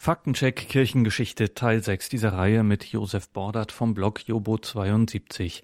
Faktencheck 0.00 0.68
Kirchengeschichte 0.68 1.54
Teil 1.54 1.82
6 1.82 2.08
dieser 2.08 2.32
Reihe 2.32 2.62
mit 2.62 2.84
Josef 2.84 3.30
Bordert 3.30 3.72
vom 3.72 3.94
Blog 3.94 4.20
Jobo72. 4.20 5.62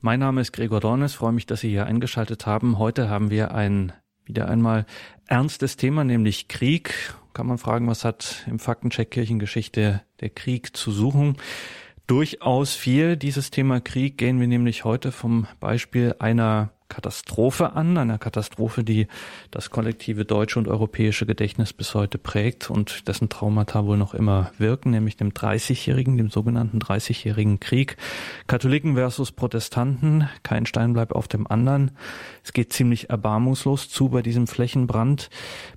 Mein 0.00 0.20
Name 0.20 0.40
ist 0.40 0.52
Gregor 0.52 0.78
Dornes, 0.78 1.14
freue 1.14 1.32
mich, 1.32 1.46
dass 1.46 1.62
Sie 1.62 1.70
hier 1.70 1.84
eingeschaltet 1.84 2.46
haben. 2.46 2.78
Heute 2.78 3.10
haben 3.10 3.30
wir 3.30 3.52
ein 3.54 3.92
wieder 4.24 4.48
einmal 4.48 4.86
ernstes 5.26 5.76
Thema, 5.76 6.04
nämlich 6.04 6.46
Krieg. 6.46 6.94
Kann 7.34 7.48
man 7.48 7.58
fragen, 7.58 7.88
was 7.88 8.04
hat 8.04 8.44
im 8.46 8.60
Faktencheck 8.60 9.10
Kirchengeschichte 9.10 10.02
der 10.20 10.30
Krieg 10.30 10.76
zu 10.76 10.92
suchen? 10.92 11.36
Durchaus 12.06 12.76
viel. 12.76 13.16
Dieses 13.16 13.50
Thema 13.50 13.80
Krieg 13.80 14.16
gehen 14.16 14.38
wir 14.38 14.46
nämlich 14.46 14.84
heute 14.84 15.10
vom 15.10 15.48
Beispiel 15.58 16.14
einer 16.20 16.70
Katastrophe 16.92 17.72
an, 17.72 17.96
einer 17.96 18.18
Katastrophe, 18.18 18.84
die 18.84 19.06
das 19.50 19.70
kollektive 19.70 20.26
deutsche 20.26 20.58
und 20.58 20.68
europäische 20.68 21.24
Gedächtnis 21.24 21.72
bis 21.72 21.94
heute 21.94 22.18
prägt 22.18 22.68
und 22.68 23.08
dessen 23.08 23.30
Traumata 23.30 23.86
wohl 23.86 23.96
noch 23.96 24.12
immer 24.12 24.52
wirken, 24.58 24.90
nämlich 24.90 25.16
dem 25.16 25.30
30-jährigen, 25.30 26.18
dem 26.18 26.28
sogenannten 26.28 26.80
30-jährigen 26.80 27.60
Krieg. 27.60 27.96
Katholiken 28.46 28.94
versus 28.94 29.32
Protestanten, 29.32 30.28
kein 30.42 30.66
Stein 30.66 30.92
bleibt 30.92 31.14
auf 31.14 31.28
dem 31.28 31.46
anderen. 31.46 31.92
Es 32.44 32.52
geht 32.52 32.74
ziemlich 32.74 33.08
erbarmungslos 33.08 33.88
zu 33.88 34.10
bei 34.10 34.20
diesem 34.20 34.46
Flächenbrand, 34.46 35.30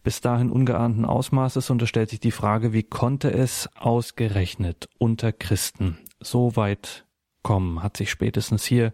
bis 0.03 0.19
dahin 0.19 0.51
ungeahnten 0.51 1.05
Ausmaßes 1.05 1.69
und 1.69 1.81
es 1.81 1.87
stellt 1.87 2.09
sich 2.09 2.19
die 2.19 2.31
Frage, 2.31 2.73
wie 2.73 2.83
konnte 2.83 3.31
es 3.31 3.69
ausgerechnet 3.75 4.89
unter 4.97 5.31
Christen 5.31 5.97
so 6.19 6.57
weit 6.57 7.04
kommen, 7.45 7.83
hat 7.83 7.95
sich 7.95 8.09
spätestens 8.09 8.65
hier 8.65 8.91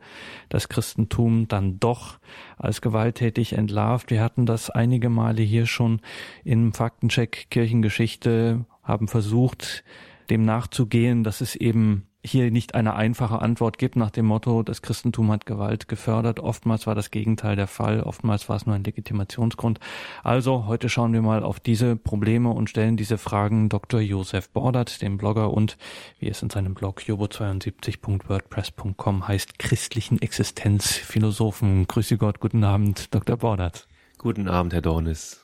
das 0.49 0.67
Christentum 0.67 1.47
dann 1.47 1.79
doch 1.79 2.19
als 2.57 2.81
gewalttätig 2.81 3.53
entlarvt. 3.53 4.11
Wir 4.11 4.21
hatten 4.21 4.45
das 4.45 4.69
einige 4.69 5.07
Male 5.07 5.41
hier 5.41 5.65
schon 5.65 6.01
im 6.43 6.73
Faktencheck 6.73 7.47
Kirchengeschichte, 7.49 8.65
haben 8.83 9.07
versucht, 9.07 9.85
dem 10.29 10.43
nachzugehen, 10.43 11.23
dass 11.23 11.39
es 11.39 11.55
eben 11.55 12.07
hier 12.23 12.51
nicht 12.51 12.75
eine 12.75 12.93
einfache 12.93 13.41
Antwort 13.41 13.79
gibt 13.79 13.95
nach 13.95 14.11
dem 14.11 14.27
Motto, 14.27 14.61
das 14.63 14.81
Christentum 14.81 15.31
hat 15.31 15.45
Gewalt 15.45 15.87
gefördert. 15.87 16.39
Oftmals 16.39 16.85
war 16.85 16.93
das 16.93 17.09
Gegenteil 17.09 17.55
der 17.55 17.67
Fall. 17.67 18.03
Oftmals 18.03 18.47
war 18.47 18.57
es 18.57 18.65
nur 18.65 18.75
ein 18.75 18.83
Legitimationsgrund. 18.83 19.79
Also 20.23 20.65
heute 20.67 20.89
schauen 20.89 21.13
wir 21.13 21.21
mal 21.21 21.43
auf 21.43 21.59
diese 21.59 21.95
Probleme 21.95 22.49
und 22.49 22.69
stellen 22.69 22.97
diese 22.97 23.17
Fragen 23.17 23.69
Dr. 23.69 24.01
Josef 24.01 24.49
Bordert, 24.49 25.01
dem 25.01 25.17
Blogger 25.17 25.51
und 25.51 25.77
wie 26.19 26.29
es 26.29 26.43
in 26.43 26.51
seinem 26.51 26.75
Blog 26.75 27.01
jobo72.wordpress.com 27.01 29.27
heißt, 29.27 29.57
christlichen 29.57 30.21
Existenzphilosophen. 30.21 31.87
Grüße 31.87 32.17
Gott, 32.17 32.39
guten 32.39 32.63
Abend, 32.63 33.15
Dr. 33.15 33.37
Bordert. 33.37 33.87
Guten 34.19 34.47
Abend, 34.47 34.73
Herr 34.73 34.81
Dornis. 34.81 35.43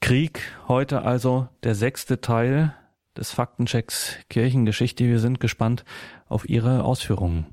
Krieg, 0.00 0.40
heute 0.68 1.02
also 1.02 1.48
der 1.64 1.74
sechste 1.74 2.22
Teil 2.22 2.74
des 3.18 3.32
Faktenchecks 3.32 4.16
Kirchengeschichte. 4.30 5.04
Wir 5.04 5.18
sind 5.18 5.40
gespannt 5.40 5.84
auf 6.28 6.48
Ihre 6.48 6.84
Ausführungen. 6.84 7.46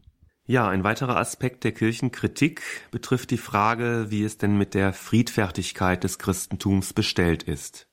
Ja, 0.46 0.70
ein 0.70 0.84
weiterer 0.84 1.18
Aspekt 1.18 1.64
der 1.64 1.72
Kirchenkritik 1.72 2.62
betrifft 2.92 3.32
die 3.32 3.38
Frage, 3.38 4.08
wie 4.10 4.24
es 4.24 4.38
denn 4.38 4.58
mit 4.58 4.76
der 4.76 4.94
Friedfertigkeit 4.94 6.04
des 6.04 6.20
Christentums 6.20 6.94
bestellt 6.94 7.44
ist. 7.44 7.88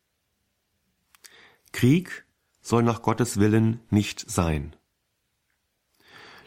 Krieg 1.73 2.27
soll 2.61 2.83
nach 2.83 3.01
Gottes 3.01 3.41
Willen 3.41 3.81
nicht 3.89 4.31
sein. 4.31 4.77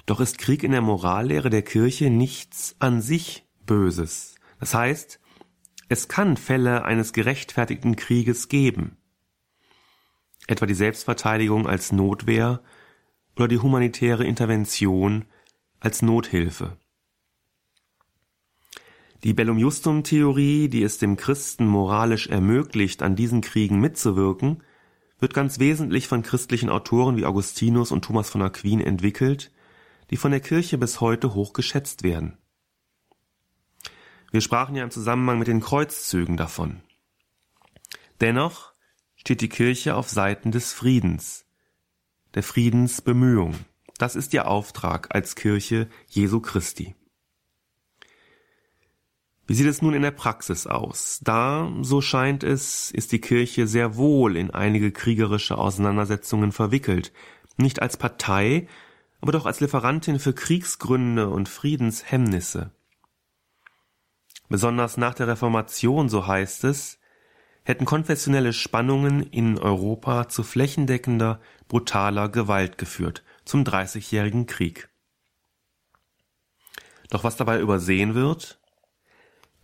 Doch 0.06 0.20
ist 0.20 0.38
Krieg 0.38 0.64
in 0.64 0.72
der 0.72 0.82
Morallehre 0.82 1.50
der 1.50 1.64
Kirche 1.64 2.12
nichts 2.12 2.76
an 2.78 3.02
sich 3.02 3.48
Böses. 3.66 4.36
Das 4.60 4.76
heißt, 4.76 5.20
es 5.90 6.08
kann 6.08 6.38
Fälle 6.38 6.86
eines 6.86 7.14
gerechtfertigten 7.14 7.96
Krieges 7.96 8.48
geben 8.48 8.98
etwa 10.48 10.66
die 10.66 10.74
Selbstverteidigung 10.74 11.68
als 11.68 11.92
Notwehr 11.92 12.62
oder 13.36 13.48
die 13.48 13.60
humanitäre 13.60 14.24
Intervention 14.24 15.26
als 15.80 16.02
Nothilfe. 16.02 16.78
Die 19.24 19.34
Bellum 19.34 19.58
Justum 19.58 20.04
Theorie, 20.04 20.70
die 20.70 20.84
es 20.84 21.00
dem 21.00 21.18
Christen 21.18 21.66
moralisch 21.66 22.28
ermöglicht, 22.28 23.02
an 23.02 23.16
diesen 23.16 23.42
Kriegen 23.42 23.80
mitzuwirken, 23.80 24.62
wird 25.20 25.34
ganz 25.34 25.58
wesentlich 25.58 26.08
von 26.08 26.22
christlichen 26.22 26.70
Autoren 26.70 27.18
wie 27.18 27.26
Augustinus 27.26 27.92
und 27.92 28.06
Thomas 28.06 28.30
von 28.30 28.44
Aquin 28.44 28.82
entwickelt, 28.82 29.52
die 30.12 30.18
von 30.18 30.30
der 30.30 30.42
Kirche 30.42 30.78
bis 30.78 31.02
heute 31.02 31.34
hoch 31.34 31.54
geschätzt 31.54 32.04
werden. 32.04 32.38
Wir 34.32 34.42
sprachen 34.42 34.76
ja 34.76 34.84
im 34.84 34.92
Zusammenhang 34.92 35.40
mit 35.40 35.48
den 35.48 35.62
Kreuzzügen 35.62 36.38
davon. 36.38 36.82
Dennoch 38.22 38.75
steht 39.26 39.42
die 39.42 39.50
Kirche 39.50 39.96
auf 39.96 40.08
Seiten 40.08 40.52
des 40.52 40.72
Friedens, 40.72 41.48
der 42.36 42.44
Friedensbemühung. 42.44 43.56
Das 43.98 44.16
ist 44.16 44.36
ihr 44.36 44.48
Auftrag 44.48 45.16
als 45.16 45.34
Kirche 45.34 45.90
Jesu 46.08 46.42
Christi. 46.42 46.94
Wie 49.48 49.56
sieht 49.56 49.66
es 49.66 49.82
nun 49.82 49.96
in 49.96 50.04
der 50.04 50.12
Praxis 50.12 50.68
aus? 50.68 51.22
Da, 51.24 51.74
so 51.82 52.02
scheint 52.02 52.44
es, 52.44 52.92
ist 52.92 53.14
die 53.14 53.20
Kirche 53.20 53.66
sehr 53.66 53.96
wohl 53.96 54.38
in 54.38 54.52
einige 54.52 54.92
kriegerische 54.92 55.58
Auseinandersetzungen 55.58 56.52
verwickelt, 56.52 57.12
nicht 57.58 57.82
als 57.82 57.98
Partei, 57.98 58.68
aber 59.22 59.32
doch 59.32 59.48
als 59.48 59.60
Lieferantin 59.60 60.20
für 60.20 60.34
Kriegsgründe 60.34 61.30
und 61.30 61.50
Friedenshemmnisse. 61.50 62.70
Besonders 64.50 64.98
nach 64.98 65.16
der 65.16 65.28
Reformation, 65.30 66.10
so 66.10 66.28
heißt 66.28 66.66
es, 66.66 67.00
hätten 67.66 67.84
konfessionelle 67.84 68.54
Spannungen 68.54 69.22
in 69.24 69.58
Europa 69.58 70.30
zu 70.30 70.44
flächendeckender, 70.44 71.42
brutaler 71.68 72.30
Gewalt 72.30 72.78
geführt, 72.78 73.24
zum 73.44 73.66
Dreißigjährigen 73.66 74.46
Krieg. 74.46 74.88
Doch 77.10 77.24
was 77.24 77.36
dabei 77.36 77.60
übersehen 77.60 78.14
wird? 78.16 78.60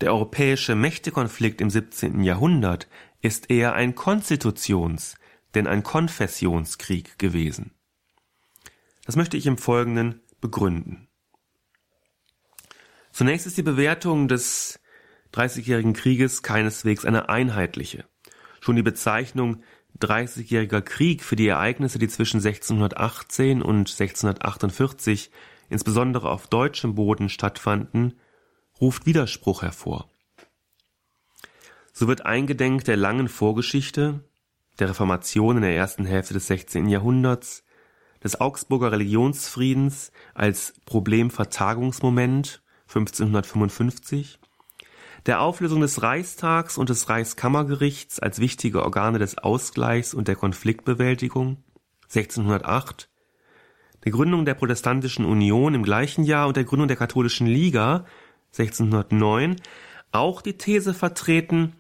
Der 0.02 0.12
europäische 0.12 0.76
Mächtekonflikt 0.76 1.62
im 1.62 1.70
17. 1.70 2.24
Jahrhundert 2.24 2.88
ist 3.22 3.52
eher 3.52 3.74
ein 3.74 3.94
Konstitutions, 3.94 5.16
denn 5.54 5.68
ein 5.68 5.84
Konfessionskrieg 5.84 7.20
gewesen. 7.20 7.72
Das 9.06 9.16
möchte 9.16 9.38
ich 9.38 9.46
im 9.46 9.60
Folgenden 9.60 10.22
begründen. 10.40 11.08
Zunächst 13.12 13.46
ist 13.46 13.58
die 13.58 13.64
Bewertung 13.64 14.28
des 14.28 14.81
Dreißigjährigen 15.32 15.94
Krieges 15.94 16.44
keineswegs 16.44 17.06
eine 17.06 17.30
einheitliche. 17.30 18.06
Schon 18.60 18.76
die 18.76 18.84
Bezeichnung 18.84 19.64
Dreißigjähriger 20.00 20.82
Krieg 20.82 21.24
für 21.24 21.36
die 21.36 21.48
Ereignisse, 21.48 22.00
die 22.00 22.08
zwischen 22.08 22.38
1618 22.38 23.62
und 23.62 23.90
1648 23.90 25.32
insbesondere 25.70 26.30
auf 26.30 26.48
deutschem 26.48 26.96
Boden 26.96 27.30
stattfanden, 27.30 28.20
ruft 28.80 29.06
Widerspruch 29.06 29.62
hervor. 29.62 30.10
So 31.94 32.08
wird 32.08 32.26
eingedenk 32.26 32.84
der 32.84 32.98
langen 32.98 33.30
Vorgeschichte, 33.30 34.24
der 34.80 34.90
Reformation 34.90 35.58
in 35.58 35.64
der 35.64 35.76
ersten 35.76 36.06
Hälfte 36.06 36.34
des 36.34 36.48
16. 36.48 36.88
Jahrhunderts, 36.90 37.64
des 38.24 38.40
Augsburger 38.40 38.92
Religionsfriedens 38.92 40.12
als 40.34 40.74
Problemvertagungsmoment 40.86 42.62
1555 42.88 44.41
der 45.26 45.42
Auflösung 45.42 45.82
des 45.82 46.02
Reichstags 46.02 46.78
und 46.78 46.90
des 46.90 47.10
Reichskammergerichts 47.10 48.20
als 48.20 48.40
wichtige 48.40 48.84
Organe 48.84 49.20
des 49.20 49.38
Ausgleichs 49.38 50.14
und 50.14 50.28
der 50.28 50.36
Konfliktbewältigung. 50.36 51.58
1608, 52.04 53.10
der 54.04 54.12
Gründung 54.12 54.46
der 54.46 54.56
Protestantischen 54.56 55.26
Union 55.26 55.76
im 55.76 55.84
gleichen 55.84 56.24
Jahr 56.24 56.48
und 56.48 56.58
der 56.58 56.66
Gründung 56.66 56.88
der 56.88 56.98
Katholischen 56.98 57.48
Liga. 57.48 58.06
1609 58.58 59.56
auch 60.12 60.42
die 60.42 60.58
These 60.58 60.94
vertreten, 60.94 61.74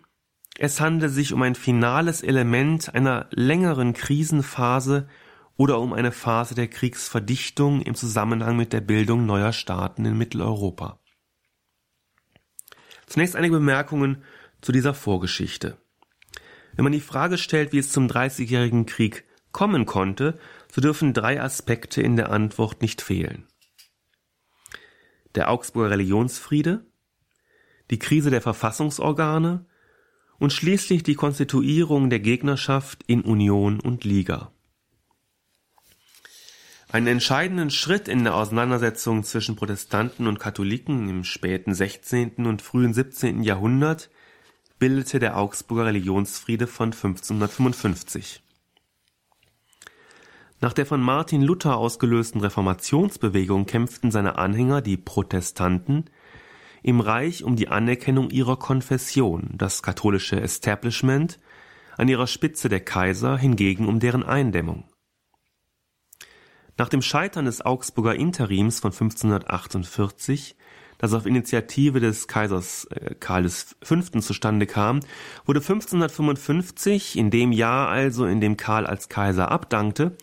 es 0.57 0.79
handle 0.79 1.09
sich 1.09 1.33
um 1.33 1.41
ein 1.41 1.55
finales 1.55 2.21
Element 2.21 2.93
einer 2.95 3.27
längeren 3.31 3.93
Krisenphase 3.93 5.07
oder 5.57 5.79
um 5.79 5.91
eine 5.91 6.13
Phase 6.13 6.55
der 6.55 6.67
Kriegsverdichtung 6.67 7.81
im 7.81 7.95
Zusammenhang 7.95 8.55
mit 8.55 8.71
der 8.71 8.81
Bildung 8.81 9.25
neuer 9.25 9.51
Staaten 9.51 10.05
in 10.05 10.17
Mitteleuropa. 10.17 11.00
Zunächst 13.11 13.35
einige 13.35 13.55
Bemerkungen 13.55 14.23
zu 14.61 14.71
dieser 14.71 14.93
Vorgeschichte. 14.93 15.75
Wenn 16.77 16.83
man 16.83 16.93
die 16.93 17.01
Frage 17.01 17.37
stellt, 17.37 17.73
wie 17.73 17.77
es 17.77 17.91
zum 17.91 18.07
Dreißigjährigen 18.07 18.85
Krieg 18.85 19.25
kommen 19.51 19.85
konnte, 19.85 20.39
so 20.71 20.79
dürfen 20.79 21.13
drei 21.13 21.41
Aspekte 21.41 22.01
in 22.01 22.15
der 22.15 22.31
Antwort 22.31 22.81
nicht 22.81 23.01
fehlen. 23.01 23.49
Der 25.35 25.49
Augsburger 25.49 25.89
Religionsfriede, 25.89 26.85
die 27.89 27.99
Krise 27.99 28.29
der 28.29 28.41
Verfassungsorgane 28.41 29.65
und 30.39 30.53
schließlich 30.53 31.03
die 31.03 31.15
Konstituierung 31.15 32.09
der 32.09 32.21
Gegnerschaft 32.21 33.03
in 33.07 33.23
Union 33.23 33.81
und 33.81 34.05
Liga. 34.05 34.53
Einen 36.91 37.07
entscheidenden 37.07 37.69
Schritt 37.69 38.09
in 38.09 38.25
der 38.25 38.35
Auseinandersetzung 38.35 39.23
zwischen 39.23 39.55
Protestanten 39.55 40.27
und 40.27 40.41
Katholiken 40.41 41.07
im 41.07 41.23
späten 41.23 41.73
16. 41.73 42.45
und 42.45 42.61
frühen 42.61 42.93
17. 42.93 43.43
Jahrhundert 43.43 44.09
bildete 44.77 45.19
der 45.19 45.37
Augsburger 45.37 45.85
Religionsfriede 45.85 46.67
von 46.67 46.87
1555. 46.87 48.43
Nach 50.59 50.73
der 50.73 50.85
von 50.85 50.99
Martin 50.99 51.41
Luther 51.41 51.77
ausgelösten 51.77 52.41
Reformationsbewegung 52.41 53.65
kämpften 53.65 54.11
seine 54.11 54.37
Anhänger, 54.37 54.81
die 54.81 54.97
Protestanten, 54.97 56.09
im 56.83 56.99
Reich 56.99 57.45
um 57.45 57.55
die 57.55 57.69
Anerkennung 57.69 58.31
ihrer 58.31 58.57
Konfession, 58.57 59.51
das 59.53 59.81
katholische 59.81 60.41
Establishment, 60.41 61.39
an 61.97 62.09
ihrer 62.09 62.27
Spitze 62.27 62.67
der 62.67 62.81
Kaiser 62.81 63.37
hingegen 63.37 63.87
um 63.87 64.01
deren 64.01 64.23
Eindämmung. 64.23 64.90
Nach 66.81 66.89
dem 66.89 67.03
Scheitern 67.03 67.45
des 67.45 67.63
Augsburger 67.63 68.15
Interims 68.15 68.79
von 68.79 68.91
1548, 68.91 70.55
das 70.97 71.13
auf 71.13 71.27
Initiative 71.27 71.99
des 71.99 72.27
Kaisers 72.27 72.85
äh, 72.85 73.13
Karl 73.19 73.47
V. 73.49 74.01
zustande 74.19 74.65
kam, 74.65 75.01
wurde 75.45 75.59
1555, 75.59 77.19
in 77.19 77.29
dem 77.29 77.51
Jahr 77.51 77.87
also, 77.89 78.25
in 78.25 78.41
dem 78.41 78.57
Karl 78.57 78.87
als 78.87 79.09
Kaiser 79.09 79.51
abdankte, 79.51 80.17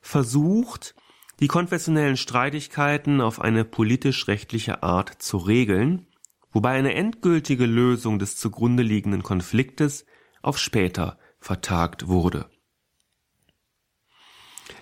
versucht, 0.00 0.94
die 1.40 1.48
konfessionellen 1.48 2.16
Streitigkeiten 2.16 3.20
auf 3.20 3.40
eine 3.40 3.64
politisch-rechtliche 3.64 4.84
Art 4.84 5.20
zu 5.20 5.38
regeln, 5.38 6.06
wobei 6.52 6.78
eine 6.78 6.94
endgültige 6.94 7.66
Lösung 7.66 8.20
des 8.20 8.36
zugrunde 8.36 8.84
liegenden 8.84 9.24
Konfliktes 9.24 10.06
auf 10.40 10.56
später 10.56 11.18
vertagt 11.40 12.06
wurde. 12.06 12.46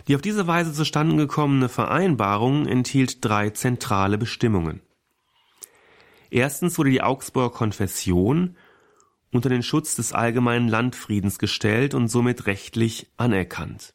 Die 0.06 0.14
auf 0.14 0.22
diese 0.22 0.46
Weise 0.46 0.72
zustande 0.72 1.16
gekommene 1.16 1.68
Vereinbarung 1.68 2.66
enthielt 2.66 3.24
drei 3.24 3.50
zentrale 3.50 4.18
Bestimmungen. 4.18 4.80
Erstens 6.30 6.78
wurde 6.78 6.90
die 6.90 7.02
Augsburger 7.02 7.54
Konfession 7.54 8.56
unter 9.30 9.48
den 9.48 9.62
Schutz 9.62 9.96
des 9.96 10.12
allgemeinen 10.12 10.68
Landfriedens 10.68 11.38
gestellt 11.38 11.94
und 11.94 12.08
somit 12.08 12.46
rechtlich 12.46 13.10
anerkannt. 13.16 13.94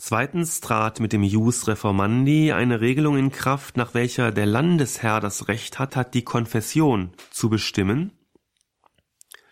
Zweitens 0.00 0.60
trat 0.60 1.00
mit 1.00 1.12
dem 1.12 1.24
Jus 1.24 1.66
Reformandi 1.66 2.52
eine 2.52 2.80
Regelung 2.80 3.16
in 3.18 3.32
Kraft, 3.32 3.76
nach 3.76 3.94
welcher 3.94 4.30
der 4.30 4.46
Landesherr 4.46 5.20
das 5.20 5.48
Recht 5.48 5.80
hat, 5.80 5.96
hat 5.96 6.14
die 6.14 6.22
Konfession 6.22 7.10
zu 7.30 7.48
bestimmen. 7.48 8.12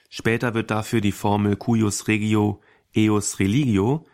Später 0.09 0.55
wird 0.55 0.71
dafür 0.71 1.01
die 1.01 1.13
Formel 1.13 1.57
cuius 1.57 2.07
regio 2.07 2.61
eus 2.97 3.41
religio, 3.41 4.07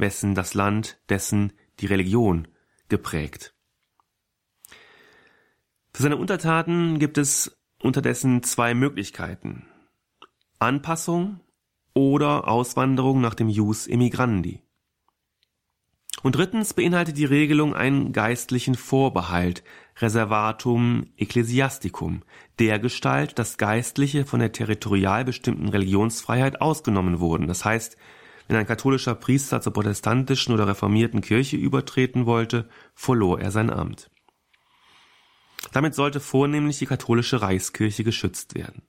wessen 0.00 0.34
das 0.34 0.54
Land, 0.54 1.00
dessen 1.08 1.52
die 1.80 1.86
Religion 1.86 2.48
geprägt. 2.88 3.54
Für 5.92 6.02
seine 6.02 6.16
Untertanen 6.16 6.98
gibt 6.98 7.18
es 7.18 7.58
unterdessen 7.82 8.42
zwei 8.42 8.74
Möglichkeiten. 8.74 9.66
Anpassung 10.58 11.40
oder 11.94 12.48
Auswanderung 12.48 13.20
nach 13.20 13.34
dem 13.34 13.48
Jus 13.48 13.86
Emigrandi. 13.86 14.62
Und 16.22 16.36
drittens 16.36 16.74
beinhaltet 16.74 17.16
die 17.16 17.24
Regelung 17.24 17.74
einen 17.74 18.12
geistlichen 18.12 18.74
Vorbehalt, 18.74 19.64
Reservatum 19.96 21.06
Ecclesiasticum, 21.16 22.22
der 22.58 22.78
Gestalt, 22.78 23.38
dass 23.38 23.56
Geistliche 23.56 24.26
von 24.26 24.40
der 24.40 24.52
territorial 24.52 25.24
bestimmten 25.24 25.68
Religionsfreiheit 25.68 26.60
ausgenommen 26.60 27.20
wurden. 27.20 27.46
Das 27.46 27.64
heißt, 27.64 27.96
wenn 28.50 28.56
ein 28.56 28.66
katholischer 28.66 29.14
Priester 29.14 29.60
zur 29.60 29.72
protestantischen 29.72 30.52
oder 30.52 30.66
reformierten 30.66 31.20
Kirche 31.20 31.56
übertreten 31.56 32.26
wollte, 32.26 32.68
verlor 32.94 33.40
er 33.40 33.52
sein 33.52 33.70
Amt. 33.70 34.10
Damit 35.72 35.94
sollte 35.94 36.18
vornehmlich 36.18 36.80
die 36.80 36.86
katholische 36.86 37.42
Reichskirche 37.42 38.02
geschützt 38.02 38.56
werden. 38.56 38.82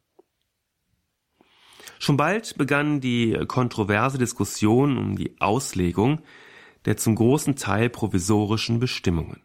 Schon 2.00 2.18
bald 2.18 2.58
begann 2.58 3.02
die 3.02 3.38
kontroverse 3.48 4.18
Diskussion 4.18 4.98
um 4.98 5.16
die 5.16 5.40
Auslegung 5.40 6.24
der 6.86 6.98
zum 6.98 7.14
großen 7.14 7.56
Teil 7.56 7.92
provisorischen 7.92 8.80
Bestimmungen. 8.80 9.44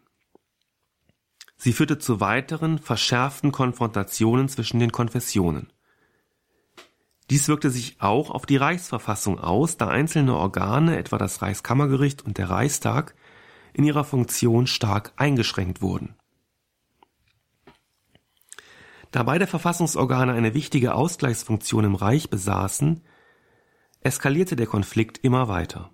Sie 1.57 1.73
führte 1.73 1.99
zu 1.99 2.19
weiteren 2.19 2.79
verschärften 2.79 3.51
Konfrontationen 3.51 4.49
zwischen 4.49 4.79
den 4.79 4.91
Konfessionen. 4.91 5.71
Dies 7.29 7.47
wirkte 7.49 7.69
sich 7.69 7.97
auch 7.99 8.29
auf 8.29 8.45
die 8.45 8.57
Reichsverfassung 8.57 9.39
aus, 9.39 9.77
da 9.77 9.89
einzelne 9.89 10.35
Organe, 10.35 10.97
etwa 10.97 11.17
das 11.17 11.41
Reichskammergericht 11.41 12.23
und 12.23 12.37
der 12.37 12.49
Reichstag, 12.49 13.15
in 13.73 13.83
ihrer 13.83 14.05
Funktion 14.05 14.65
stark 14.65 15.11
eingeschränkt 15.17 15.81
wurden. 15.81 16.15
Da 19.11 19.23
beide 19.23 19.47
Verfassungsorgane 19.47 20.33
eine 20.33 20.53
wichtige 20.53 20.95
Ausgleichsfunktion 20.95 21.83
im 21.85 21.95
Reich 21.95 22.29
besaßen, 22.29 23.03
eskalierte 24.01 24.55
der 24.55 24.67
Konflikt 24.67 25.17
immer 25.23 25.47
weiter. 25.47 25.91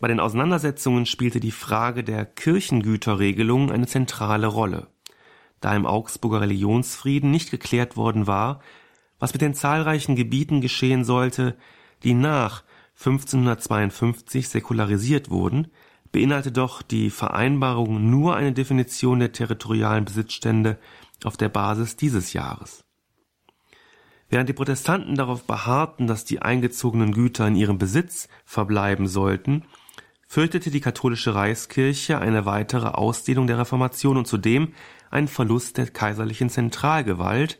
Bei 0.00 0.08
den 0.08 0.20
Auseinandersetzungen 0.20 1.06
spielte 1.06 1.40
die 1.40 1.50
Frage 1.50 2.04
der 2.04 2.24
Kirchengüterregelung 2.24 3.70
eine 3.70 3.86
zentrale 3.86 4.46
Rolle, 4.46 4.88
da 5.60 5.74
im 5.74 5.86
Augsburger 5.86 6.40
Religionsfrieden 6.40 7.30
nicht 7.30 7.50
geklärt 7.50 7.96
worden 7.96 8.26
war, 8.26 8.60
was 9.20 9.32
mit 9.32 9.42
den 9.42 9.54
zahlreichen 9.54 10.16
Gebieten 10.16 10.60
geschehen 10.60 11.04
sollte, 11.04 11.56
die 12.02 12.14
nach 12.14 12.64
1552 12.96 14.48
säkularisiert 14.48 15.30
wurden, 15.30 15.68
beinhalte 16.10 16.50
doch 16.50 16.82
die 16.82 17.10
Vereinbarung 17.10 18.10
nur 18.10 18.34
eine 18.34 18.52
Definition 18.52 19.20
der 19.20 19.32
territorialen 19.32 20.04
Besitzstände 20.04 20.78
auf 21.24 21.36
der 21.36 21.48
Basis 21.48 21.96
dieses 21.96 22.32
Jahres. 22.32 22.84
Während 24.28 24.48
die 24.48 24.54
Protestanten 24.54 25.16
darauf 25.16 25.44
beharrten, 25.44 26.06
dass 26.06 26.24
die 26.24 26.40
eingezogenen 26.40 27.12
Güter 27.12 27.48
in 27.48 27.56
ihrem 27.56 27.78
Besitz 27.78 28.28
verbleiben 28.44 29.06
sollten, 29.06 29.64
fürchtete 30.26 30.70
die 30.70 30.80
katholische 30.80 31.34
Reichskirche 31.34 32.18
eine 32.18 32.46
weitere 32.46 32.88
Ausdehnung 32.88 33.48
der 33.48 33.58
Reformation 33.58 34.16
und 34.16 34.28
zudem 34.28 34.72
einen 35.10 35.26
Verlust 35.26 35.76
der 35.76 35.88
kaiserlichen 35.88 36.48
Zentralgewalt, 36.48 37.58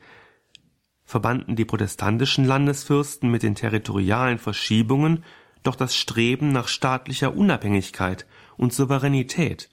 verbanden 1.10 1.56
die 1.56 1.64
protestantischen 1.64 2.44
Landesfürsten 2.44 3.30
mit 3.30 3.42
den 3.42 3.56
territorialen 3.56 4.38
Verschiebungen 4.38 5.24
doch 5.64 5.74
das 5.74 5.96
Streben 5.96 6.52
nach 6.52 6.68
staatlicher 6.68 7.34
Unabhängigkeit 7.36 8.26
und 8.56 8.72
Souveränität 8.72 9.68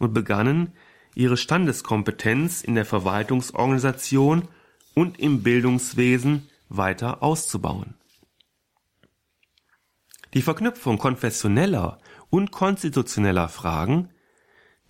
und 0.00 0.12
begannen, 0.12 0.72
ihre 1.14 1.36
Standeskompetenz 1.36 2.62
in 2.62 2.74
der 2.74 2.84
Verwaltungsorganisation 2.84 4.48
und 4.94 5.20
im 5.20 5.44
Bildungswesen 5.44 6.50
weiter 6.68 7.22
auszubauen. 7.22 7.94
Die 10.34 10.42
Verknüpfung 10.42 10.98
konfessioneller 10.98 12.00
und 12.30 12.50
konstitutioneller 12.50 13.48
Fragen, 13.48 14.08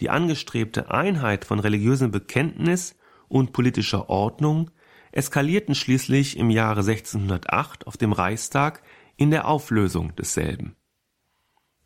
die 0.01 0.09
angestrebte 0.09 0.91
Einheit 0.91 1.45
von 1.45 1.61
religiösem 1.61 2.11
Bekenntnis 2.11 2.97
und 3.29 3.53
politischer 3.53 4.09
Ordnung 4.09 4.71
eskalierten 5.15 5.75
schließlich 5.75 6.37
im 6.37 6.51
Jahre 6.51 6.81
1608 6.81 7.87
auf 7.87 7.97
dem 7.97 8.13
Reichstag 8.13 8.83
in 9.17 9.31
der 9.31 9.47
Auflösung 9.47 10.15
desselben. 10.17 10.75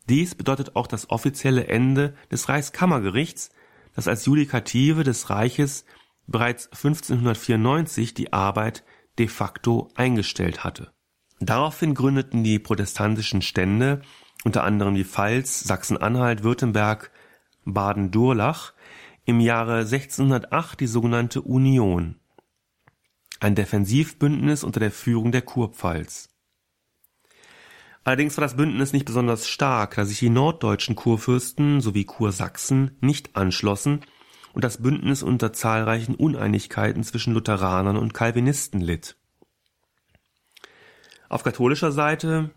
Dies 0.07 0.33
bedeutet 0.33 0.75
auch 0.75 0.87
das 0.87 1.11
offizielle 1.11 1.67
Ende 1.67 2.15
des 2.31 2.49
Reichskammergerichts, 2.49 3.51
das 3.95 4.07
als 4.07 4.25
Judikative 4.25 5.03
des 5.03 5.29
Reiches 5.29 5.85
bereits 6.25 6.67
1594 6.67 8.15
die 8.15 8.33
Arbeit 8.33 8.83
de 9.19 9.27
facto 9.27 9.89
eingestellt 9.95 10.63
hatte. 10.63 10.91
Daraufhin 11.39 11.93
gründeten 11.93 12.43
die 12.43 12.59
protestantischen 12.59 13.41
Stände 13.41 14.01
unter 14.43 14.63
anderem 14.63 14.95
die 14.95 15.03
Pfalz, 15.03 15.59
Sachsen-Anhalt, 15.61 16.43
Württemberg, 16.43 17.11
Baden-Durlach, 17.65 18.73
im 19.25 19.41
Jahre 19.41 19.79
1608 19.79 20.79
die 20.79 20.87
sogenannte 20.87 21.41
Union, 21.41 22.15
ein 23.39 23.55
Defensivbündnis 23.55 24.63
unter 24.63 24.79
der 24.79 24.91
Führung 24.91 25.31
der 25.31 25.41
Kurpfalz. 25.41 26.29
Allerdings 28.03 28.37
war 28.37 28.41
das 28.41 28.55
Bündnis 28.55 28.93
nicht 28.93 29.05
besonders 29.05 29.47
stark, 29.47 29.95
da 29.95 30.05
sich 30.05 30.19
die 30.19 30.29
norddeutschen 30.29 30.95
Kurfürsten 30.95 31.81
sowie 31.81 32.05
Kursachsen 32.05 32.97
nicht 33.01 33.35
anschlossen 33.35 34.01
und 34.53 34.63
das 34.63 34.81
Bündnis 34.81 35.21
unter 35.21 35.53
zahlreichen 35.53 36.15
Uneinigkeiten 36.15 37.03
zwischen 37.03 37.33
Lutheranern 37.33 37.97
und 37.97 38.13
Calvinisten 38.13 38.81
litt. 38.81 39.15
Auf 41.27 41.43
katholischer 41.43 41.91
Seite 41.91 42.49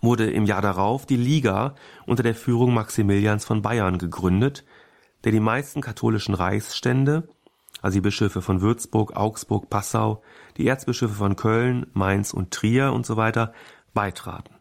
wurde 0.00 0.30
im 0.30 0.46
Jahr 0.46 0.62
darauf 0.62 1.04
die 1.04 1.16
Liga 1.16 1.74
unter 2.06 2.22
der 2.22 2.34
Führung 2.34 2.72
Maximilians 2.72 3.44
von 3.44 3.60
Bayern 3.60 3.98
gegründet, 3.98 4.64
der 5.24 5.32
die 5.32 5.40
meisten 5.40 5.80
katholischen 5.80 6.34
Reichsstände, 6.34 7.28
also 7.84 7.96
die 7.96 8.00
Bischöfe 8.00 8.40
von 8.40 8.62
Würzburg, 8.62 9.14
Augsburg, 9.14 9.68
Passau, 9.68 10.22
die 10.56 10.66
Erzbischöfe 10.66 11.12
von 11.12 11.36
Köln, 11.36 11.84
Mainz 11.92 12.32
und 12.32 12.50
Trier 12.50 12.94
und 12.94 13.04
so 13.04 13.18
weiter, 13.18 13.52
beitraten. 13.92 14.54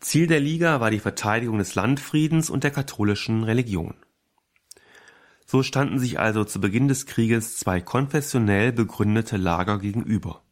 Ziel 0.00 0.26
der 0.26 0.40
Liga 0.40 0.78
war 0.82 0.90
die 0.90 0.98
Verteidigung 0.98 1.56
des 1.56 1.76
Landfriedens 1.76 2.50
und 2.50 2.62
der 2.62 2.72
katholischen 2.72 3.42
Religion. 3.42 3.94
So 5.46 5.62
standen 5.62 5.98
sich 5.98 6.20
also 6.20 6.44
zu 6.44 6.60
Beginn 6.60 6.88
des 6.88 7.06
Krieges 7.06 7.56
zwei 7.56 7.80
konfessionell 7.80 8.70
begründete 8.70 9.38
Lager 9.38 9.78
gegenüber. 9.78 10.42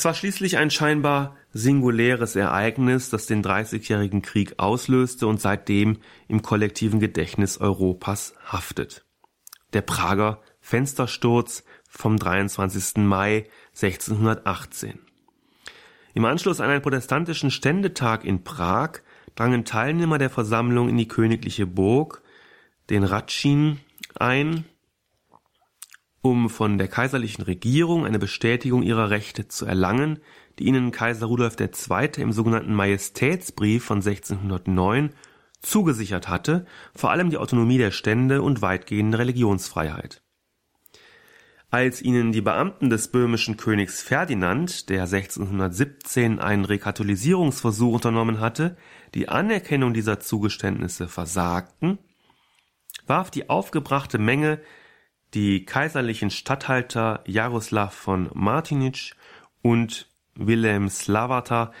Es 0.00 0.06
war 0.06 0.14
schließlich 0.14 0.56
ein 0.56 0.70
scheinbar 0.70 1.36
singuläres 1.52 2.34
Ereignis, 2.34 3.10
das 3.10 3.26
den 3.26 3.42
Dreißigjährigen 3.42 4.22
Krieg 4.22 4.54
auslöste 4.56 5.26
und 5.26 5.42
seitdem 5.42 5.98
im 6.26 6.40
kollektiven 6.40 7.00
Gedächtnis 7.00 7.58
Europas 7.58 8.32
haftet. 8.42 9.04
Der 9.74 9.82
Prager 9.82 10.40
Fenstersturz 10.62 11.64
vom 11.86 12.16
23. 12.16 12.96
Mai 13.04 13.44
1618. 13.74 15.00
Im 16.14 16.24
Anschluss 16.24 16.62
an 16.62 16.70
einen 16.70 16.80
protestantischen 16.80 17.50
Ständetag 17.50 18.24
in 18.24 18.42
Prag 18.42 19.00
drangen 19.34 19.66
Teilnehmer 19.66 20.16
der 20.16 20.30
Versammlung 20.30 20.88
in 20.88 20.96
die 20.96 21.08
königliche 21.08 21.66
Burg, 21.66 22.22
den 22.88 23.04
Ratschin, 23.04 23.80
ein, 24.14 24.64
um 26.22 26.50
von 26.50 26.78
der 26.78 26.88
kaiserlichen 26.88 27.44
Regierung 27.44 28.04
eine 28.04 28.18
Bestätigung 28.18 28.82
ihrer 28.82 29.10
Rechte 29.10 29.48
zu 29.48 29.64
erlangen, 29.66 30.18
die 30.58 30.64
ihnen 30.64 30.90
Kaiser 30.90 31.26
Rudolf 31.26 31.56
II. 31.58 32.10
im 32.18 32.32
sogenannten 32.32 32.74
Majestätsbrief 32.74 33.84
von 33.84 33.98
1609 33.98 35.10
zugesichert 35.62 36.28
hatte, 36.28 36.66
vor 36.94 37.10
allem 37.10 37.30
die 37.30 37.38
Autonomie 37.38 37.78
der 37.78 37.90
Stände 37.90 38.42
und 38.42 38.62
weitgehende 38.62 39.18
Religionsfreiheit. 39.18 40.22
Als 41.72 42.02
ihnen 42.02 42.32
die 42.32 42.40
Beamten 42.40 42.90
des 42.90 43.08
böhmischen 43.12 43.56
Königs 43.56 44.02
Ferdinand, 44.02 44.88
der 44.88 45.02
1617 45.02 46.40
einen 46.40 46.64
Rekatholisierungsversuch 46.64 47.94
unternommen 47.94 48.40
hatte, 48.40 48.76
die 49.14 49.28
Anerkennung 49.28 49.94
dieser 49.94 50.18
Zugeständnisse 50.18 51.06
versagten, 51.06 51.98
warf 53.06 53.30
die 53.30 53.48
aufgebrachte 53.48 54.18
Menge 54.18 54.60
die 55.34 55.64
kaiserlichen 55.64 56.30
Statthalter 56.30 57.22
Jaroslav 57.26 57.94
von 57.94 58.30
Martinitsch 58.34 59.14
und 59.62 60.08
Wilhelm 60.34 60.88
Slavata 60.88 61.72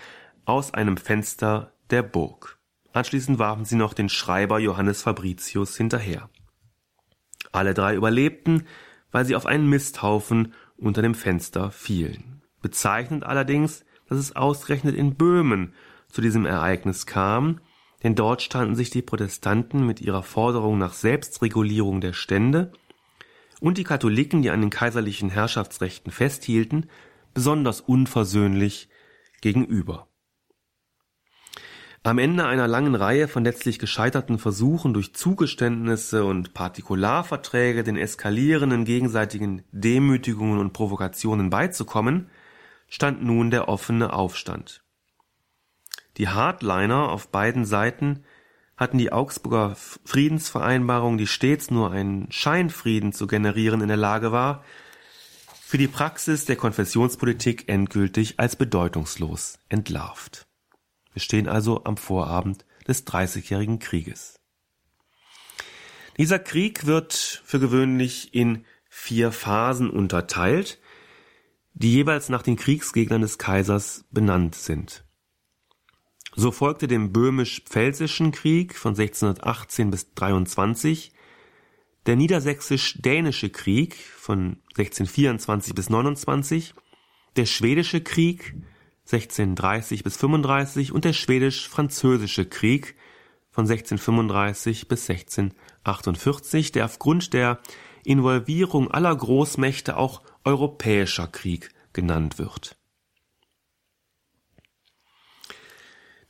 aus 0.44 0.74
einem 0.74 0.96
Fenster 0.96 1.72
der 1.90 2.02
Burg. 2.02 2.58
Anschließend 2.92 3.38
warfen 3.38 3.64
sie 3.64 3.76
noch 3.76 3.94
den 3.94 4.08
Schreiber 4.08 4.58
Johannes 4.58 5.02
Fabricius 5.02 5.76
hinterher. 5.76 6.28
Alle 7.52 7.74
drei 7.74 7.94
überlebten, 7.94 8.66
weil 9.10 9.24
sie 9.24 9.36
auf 9.36 9.46
einen 9.46 9.68
Misthaufen 9.68 10.54
unter 10.76 11.02
dem 11.02 11.14
Fenster 11.14 11.70
fielen. 11.70 12.42
Bezeichnend 12.62 13.24
allerdings, 13.24 13.84
dass 14.08 14.18
es 14.18 14.36
ausgerechnet 14.36 14.94
in 14.94 15.14
Böhmen 15.14 15.74
zu 16.08 16.20
diesem 16.20 16.46
Ereignis 16.46 17.06
kam, 17.06 17.60
denn 18.02 18.14
dort 18.14 18.42
standen 18.42 18.76
sich 18.76 18.90
die 18.90 19.02
Protestanten 19.02 19.86
mit 19.86 20.00
ihrer 20.00 20.22
Forderung 20.22 20.78
nach 20.78 20.94
Selbstregulierung 20.94 22.00
der 22.00 22.12
Stände 22.12 22.72
und 23.60 23.78
die 23.78 23.84
Katholiken, 23.84 24.42
die 24.42 24.50
an 24.50 24.60
den 24.60 24.70
kaiserlichen 24.70 25.30
Herrschaftsrechten 25.30 26.10
festhielten, 26.10 26.90
besonders 27.34 27.80
unversöhnlich 27.80 28.88
gegenüber. 29.40 30.08
Am 32.02 32.16
Ende 32.16 32.46
einer 32.46 32.66
langen 32.66 32.94
Reihe 32.94 33.28
von 33.28 33.44
letztlich 33.44 33.78
gescheiterten 33.78 34.38
Versuchen 34.38 34.94
durch 34.94 35.14
Zugeständnisse 35.14 36.24
und 36.24 36.54
Partikularverträge 36.54 37.84
den 37.84 37.98
eskalierenden 37.98 38.86
gegenseitigen 38.86 39.62
Demütigungen 39.70 40.58
und 40.58 40.72
Provokationen 40.72 41.50
beizukommen, 41.50 42.30
stand 42.88 43.22
nun 43.22 43.50
der 43.50 43.68
offene 43.68 44.14
Aufstand. 44.14 44.82
Die 46.16 46.28
Hardliner 46.28 47.10
auf 47.10 47.28
beiden 47.28 47.66
Seiten 47.66 48.24
hatten 48.80 48.96
die 48.96 49.12
Augsburger 49.12 49.76
Friedensvereinbarung, 50.06 51.18
die 51.18 51.26
stets 51.26 51.70
nur 51.70 51.90
einen 51.92 52.32
Scheinfrieden 52.32 53.12
zu 53.12 53.26
generieren 53.26 53.82
in 53.82 53.88
der 53.88 53.98
Lage 53.98 54.32
war, 54.32 54.64
für 55.60 55.76
die 55.76 55.86
Praxis 55.86 56.46
der 56.46 56.56
Konfessionspolitik 56.56 57.68
endgültig 57.68 58.40
als 58.40 58.56
bedeutungslos 58.56 59.58
entlarvt. 59.68 60.46
Wir 61.12 61.20
stehen 61.20 61.46
also 61.46 61.84
am 61.84 61.98
Vorabend 61.98 62.64
des 62.88 63.04
Dreißigjährigen 63.04 63.80
Krieges. 63.80 64.40
Dieser 66.16 66.38
Krieg 66.38 66.86
wird 66.86 67.42
für 67.44 67.60
gewöhnlich 67.60 68.34
in 68.34 68.64
vier 68.88 69.30
Phasen 69.30 69.90
unterteilt, 69.90 70.78
die 71.74 71.92
jeweils 71.92 72.30
nach 72.30 72.42
den 72.42 72.56
Kriegsgegnern 72.56 73.20
des 73.20 73.36
Kaisers 73.36 74.06
benannt 74.10 74.54
sind. 74.54 75.04
So 76.36 76.52
folgte 76.52 76.88
dem 76.88 77.12
böhmisch-pfälzischen 77.12 78.32
Krieg 78.32 78.76
von 78.76 78.90
1618 78.90 79.90
bis 79.90 80.14
23 80.14 81.12
der 82.06 82.16
niedersächsisch-dänische 82.16 83.50
Krieg 83.50 83.94
von 83.94 84.56
1624 84.70 85.74
bis 85.74 85.90
29, 85.90 86.74
der 87.36 87.46
schwedische 87.46 88.00
Krieg 88.00 88.54
1630 89.12 90.04
bis 90.04 90.16
35 90.16 90.92
und 90.92 91.04
der 91.04 91.12
schwedisch-französische 91.12 92.46
Krieg 92.46 92.96
von 93.50 93.64
1635 93.64 94.88
bis 94.88 95.10
1648, 95.10 96.72
der 96.72 96.86
aufgrund 96.86 97.32
der 97.32 97.60
Involvierung 98.04 98.90
aller 98.90 99.14
Großmächte 99.14 99.96
auch 99.96 100.22
Europäischer 100.44 101.26
Krieg 101.26 101.70
genannt 101.92 102.38
wird. 102.38 102.79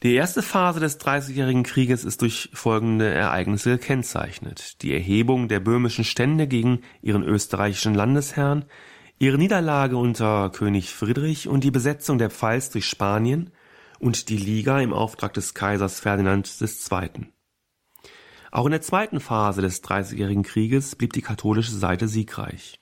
Die 0.03 0.15
erste 0.15 0.41
Phase 0.41 0.81
des 0.81 0.97
Dreißigjährigen 0.97 1.63
Krieges 1.63 2.05
ist 2.05 2.23
durch 2.23 2.49
folgende 2.55 3.13
Ereignisse 3.13 3.73
gekennzeichnet. 3.73 4.81
Die 4.81 4.95
Erhebung 4.95 5.47
der 5.47 5.61
böhmischen 5.61 6.05
Stände 6.05 6.47
gegen 6.47 6.81
ihren 7.03 7.23
österreichischen 7.23 7.95
Landesherrn, 7.95 8.65
ihre 9.19 9.37
Niederlage 9.37 9.99
unter 9.99 10.49
König 10.49 10.95
Friedrich 10.95 11.49
und 11.49 11.65
die 11.65 11.71
Besetzung 11.71 12.17
der 12.17 12.31
Pfalz 12.31 12.71
durch 12.71 12.87
Spanien 12.87 13.51
und 13.99 14.31
die 14.31 14.39
Liga 14.39 14.81
im 14.81 14.95
Auftrag 14.95 15.35
des 15.35 15.53
Kaisers 15.53 16.01
Ferdinand 16.01 16.51
II. 16.59 17.27
Auch 18.53 18.65
in 18.65 18.73
der 18.73 18.81
zweiten 18.81 19.21
Phase 19.21 19.61
des 19.61 19.83
Dreißigjährigen 19.83 20.45
Krieges 20.45 20.97
blieb 20.97 21.13
die 21.13 21.21
katholische 21.21 21.73
Seite 21.73 22.09
siegreich. 22.09 22.81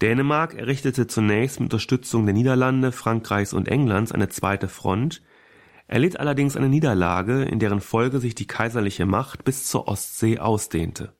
Dänemark 0.00 0.54
errichtete 0.54 1.06
zunächst 1.06 1.60
mit 1.60 1.66
Unterstützung 1.66 2.24
der 2.24 2.32
Niederlande, 2.32 2.92
Frankreichs 2.92 3.52
und 3.52 3.68
Englands 3.68 4.10
eine 4.10 4.30
zweite 4.30 4.66
Front, 4.66 5.20
erlitt 5.90 6.20
allerdings 6.20 6.56
eine 6.56 6.68
Niederlage, 6.68 7.42
in 7.42 7.58
deren 7.58 7.80
Folge 7.80 8.20
sich 8.20 8.36
die 8.36 8.46
kaiserliche 8.46 9.06
Macht 9.06 9.42
bis 9.44 9.66
zur 9.66 9.88
Ostsee 9.88 10.38
ausdehnte. 10.38 11.12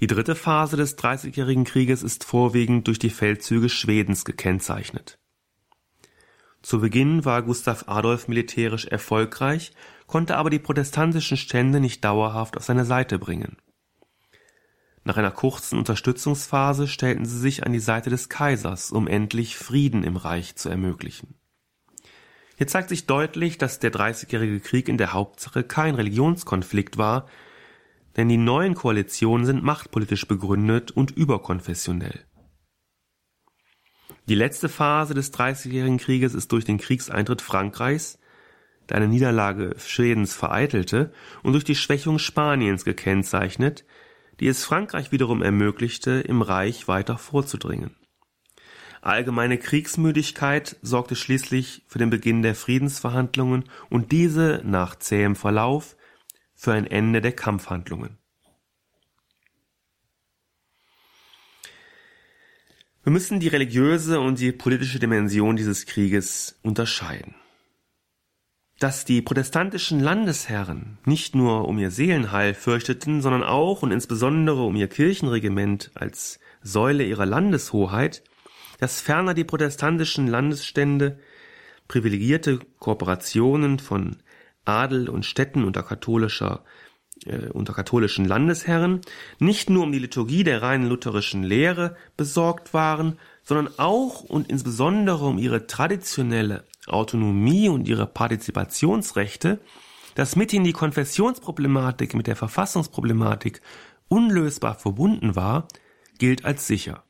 Die 0.00 0.06
dritte 0.06 0.34
Phase 0.34 0.78
des 0.78 0.96
Dreißigjährigen 0.96 1.64
Krieges 1.64 2.02
ist 2.02 2.24
vorwiegend 2.24 2.86
durch 2.86 2.98
die 2.98 3.10
Feldzüge 3.10 3.68
Schwedens 3.68 4.24
gekennzeichnet. 4.24 5.18
Zu 6.62 6.80
Beginn 6.80 7.26
war 7.26 7.42
Gustav 7.42 7.84
Adolf 7.86 8.28
militärisch 8.28 8.86
erfolgreich, 8.86 9.72
konnte 10.06 10.38
aber 10.38 10.48
die 10.48 10.58
protestantischen 10.58 11.36
Stände 11.36 11.80
nicht 11.80 12.02
dauerhaft 12.02 12.56
auf 12.56 12.64
seine 12.64 12.86
Seite 12.86 13.18
bringen. 13.18 13.58
Nach 15.04 15.18
einer 15.18 15.30
kurzen 15.30 15.78
Unterstützungsphase 15.78 16.88
stellten 16.88 17.26
sie 17.26 17.38
sich 17.38 17.66
an 17.66 17.72
die 17.72 17.78
Seite 17.78 18.08
des 18.08 18.30
Kaisers, 18.30 18.90
um 18.90 19.06
endlich 19.06 19.58
Frieden 19.58 20.02
im 20.02 20.16
Reich 20.16 20.56
zu 20.56 20.70
ermöglichen. 20.70 21.37
Hier 22.58 22.66
zeigt 22.66 22.88
sich 22.88 23.06
deutlich, 23.06 23.56
dass 23.56 23.78
der 23.78 23.90
Dreißigjährige 23.90 24.58
Krieg 24.58 24.88
in 24.88 24.98
der 24.98 25.12
Hauptsache 25.12 25.62
kein 25.62 25.94
Religionskonflikt 25.94 26.98
war, 26.98 27.28
denn 28.16 28.28
die 28.28 28.36
neuen 28.36 28.74
Koalitionen 28.74 29.46
sind 29.46 29.62
machtpolitisch 29.62 30.26
begründet 30.26 30.90
und 30.90 31.12
überkonfessionell. 31.12 32.24
Die 34.28 34.34
letzte 34.34 34.68
Phase 34.68 35.14
des 35.14 35.30
Dreißigjährigen 35.30 35.98
Krieges 35.98 36.34
ist 36.34 36.50
durch 36.50 36.64
den 36.64 36.78
Kriegseintritt 36.78 37.42
Frankreichs, 37.42 38.18
der 38.88 38.96
eine 38.96 39.06
Niederlage 39.06 39.76
Schwedens 39.78 40.34
vereitelte, 40.34 41.12
und 41.44 41.52
durch 41.52 41.64
die 41.64 41.76
Schwächung 41.76 42.18
Spaniens 42.18 42.84
gekennzeichnet, 42.84 43.84
die 44.40 44.48
es 44.48 44.64
Frankreich 44.64 45.12
wiederum 45.12 45.42
ermöglichte, 45.42 46.10
im 46.22 46.42
Reich 46.42 46.88
weiter 46.88 47.18
vorzudringen. 47.18 47.94
Allgemeine 49.00 49.58
Kriegsmüdigkeit 49.58 50.76
sorgte 50.82 51.16
schließlich 51.16 51.84
für 51.86 51.98
den 51.98 52.10
Beginn 52.10 52.42
der 52.42 52.54
Friedensverhandlungen 52.54 53.64
und 53.90 54.12
diese 54.12 54.60
nach 54.64 54.96
zähem 54.96 55.36
Verlauf 55.36 55.96
für 56.54 56.72
ein 56.72 56.86
Ende 56.86 57.20
der 57.20 57.32
Kampfhandlungen. 57.32 58.18
Wir 63.04 63.12
müssen 63.12 63.40
die 63.40 63.48
religiöse 63.48 64.20
und 64.20 64.38
die 64.38 64.52
politische 64.52 64.98
Dimension 64.98 65.56
dieses 65.56 65.86
Krieges 65.86 66.58
unterscheiden. 66.62 67.34
Dass 68.80 69.04
die 69.04 69.22
protestantischen 69.22 70.00
Landesherren 70.00 70.98
nicht 71.06 71.34
nur 71.34 71.66
um 71.66 71.78
ihr 71.78 71.90
Seelenheil 71.90 72.52
fürchteten, 72.52 73.22
sondern 73.22 73.44
auch 73.44 73.82
und 73.82 73.92
insbesondere 73.92 74.62
um 74.62 74.76
ihr 74.76 74.88
Kirchenregiment 74.88 75.90
als 75.94 76.38
Säule 76.62 77.04
ihrer 77.04 77.24
Landeshoheit, 77.24 78.22
dass 78.78 79.00
ferner 79.00 79.34
die 79.34 79.44
protestantischen 79.44 80.26
Landesstände 80.26 81.18
privilegierte 81.88 82.60
Kooperationen 82.78 83.78
von 83.78 84.16
Adel 84.64 85.08
und 85.08 85.24
Städten 85.24 85.64
unter 85.64 85.82
katholischer 85.82 86.64
äh, 87.26 87.48
unter 87.50 87.72
katholischen 87.72 88.24
Landesherren 88.26 89.00
nicht 89.38 89.70
nur 89.70 89.84
um 89.84 89.92
die 89.92 89.98
Liturgie 89.98 90.44
der 90.44 90.62
reinen 90.62 90.88
lutherischen 90.88 91.42
Lehre 91.42 91.96
besorgt 92.16 92.74
waren, 92.74 93.18
sondern 93.42 93.78
auch 93.78 94.22
und 94.22 94.48
insbesondere 94.50 95.24
um 95.24 95.38
ihre 95.38 95.66
traditionelle 95.66 96.64
Autonomie 96.86 97.68
und 97.68 97.88
ihre 97.88 98.06
Partizipationsrechte, 98.06 99.58
dass 100.14 100.36
mithin 100.36 100.64
die 100.64 100.72
Konfessionsproblematik 100.72 102.14
mit 102.14 102.26
der 102.26 102.36
Verfassungsproblematik 102.36 103.62
unlösbar 104.08 104.74
verbunden 104.74 105.34
war, 105.36 105.66
gilt 106.18 106.44
als 106.44 106.66
sicher. 106.66 107.04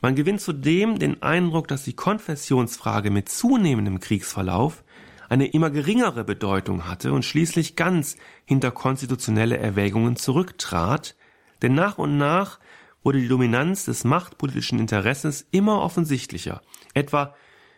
Man 0.00 0.14
gewinnt 0.14 0.40
zudem 0.40 0.98
den 0.98 1.22
Eindruck, 1.22 1.66
dass 1.66 1.82
die 1.82 1.94
Konfessionsfrage 1.94 3.10
mit 3.10 3.28
zunehmendem 3.28 3.98
Kriegsverlauf 3.98 4.84
eine 5.28 5.46
immer 5.48 5.70
geringere 5.70 6.24
Bedeutung 6.24 6.86
hatte 6.86 7.12
und 7.12 7.24
schließlich 7.24 7.76
ganz 7.76 8.16
hinter 8.44 8.70
konstitutionelle 8.70 9.58
Erwägungen 9.58 10.16
zurücktrat, 10.16 11.16
denn 11.62 11.74
nach 11.74 11.98
und 11.98 12.16
nach 12.16 12.60
wurde 13.02 13.20
die 13.20 13.28
Dominanz 13.28 13.84
des 13.84 14.04
machtpolitischen 14.04 14.78
Interesses 14.78 15.46
immer 15.50 15.82
offensichtlicher, 15.82 16.62
etwa 16.94 17.34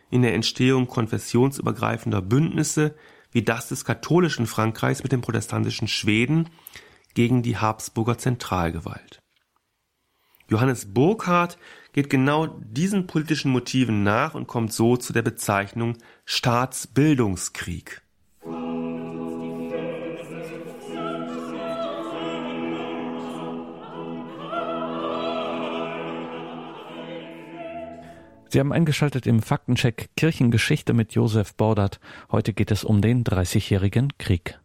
in 0.09 0.21
der 0.21 0.33
Entstehung 0.35 0.87
konfessionsübergreifender 0.87 2.21
Bündnisse 2.21 2.95
wie 3.31 3.43
das 3.43 3.69
des 3.69 3.85
katholischen 3.85 4.45
Frankreichs 4.45 5.03
mit 5.03 5.11
dem 5.11 5.21
protestantischen 5.21 5.87
Schweden 5.87 6.49
gegen 7.13 7.43
die 7.43 7.57
Habsburger 7.57 8.17
Zentralgewalt. 8.17 9.21
Johannes 10.49 10.93
Burckhardt 10.93 11.57
geht 11.93 12.09
genau 12.09 12.47
diesen 12.47 13.07
politischen 13.07 13.51
Motiven 13.51 14.03
nach 14.03 14.33
und 14.33 14.47
kommt 14.47 14.73
so 14.73 14.97
zu 14.97 15.13
der 15.13 15.21
Bezeichnung 15.21 15.97
Staatsbildungskrieg. 16.25 18.01
Sie 28.53 28.59
haben 28.59 28.73
eingeschaltet 28.73 29.27
im 29.27 29.41
Faktencheck 29.41 30.09
Kirchengeschichte 30.17 30.93
mit 30.93 31.13
Josef 31.13 31.55
Bordert. 31.55 32.01
Heute 32.31 32.51
geht 32.51 32.71
es 32.71 32.83
um 32.83 33.01
den 33.01 33.23
Dreißigjährigen 33.23 34.17
Krieg. 34.17 34.60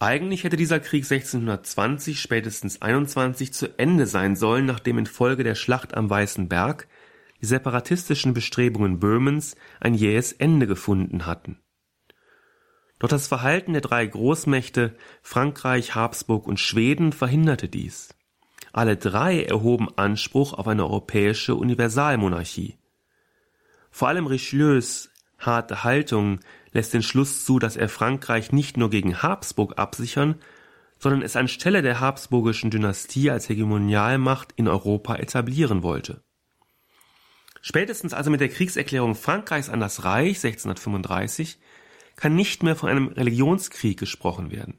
Eigentlich 0.00 0.44
hätte 0.44 0.56
dieser 0.56 0.80
Krieg 0.80 1.04
1620, 1.04 2.20
spätestens 2.20 2.82
21 2.82 3.52
zu 3.52 3.78
Ende 3.78 4.06
sein 4.06 4.36
sollen, 4.36 4.66
nachdem 4.66 4.98
infolge 4.98 5.44
der 5.44 5.54
Schlacht 5.54 5.94
am 5.94 6.10
Weißen 6.10 6.48
Berg 6.48 6.88
die 7.40 7.46
separatistischen 7.46 8.34
Bestrebungen 8.34 8.98
Böhmens 8.98 9.56
ein 9.80 9.94
jähes 9.94 10.32
Ende 10.32 10.66
gefunden 10.66 11.26
hatten. 11.26 11.60
Doch 12.98 13.08
das 13.08 13.28
Verhalten 13.28 13.72
der 13.72 13.82
drei 13.82 14.06
Großmächte 14.06 14.96
Frankreich, 15.22 15.94
Habsburg 15.94 16.46
und 16.46 16.58
Schweden 16.58 17.12
verhinderte 17.12 17.68
dies. 17.68 18.14
Alle 18.72 18.96
drei 18.96 19.44
erhoben 19.44 19.88
Anspruch 19.96 20.52
auf 20.54 20.66
eine 20.66 20.84
europäische 20.84 21.54
Universalmonarchie. 21.54 22.78
Vor 23.90 24.08
allem 24.08 24.26
Richelieus 24.26 25.10
harte 25.38 25.84
Haltung 25.84 26.40
lässt 26.74 26.92
den 26.92 27.02
Schluss 27.02 27.46
zu, 27.46 27.58
dass 27.58 27.76
er 27.76 27.88
Frankreich 27.88 28.52
nicht 28.52 28.76
nur 28.76 28.90
gegen 28.90 29.22
Habsburg 29.22 29.78
absichern, 29.78 30.34
sondern 30.98 31.22
es 31.22 31.36
anstelle 31.36 31.80
der 31.80 32.00
habsburgischen 32.00 32.70
Dynastie 32.70 33.30
als 33.30 33.48
Hegemonialmacht 33.48 34.52
in 34.56 34.68
Europa 34.68 35.16
etablieren 35.16 35.82
wollte. 35.82 36.22
Spätestens 37.62 38.12
also 38.12 38.30
mit 38.30 38.40
der 38.40 38.50
Kriegserklärung 38.50 39.14
Frankreichs 39.14 39.70
an 39.70 39.80
das 39.80 40.04
Reich 40.04 40.44
1635 40.44 41.58
kann 42.16 42.34
nicht 42.34 42.62
mehr 42.62 42.76
von 42.76 42.90
einem 42.90 43.08
Religionskrieg 43.08 43.98
gesprochen 43.98 44.50
werden. 44.50 44.78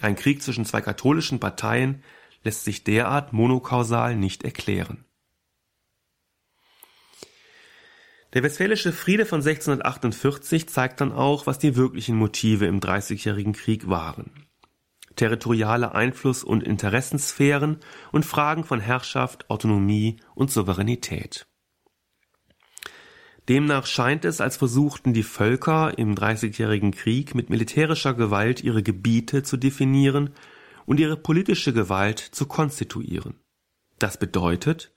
Ein 0.00 0.16
Krieg 0.16 0.42
zwischen 0.42 0.64
zwei 0.64 0.80
katholischen 0.80 1.40
Parteien 1.40 2.02
lässt 2.42 2.64
sich 2.64 2.84
derart 2.84 3.32
monokausal 3.32 4.16
nicht 4.16 4.44
erklären. 4.44 5.04
Der 8.34 8.42
Westfälische 8.42 8.92
Friede 8.92 9.26
von 9.26 9.40
1648 9.40 10.68
zeigt 10.68 11.00
dann 11.00 11.12
auch, 11.12 11.46
was 11.46 11.60
die 11.60 11.76
wirklichen 11.76 12.16
Motive 12.16 12.66
im 12.66 12.80
Dreißigjährigen 12.80 13.52
Krieg 13.52 13.88
waren. 13.88 14.32
Territoriale 15.14 15.94
Einfluss- 15.94 16.42
und 16.42 16.64
Interessensphären 16.64 17.78
und 18.10 18.26
Fragen 18.26 18.64
von 18.64 18.80
Herrschaft, 18.80 19.48
Autonomie 19.50 20.16
und 20.34 20.50
Souveränität. 20.50 21.46
Demnach 23.48 23.86
scheint 23.86 24.24
es, 24.24 24.40
als 24.40 24.56
versuchten 24.56 25.12
die 25.12 25.22
Völker 25.22 25.96
im 25.96 26.16
Dreißigjährigen 26.16 26.90
Krieg 26.90 27.36
mit 27.36 27.50
militärischer 27.50 28.14
Gewalt 28.14 28.64
ihre 28.64 28.82
Gebiete 28.82 29.44
zu 29.44 29.56
definieren 29.56 30.30
und 30.86 30.98
ihre 30.98 31.16
politische 31.16 31.72
Gewalt 31.72 32.18
zu 32.18 32.46
konstituieren. 32.46 33.38
Das 34.00 34.18
bedeutet, 34.18 34.93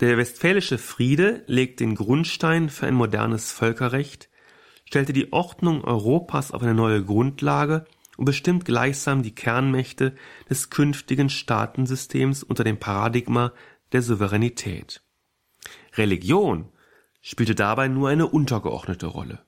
der 0.00 0.16
Westfälische 0.18 0.78
Friede 0.78 1.44
legt 1.46 1.80
den 1.80 1.94
Grundstein 1.94 2.68
für 2.68 2.86
ein 2.86 2.94
modernes 2.94 3.52
Völkerrecht, 3.52 4.28
stellte 4.84 5.12
die 5.12 5.32
Ordnung 5.32 5.84
Europas 5.84 6.52
auf 6.52 6.62
eine 6.62 6.74
neue 6.74 7.04
Grundlage 7.04 7.86
und 8.16 8.24
bestimmt 8.24 8.64
gleichsam 8.64 9.22
die 9.22 9.34
Kernmächte 9.34 10.14
des 10.48 10.70
künftigen 10.70 11.30
Staatensystems 11.30 12.42
unter 12.42 12.64
dem 12.64 12.78
Paradigma 12.78 13.52
der 13.92 14.02
Souveränität. 14.02 15.02
Religion 15.94 16.70
spielte 17.20 17.54
dabei 17.54 17.88
nur 17.88 18.08
eine 18.08 18.26
untergeordnete 18.26 19.06
Rolle. 19.06 19.44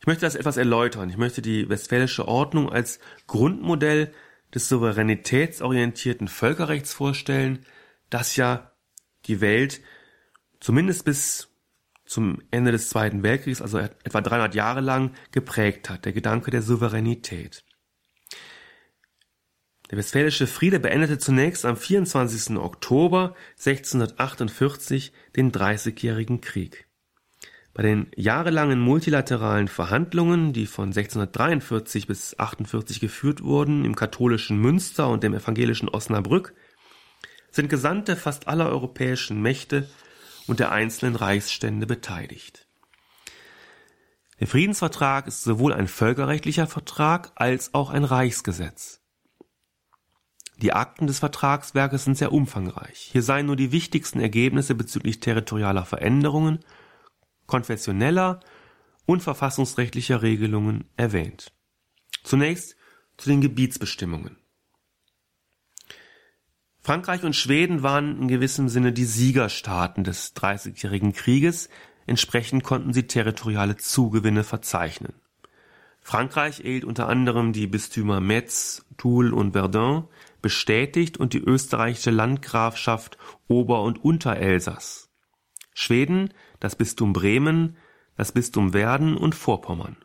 Ich 0.00 0.06
möchte 0.06 0.26
das 0.26 0.34
etwas 0.34 0.56
erläutern. 0.56 1.10
Ich 1.10 1.16
möchte 1.16 1.42
die 1.42 1.68
westfälische 1.68 2.26
Ordnung 2.26 2.70
als 2.70 2.98
Grundmodell 3.28 4.12
des 4.54 4.68
souveränitätsorientierten 4.68 6.28
Völkerrechts 6.28 6.92
vorstellen, 6.92 7.64
das 8.10 8.36
ja 8.36 8.72
die 9.26 9.40
Welt 9.40 9.80
zumindest 10.60 11.04
bis 11.04 11.48
zum 12.04 12.42
Ende 12.50 12.72
des 12.72 12.88
Zweiten 12.88 13.22
Weltkriegs, 13.22 13.62
also 13.62 13.78
etwa 13.78 14.20
300 14.20 14.54
Jahre 14.54 14.80
lang, 14.80 15.14
geprägt 15.30 15.88
hat, 15.88 16.04
der 16.04 16.12
Gedanke 16.12 16.50
der 16.50 16.62
Souveränität. 16.62 17.64
Der 19.90 19.98
Westfälische 19.98 20.46
Friede 20.46 20.80
beendete 20.80 21.18
zunächst 21.18 21.64
am 21.64 21.76
24. 21.76 22.56
Oktober 22.56 23.34
1648 23.58 25.12
den 25.36 25.52
Dreißigjährigen 25.52 26.40
Krieg. 26.40 26.88
Bei 27.74 27.82
den 27.82 28.10
jahrelangen 28.16 28.80
multilateralen 28.80 29.66
Verhandlungen, 29.66 30.52
die 30.52 30.66
von 30.66 30.88
1643 30.88 32.06
bis 32.06 32.38
48 32.38 33.00
geführt 33.00 33.42
wurden 33.42 33.86
im 33.86 33.96
katholischen 33.96 34.58
Münster 34.58 35.08
und 35.08 35.22
dem 35.22 35.32
evangelischen 35.32 35.88
Osnabrück, 35.88 36.54
sind 37.50 37.70
Gesandte 37.70 38.16
fast 38.16 38.46
aller 38.46 38.68
europäischen 38.68 39.40
Mächte 39.40 39.88
und 40.46 40.60
der 40.60 40.70
einzelnen 40.70 41.16
Reichsstände 41.16 41.86
beteiligt. 41.86 42.66
Der 44.38 44.48
Friedensvertrag 44.48 45.26
ist 45.26 45.42
sowohl 45.42 45.72
ein 45.72 45.88
völkerrechtlicher 45.88 46.66
Vertrag 46.66 47.32
als 47.36 47.72
auch 47.74 47.90
ein 47.90 48.04
Reichsgesetz. 48.04 49.00
Die 50.58 50.72
Akten 50.72 51.06
des 51.06 51.20
Vertragswerkes 51.20 52.04
sind 52.04 52.18
sehr 52.18 52.32
umfangreich. 52.32 53.08
Hier 53.12 53.22
seien 53.22 53.46
nur 53.46 53.56
die 53.56 53.72
wichtigsten 53.72 54.20
Ergebnisse 54.20 54.74
bezüglich 54.74 55.20
territorialer 55.20 55.84
Veränderungen 55.84 56.60
konfessioneller 57.52 58.40
und 59.04 59.22
verfassungsrechtlicher 59.22 60.22
Regelungen 60.22 60.86
erwähnt. 60.96 61.52
Zunächst 62.24 62.76
zu 63.18 63.28
den 63.28 63.42
Gebietsbestimmungen. 63.42 64.38
Frankreich 66.80 67.24
und 67.24 67.36
Schweden 67.36 67.82
waren 67.82 68.22
in 68.22 68.28
gewissem 68.28 68.70
Sinne 68.70 68.94
die 68.94 69.04
Siegerstaaten 69.04 70.02
des 70.02 70.32
Dreißigjährigen 70.32 71.12
Krieges, 71.12 71.68
entsprechend 72.06 72.64
konnten 72.64 72.94
sie 72.94 73.06
territoriale 73.06 73.76
Zugewinne 73.76 74.44
verzeichnen. 74.44 75.12
Frankreich 76.00 76.60
erhielt 76.60 76.86
unter 76.86 77.06
anderem 77.06 77.52
die 77.52 77.66
Bistümer 77.66 78.20
Metz, 78.20 78.86
Toul 78.96 79.34
und 79.34 79.52
Verdun 79.52 80.08
bestätigt 80.40 81.18
und 81.18 81.34
die 81.34 81.44
österreichische 81.44 82.12
Landgrafschaft 82.12 83.18
Ober- 83.46 83.82
und 83.82 84.02
Unterelsass. 84.02 85.10
Schweden 85.74 86.32
das 86.62 86.76
Bistum 86.76 87.12
Bremen, 87.12 87.76
das 88.16 88.30
Bistum 88.30 88.72
Werden 88.72 89.16
und 89.16 89.34
Vorpommern. 89.34 89.96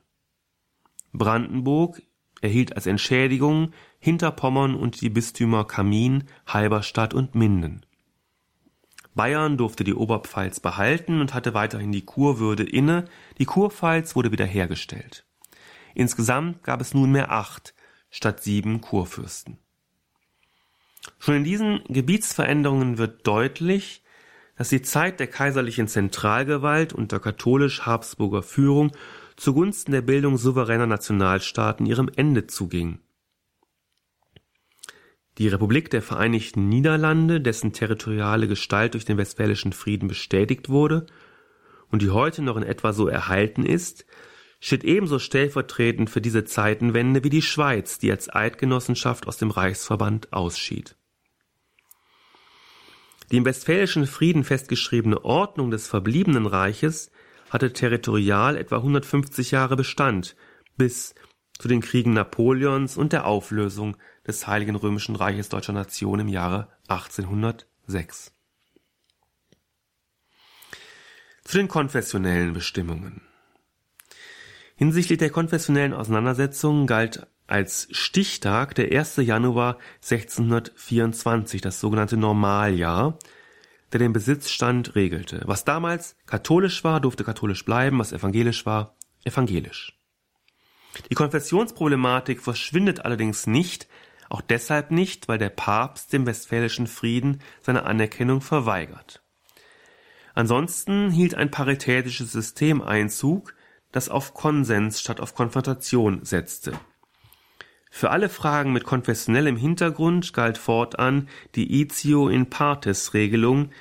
Brandenburg 1.13 2.01
erhielt 2.41 2.75
als 2.75 2.87
Entschädigung 2.87 3.73
Hinterpommern 3.99 4.73
und 4.73 5.01
die 5.01 5.11
Bistümer 5.11 5.65
Kamin, 5.65 6.23
Halberstadt 6.47 7.13
und 7.13 7.35
Minden. 7.35 7.85
Bayern 9.13 9.57
durfte 9.57 9.83
die 9.83 9.93
Oberpfalz 9.93 10.59
behalten 10.59 11.21
und 11.21 11.35
hatte 11.35 11.53
weiterhin 11.53 11.91
die 11.91 12.05
Kurwürde 12.05 12.63
inne, 12.63 13.05
die 13.37 13.45
Kurpfalz 13.45 14.15
wurde 14.15 14.31
wiederhergestellt. 14.31 15.27
Insgesamt 15.93 16.63
gab 16.63 16.81
es 16.81 16.95
nunmehr 16.95 17.31
acht 17.31 17.75
statt 18.09 18.41
sieben 18.41 18.81
Kurfürsten. 18.81 19.59
Schon 21.19 21.35
in 21.35 21.43
diesen 21.43 21.83
Gebietsveränderungen 21.87 22.97
wird 22.97 23.27
deutlich, 23.27 24.03
dass 24.57 24.69
die 24.69 24.81
Zeit 24.81 25.19
der 25.19 25.27
kaiserlichen 25.27 25.87
Zentralgewalt 25.87 26.91
unter 26.91 27.19
katholisch-Habsburger 27.19 28.41
Führung 28.41 28.91
zugunsten 29.35 29.91
der 29.91 30.01
Bildung 30.01 30.37
souveräner 30.37 30.87
Nationalstaaten 30.87 31.85
ihrem 31.85 32.09
Ende 32.15 32.47
zuging. 32.47 32.99
Die 35.37 35.47
Republik 35.47 35.91
der 35.91 36.01
Vereinigten 36.01 36.67
Niederlande, 36.67 37.39
dessen 37.39 37.71
territoriale 37.71 38.47
Gestalt 38.47 38.95
durch 38.95 39.05
den 39.05 39.17
Westfälischen 39.17 39.71
Frieden 39.71 40.07
bestätigt 40.07 40.69
wurde 40.69 41.05
und 41.91 42.01
die 42.01 42.09
heute 42.09 42.41
noch 42.41 42.57
in 42.57 42.63
etwa 42.63 42.91
so 42.91 43.07
erhalten 43.07 43.63
ist, 43.63 44.07
steht 44.59 44.83
ebenso 44.83 45.19
stellvertretend 45.19 46.09
für 46.09 46.21
diese 46.21 46.43
Zeitenwende 46.43 47.23
wie 47.23 47.29
die 47.29 47.43
Schweiz, 47.43 47.99
die 47.99 48.09
als 48.09 48.33
Eidgenossenschaft 48.33 49.27
aus 49.27 49.37
dem 49.37 49.51
Reichsverband 49.51 50.33
ausschied. 50.33 50.96
Die 53.31 53.37
im 53.37 53.45
Westfälischen 53.45 54.07
Frieden 54.07 54.43
festgeschriebene 54.43 55.25
Ordnung 55.25 55.69
des 55.69 55.87
verbliebenen 55.87 56.45
Reiches 56.45 57.11
hatte 57.49 57.73
territorial 57.73 58.55
etwa 58.55 58.77
150 58.77 59.51
Jahre 59.51 59.75
Bestand, 59.75 60.35
bis 60.77 61.13
zu 61.57 61.67
den 61.67 61.81
Kriegen 61.81 62.13
Napoleons 62.13 62.97
und 62.97 63.13
der 63.13 63.25
Auflösung 63.25 63.97
des 64.25 64.47
Heiligen 64.47 64.75
Römischen 64.75 65.15
Reiches 65.15 65.49
Deutscher 65.49 65.73
Nation 65.73 66.19
im 66.19 66.27
Jahre 66.27 66.69
1806. 66.87 68.33
Zu 71.43 71.57
den 71.57 71.67
konfessionellen 71.67 72.53
Bestimmungen. 72.53 73.21
Hinsichtlich 74.75 75.17
der 75.17 75.31
konfessionellen 75.31 75.93
Auseinandersetzungen 75.93 76.85
galt 76.85 77.27
als 77.47 77.87
Stichtag 77.91 78.75
der 78.75 78.91
1. 78.91 79.17
Januar 79.17 79.77
1624, 80.03 81.61
das 81.61 81.79
sogenannte 81.79 82.17
Normaljahr, 82.17 83.17
der 83.91 83.99
den 83.99 84.13
Besitzstand 84.13 84.95
regelte. 84.95 85.41
Was 85.45 85.63
damals 85.63 86.15
katholisch 86.25 86.83
war, 86.83 86.99
durfte 86.99 87.23
katholisch 87.23 87.63
bleiben, 87.63 87.99
was 87.99 88.11
evangelisch 88.11 88.65
war, 88.65 88.95
evangelisch. 89.23 89.97
Die 91.09 91.15
Konfessionsproblematik 91.15 92.41
verschwindet 92.41 93.05
allerdings 93.05 93.47
nicht, 93.47 93.87
auch 94.29 94.41
deshalb 94.41 94.91
nicht, 94.91 95.29
weil 95.29 95.37
der 95.37 95.49
Papst 95.49 96.11
dem 96.11 96.25
Westfälischen 96.25 96.87
Frieden 96.87 97.41
seine 97.61 97.83
Anerkennung 97.83 98.41
verweigert. 98.41 99.21
Ansonsten 100.33 101.09
hielt 101.11 101.35
ein 101.35 101.49
paritätisches 101.49 102.31
System 102.31 102.81
Einzug, 102.81 103.55
das 103.91 104.09
auf 104.09 104.33
Konsens 104.33 104.99
statt 104.99 105.21
auf 105.21 105.33
Konfrontation 105.33 106.25
setzte. 106.25 106.73
Für 107.97 108.11
alle 108.11 108.29
Fragen 108.29 108.73
mit 108.73 108.83
konfessionellem 108.83 109.57
Hintergrund 109.57 110.31
galt 110.31 110.59
fortan 110.59 111.27
die 111.55 111.81
Itio 111.81 112.29
in 112.29 112.47
partes 112.47 113.15
Regelung, 113.15 113.71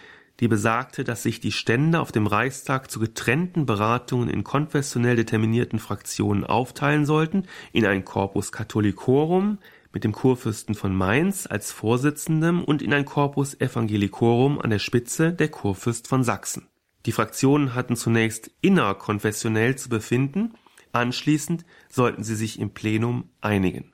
die 0.41 0.49
besagte, 0.49 1.05
dass 1.05 1.23
sich 1.23 1.39
die 1.39 1.53
Stände 1.53 2.01
auf 2.01 2.13
dem 2.13 2.27
Reichstag 2.27 2.91
zu 2.91 2.99
getrennten 2.99 3.67
Beratungen 3.67 4.31
in 4.31 4.43
konfessionell 4.43 5.17
determinierten 5.17 5.79
Fraktionen 5.79 6.45
aufteilen 6.45 7.05
sollten, 7.05 7.43
in 7.75 7.85
ein 7.85 8.07
Corpus 8.07 8.53
Catholicorum 8.53 9.59
mit 9.93 10.03
dem 10.03 10.13
Kurfürsten 10.13 10.75
von 10.75 10.97
Mainz 10.97 11.47
als 11.47 11.71
Vorsitzendem 11.71 12.65
und 12.65 12.81
in 12.81 12.95
ein 12.95 13.05
Corpus 13.05 13.61
Evangelicorum 13.61 14.59
an 14.59 14.71
der 14.71 14.79
Spitze 14.79 15.35
der 15.35 15.49
Kurfürst 15.49 16.09
von 16.09 16.25
Sachsen. 16.25 16.69
Die 17.05 17.13
Fraktionen 17.13 17.75
hatten 17.75 17.97
zunächst 17.97 18.51
innerkonfessionell 18.63 19.77
zu 19.77 19.91
befinden, 19.91 20.55
anschließend 20.93 21.67
sollten 21.91 22.25
sie 22.25 22.35
sich 22.35 22.59
im 22.59 22.71
Plenum 22.71 23.29
einigen. 23.43 23.93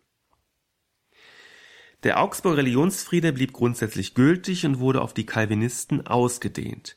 Der 2.03 2.21
Augsburger 2.21 2.59
Religionsfriede 2.59 3.33
blieb 3.33 3.53
grundsätzlich 3.53 4.15
gültig 4.15 4.67
und 4.67 4.81
wurde 4.81 5.01
auf 5.03 5.15
die 5.15 5.27
Calvinisten 5.27 6.07
ausgedehnt. 6.07 6.97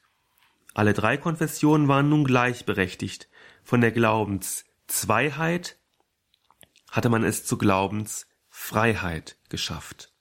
Alle 0.74 0.94
drei 0.94 1.18
Konfessionen 1.18 1.88
waren 1.88 2.10
nun 2.10 2.24
gleichberechtigt. 2.24 3.30
Von 3.64 3.82
der 3.82 3.92
Glaubenszweiheit 3.92 5.78
hatte 6.90 7.10
man 7.10 7.24
es 7.24 7.46
zu 7.46 7.58
Glaubensfreiheit 7.58 9.38
geschafft. 9.50 10.12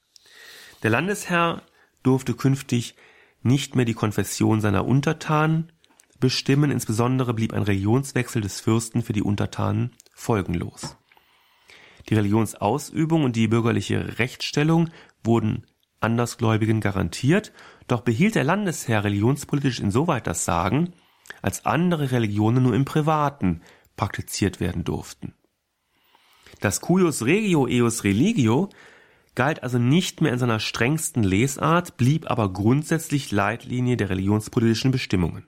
Der 0.82 0.90
Landesherr 0.90 1.62
durfte 2.02 2.34
künftig 2.34 2.94
nicht 3.42 3.76
mehr 3.76 3.84
die 3.84 3.94
Konfession 3.94 4.60
seiner 4.60 4.86
Untertanen 4.86 5.72
bestimmen, 6.20 6.70
insbesondere 6.70 7.34
blieb 7.34 7.52
ein 7.52 7.62
Religionswechsel 7.62 8.42
des 8.42 8.60
Fürsten 8.60 9.02
für 9.02 9.12
die 9.12 9.22
Untertanen 9.22 9.92
folgenlos. 10.14 10.96
Die 12.08 12.14
Religionsausübung 12.14 13.24
und 13.24 13.36
die 13.36 13.48
bürgerliche 13.48 14.18
Rechtsstellung 14.18 14.90
wurden 15.22 15.66
Andersgläubigen 16.00 16.80
garantiert, 16.80 17.52
doch 17.88 18.02
behielt 18.02 18.34
der 18.34 18.44
Landesherr 18.44 19.04
religionspolitisch 19.04 19.80
insoweit 19.80 20.26
das 20.26 20.44
Sagen, 20.44 20.92
als 21.40 21.64
andere 21.64 22.10
Religionen 22.10 22.62
nur 22.62 22.74
im 22.74 22.84
Privaten 22.84 23.62
praktiziert 23.96 24.60
werden 24.60 24.84
durften. 24.84 25.34
Das 26.60 26.80
cuius 26.80 27.24
regio 27.24 27.66
eus 27.66 28.04
religio 28.04 28.68
galt 29.34 29.62
also 29.62 29.78
nicht 29.78 30.20
mehr 30.20 30.32
in 30.32 30.38
seiner 30.38 30.60
strengsten 30.60 31.24
Lesart, 31.24 31.96
blieb 31.96 32.30
aber 32.30 32.52
grundsätzlich 32.52 33.32
Leitlinie 33.32 33.96
der 33.96 34.10
religionspolitischen 34.10 34.90
Bestimmungen. 34.90 35.46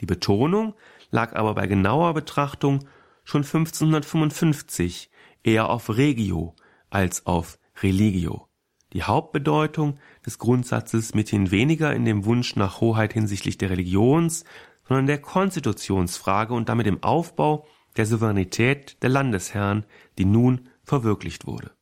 Die 0.00 0.06
Betonung 0.06 0.74
lag 1.10 1.34
aber 1.34 1.54
bei 1.54 1.66
genauer 1.66 2.12
Betrachtung 2.14 2.80
schon 3.24 3.42
1555 3.42 5.10
eher 5.42 5.70
auf 5.70 5.88
Regio 5.96 6.54
als 6.90 7.26
auf 7.26 7.58
Religio. 7.82 8.48
Die 8.92 9.02
Hauptbedeutung 9.02 9.98
des 10.24 10.38
Grundsatzes 10.38 11.14
mithin 11.14 11.50
weniger 11.50 11.94
in 11.94 12.04
dem 12.04 12.24
Wunsch 12.24 12.56
nach 12.56 12.80
Hoheit 12.80 13.12
hinsichtlich 13.14 13.56
der 13.58 13.70
Religions, 13.70 14.44
sondern 14.86 15.06
der 15.06 15.20
Konstitutionsfrage 15.20 16.52
und 16.52 16.68
damit 16.68 16.86
im 16.86 17.02
Aufbau 17.02 17.66
der 17.96 18.06
Souveränität 18.06 19.02
der 19.02 19.10
Landesherren, 19.10 19.86
die 20.18 20.24
nun 20.24 20.68
verwirklicht 20.84 21.46
wurde. 21.46 21.72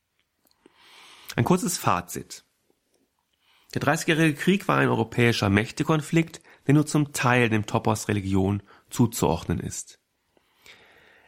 Ein 1.36 1.44
kurzes 1.44 1.78
Fazit. 1.78 2.44
Der 3.74 3.80
Dreißigjährige 3.80 4.34
Krieg 4.34 4.66
war 4.66 4.78
ein 4.78 4.88
europäischer 4.88 5.48
Mächtekonflikt, 5.48 6.42
der 6.66 6.74
nur 6.74 6.86
zum 6.86 7.12
Teil 7.12 7.48
dem 7.48 7.66
Topos 7.66 8.08
Religion 8.08 8.62
zuzuordnen 8.90 9.60
ist. 9.60 9.99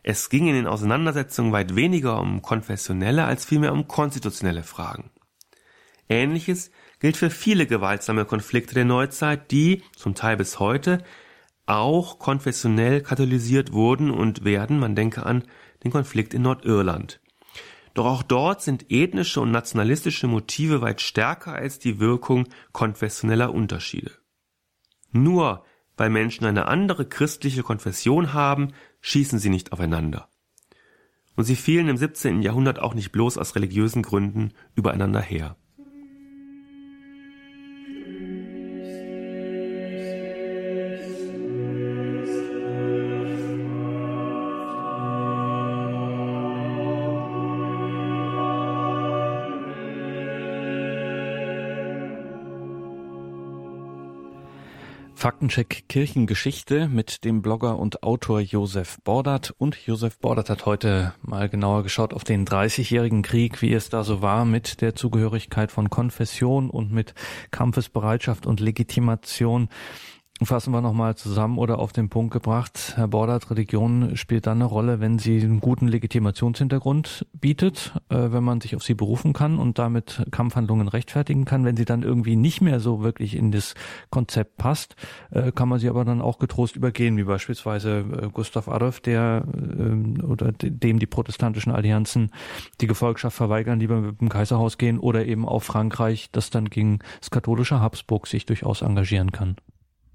Es 0.02 0.28
ging 0.28 0.48
in 0.48 0.54
den 0.54 0.66
Auseinandersetzungen 0.66 1.52
weit 1.52 1.76
weniger 1.76 2.20
um 2.20 2.42
konfessionelle 2.42 3.24
als 3.24 3.44
vielmehr 3.44 3.72
um 3.72 3.86
konstitutionelle 3.86 4.64
Fragen. 4.64 5.10
Ähnliches 6.08 6.70
gilt 6.98 7.16
für 7.16 7.30
viele 7.30 7.66
gewaltsame 7.66 8.24
Konflikte 8.24 8.74
der 8.74 8.84
Neuzeit, 8.84 9.50
die, 9.50 9.82
zum 9.96 10.14
Teil 10.14 10.36
bis 10.36 10.58
heute, 10.58 11.04
auch 11.66 12.18
konfessionell 12.18 13.00
katalysiert 13.00 13.72
wurden 13.72 14.10
und 14.10 14.44
werden, 14.44 14.80
man 14.80 14.96
denke 14.96 15.24
an 15.24 15.44
den 15.84 15.92
Konflikt 15.92 16.34
in 16.34 16.42
Nordirland. 16.42 17.20
Doch 17.94 18.06
auch 18.06 18.22
dort 18.22 18.62
sind 18.62 18.90
ethnische 18.90 19.40
und 19.40 19.50
nationalistische 19.50 20.26
Motive 20.26 20.80
weit 20.80 21.00
stärker 21.00 21.52
als 21.52 21.78
die 21.78 22.00
Wirkung 22.00 22.48
konfessioneller 22.72 23.52
Unterschiede. 23.52 24.12
Nur 25.12 25.64
weil 25.96 26.10
Menschen 26.10 26.46
eine 26.46 26.66
andere 26.66 27.06
christliche 27.06 27.62
Konfession 27.62 28.32
haben, 28.32 28.72
schießen 29.00 29.38
sie 29.38 29.50
nicht 29.50 29.72
aufeinander. 29.72 30.28
Und 31.36 31.44
sie 31.44 31.56
fielen 31.56 31.88
im 31.88 31.96
17. 31.96 32.42
Jahrhundert 32.42 32.78
auch 32.78 32.94
nicht 32.94 33.12
bloß 33.12 33.38
aus 33.38 33.54
religiösen 33.54 34.02
Gründen 34.02 34.52
übereinander 34.74 35.20
her. 35.20 35.56
Faktencheck 55.42 55.88
Kirchengeschichte 55.88 56.86
mit 56.86 57.24
dem 57.24 57.42
Blogger 57.42 57.76
und 57.76 58.04
Autor 58.04 58.38
Josef 58.38 58.98
Bordert. 59.02 59.52
Und 59.58 59.74
Josef 59.74 60.20
Bordert 60.20 60.48
hat 60.48 60.66
heute 60.66 61.14
mal 61.20 61.48
genauer 61.48 61.82
geschaut 61.82 62.14
auf 62.14 62.22
den 62.22 62.46
30-jährigen 62.46 63.22
Krieg, 63.22 63.60
wie 63.60 63.72
es 63.72 63.88
da 63.88 64.04
so 64.04 64.22
war 64.22 64.44
mit 64.44 64.80
der 64.80 64.94
Zugehörigkeit 64.94 65.72
von 65.72 65.90
Konfession 65.90 66.70
und 66.70 66.92
mit 66.92 67.14
Kampfesbereitschaft 67.50 68.46
und 68.46 68.60
Legitimation. 68.60 69.68
Fassen 70.46 70.72
wir 70.72 70.80
nochmal 70.80 71.14
zusammen 71.14 71.58
oder 71.58 71.78
auf 71.78 71.92
den 71.92 72.08
Punkt 72.08 72.32
gebracht. 72.32 72.94
Herr 72.96 73.08
Bordert, 73.08 73.50
Religion 73.50 74.16
spielt 74.16 74.46
dann 74.46 74.58
eine 74.58 74.64
Rolle, 74.64 75.00
wenn 75.00 75.18
sie 75.18 75.40
einen 75.40 75.60
guten 75.60 75.88
Legitimationshintergrund 75.88 77.26
bietet, 77.32 77.92
äh, 78.08 78.16
wenn 78.30 78.44
man 78.44 78.60
sich 78.60 78.76
auf 78.76 78.82
sie 78.82 78.94
berufen 78.94 79.32
kann 79.32 79.58
und 79.58 79.78
damit 79.78 80.24
Kampfhandlungen 80.30 80.88
rechtfertigen 80.88 81.44
kann. 81.44 81.64
Wenn 81.64 81.76
sie 81.76 81.84
dann 81.84 82.02
irgendwie 82.02 82.36
nicht 82.36 82.60
mehr 82.60 82.80
so 82.80 83.02
wirklich 83.02 83.36
in 83.36 83.52
das 83.52 83.74
Konzept 84.10 84.56
passt, 84.56 84.96
äh, 85.30 85.52
kann 85.52 85.68
man 85.68 85.78
sie 85.78 85.88
aber 85.88 86.04
dann 86.04 86.20
auch 86.20 86.38
getrost 86.38 86.76
übergehen, 86.76 87.16
wie 87.16 87.24
beispielsweise 87.24 87.98
äh, 87.98 88.28
Gustav 88.32 88.68
Adolf, 88.68 89.00
der 89.00 89.44
äh, 89.54 90.22
oder 90.22 90.52
dem 90.52 90.98
die 90.98 91.06
protestantischen 91.06 91.72
Allianzen 91.72 92.30
die 92.80 92.86
Gefolgschaft 92.86 93.36
verweigern, 93.36 93.80
lieber 93.80 94.00
mit 94.00 94.20
dem 94.20 94.28
Kaiserhaus 94.28 94.78
gehen 94.78 94.98
oder 94.98 95.26
eben 95.26 95.46
auch 95.46 95.62
Frankreich, 95.62 96.28
das 96.32 96.50
dann 96.50 96.70
gegen 96.70 97.00
das 97.20 97.30
katholische 97.30 97.80
Habsburg 97.80 98.26
sich 98.26 98.46
durchaus 98.46 98.82
engagieren 98.82 99.32
kann. 99.32 99.56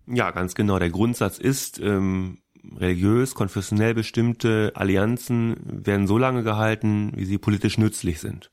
Ja, 0.08 0.32
ganz 0.32 0.56
genau. 0.56 0.80
Der 0.80 0.90
Grundsatz 0.90 1.38
ist, 1.38 1.80
ähm, 1.80 2.40
religiös, 2.78 3.36
konfessionell 3.36 3.94
bestimmte 3.94 4.72
Allianzen 4.76 5.58
werden 5.64 6.08
so 6.08 6.18
lange 6.18 6.44
gehalten, 6.44 7.12
wie 7.16 7.26
sie 7.26 7.38
politisch 7.38 7.78
nützlich 7.78 8.20
sind. 8.20 8.52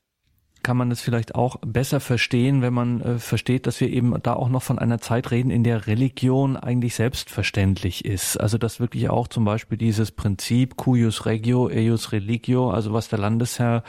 Kann 0.65 0.77
man 0.77 0.89
es 0.89 0.99
vielleicht 0.99 1.35
auch 1.35 1.57
besser 1.57 1.99
verstehen, 1.99 2.63
wenn 2.63 2.73
man 2.73 2.99
äh, 2.99 3.19
versteht, 3.19 3.67
dass 3.67 3.79
wir 3.79 3.87
eben 3.87 4.15
da 4.23 4.33
auch 4.33 4.49
noch 4.49 4.63
von 4.63 4.79
einer 4.79 4.97
Zeit 4.97 5.29
reden, 5.29 5.51
in 5.51 5.63
der 5.63 5.85
Religion 5.85 6.57
eigentlich 6.57 6.95
selbstverständlich 6.95 8.03
ist. 8.03 8.37
Also 8.37 8.57
dass 8.57 8.79
wirklich 8.79 9.11
auch 9.11 9.27
zum 9.27 9.45
Beispiel 9.45 9.77
dieses 9.77 10.09
Prinzip 10.09 10.75
cuius 10.75 11.27
regio, 11.27 11.67
eius 11.67 12.13
religio, 12.13 12.71
also 12.71 12.93
was 12.93 13.09
der 13.09 13.19
Landesherr 13.19 13.83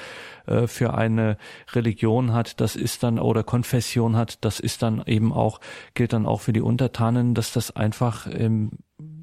äh, 0.45 0.67
für 0.67 0.93
eine 0.93 1.39
Religion 1.73 2.35
hat, 2.35 2.61
das 2.61 2.77
ist 2.77 3.03
dann 3.03 3.19
oder 3.19 3.43
Konfession 3.43 4.15
hat, 4.15 4.45
das 4.45 4.61
ist 4.61 4.83
dann 4.83 5.03
eben 5.07 5.33
auch 5.33 5.61
gilt 5.95 6.13
dann 6.13 6.27
auch 6.27 6.43
für 6.43 6.53
die 6.53 6.61
Untertanen, 6.61 7.33
dass 7.33 7.53
das 7.53 7.75
einfach 7.75 8.27
ähm, 8.31 8.73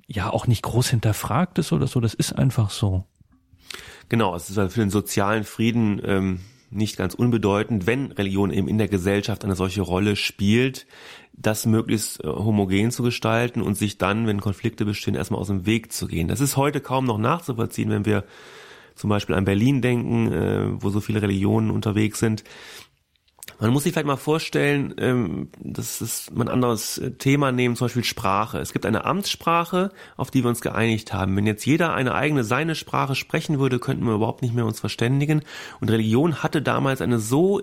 ja 0.07 0.31
auch 0.31 0.47
nicht 0.47 0.63
groß 0.63 0.89
hinterfragt 0.89 1.59
ist 1.59 1.71
oder 1.71 1.85
so. 1.85 1.99
Das 1.99 2.15
ist 2.15 2.33
einfach 2.33 2.71
so. 2.71 3.03
Genau, 4.09 4.35
es 4.35 4.49
ist 4.49 4.57
halt 4.57 4.71
für 4.71 4.79
den 4.79 4.89
sozialen 4.89 5.43
Frieden 5.43 6.01
ähm, 6.03 6.39
nicht 6.75 6.97
ganz 6.97 7.13
unbedeutend, 7.13 7.87
wenn 7.87 8.11
Religion 8.11 8.51
eben 8.51 8.67
in 8.67 8.77
der 8.77 8.87
Gesellschaft 8.87 9.43
eine 9.43 9.55
solche 9.55 9.81
Rolle 9.81 10.15
spielt, 10.15 10.85
das 11.33 11.65
möglichst 11.65 12.23
äh, 12.23 12.27
homogen 12.27 12.91
zu 12.91 13.03
gestalten 13.03 13.61
und 13.61 13.75
sich 13.75 13.97
dann, 13.97 14.27
wenn 14.27 14.41
Konflikte 14.41 14.85
bestehen, 14.85 15.15
erstmal 15.15 15.39
aus 15.39 15.47
dem 15.47 15.65
Weg 15.65 15.91
zu 15.91 16.07
gehen. 16.07 16.27
Das 16.27 16.39
ist 16.39 16.57
heute 16.57 16.79
kaum 16.81 17.05
noch 17.05 17.17
nachzuvollziehen, 17.17 17.89
wenn 17.89 18.05
wir 18.05 18.23
zum 18.95 19.09
Beispiel 19.09 19.35
an 19.35 19.45
Berlin 19.45 19.81
denken, 19.81 20.31
äh, 20.31 20.81
wo 20.81 20.89
so 20.89 21.01
viele 21.01 21.21
Religionen 21.21 21.71
unterwegs 21.71 22.19
sind. 22.19 22.43
Man 23.59 23.71
muss 23.71 23.83
sich 23.83 23.93
vielleicht 23.93 24.07
mal 24.07 24.15
vorstellen, 24.15 24.93
ähm, 24.97 25.49
das 25.59 26.01
ist 26.01 26.31
ein 26.31 26.47
anderes 26.47 26.97
äh, 26.97 27.11
Thema 27.11 27.51
nehmen, 27.51 27.75
zum 27.75 27.85
Beispiel 27.85 28.03
Sprache. 28.03 28.59
Es 28.59 28.73
gibt 28.73 28.85
eine 28.85 29.05
Amtssprache, 29.05 29.91
auf 30.17 30.31
die 30.31 30.43
wir 30.43 30.49
uns 30.49 30.61
geeinigt 30.61 31.13
haben. 31.13 31.35
Wenn 31.35 31.45
jetzt 31.45 31.65
jeder 31.65 31.93
eine 31.93 32.15
eigene 32.15 32.43
seine 32.43 32.75
Sprache 32.75 33.15
sprechen 33.15 33.59
würde, 33.59 33.79
könnten 33.79 34.05
wir 34.05 34.15
überhaupt 34.15 34.41
nicht 34.41 34.53
mehr 34.53 34.65
uns 34.65 34.79
verständigen. 34.79 35.43
Und 35.79 35.91
Religion 35.91 36.41
hatte 36.41 36.61
damals 36.61 37.01
eine 37.01 37.19
so 37.19 37.61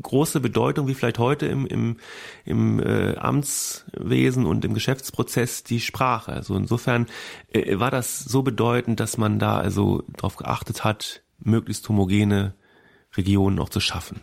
große 0.00 0.40
Bedeutung 0.40 0.86
wie 0.86 0.94
vielleicht 0.94 1.18
heute 1.18 1.46
im, 1.46 1.66
im, 1.66 1.96
im 2.44 2.80
äh, 2.80 3.16
Amtswesen 3.16 4.46
und 4.46 4.64
im 4.64 4.74
Geschäftsprozess 4.74 5.64
die 5.64 5.80
Sprache. 5.80 6.32
Also 6.32 6.56
insofern 6.56 7.06
äh, 7.52 7.78
war 7.78 7.90
das 7.90 8.20
so 8.20 8.42
bedeutend, 8.42 9.00
dass 9.00 9.16
man 9.16 9.38
da 9.38 9.58
also 9.58 10.02
darauf 10.16 10.36
geachtet 10.36 10.84
hat, 10.84 11.22
möglichst 11.38 11.88
homogene 11.88 12.54
Regionen 13.16 13.58
auch 13.58 13.70
zu 13.70 13.80
schaffen. 13.80 14.20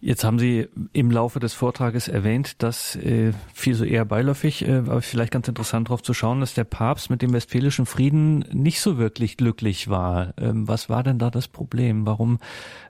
Jetzt 0.00 0.22
haben 0.22 0.38
Sie 0.38 0.68
im 0.92 1.10
Laufe 1.10 1.40
des 1.40 1.54
Vortrages 1.54 2.06
erwähnt, 2.06 2.62
dass 2.62 2.94
äh, 2.96 3.32
viel 3.52 3.74
so 3.74 3.84
eher 3.84 4.04
beiläufig, 4.04 4.66
äh, 4.66 4.76
aber 4.76 5.02
vielleicht 5.02 5.32
ganz 5.32 5.48
interessant 5.48 5.88
darauf 5.88 6.02
zu 6.02 6.14
schauen, 6.14 6.40
dass 6.40 6.54
der 6.54 6.64
Papst 6.64 7.10
mit 7.10 7.20
dem 7.20 7.32
Westfälischen 7.32 7.84
Frieden 7.84 8.44
nicht 8.52 8.80
so 8.80 8.96
wirklich 8.96 9.36
glücklich 9.36 9.88
war. 9.88 10.34
Ähm, 10.36 10.68
was 10.68 10.88
war 10.88 11.02
denn 11.02 11.18
da 11.18 11.30
das 11.30 11.48
Problem? 11.48 12.06
Warum 12.06 12.38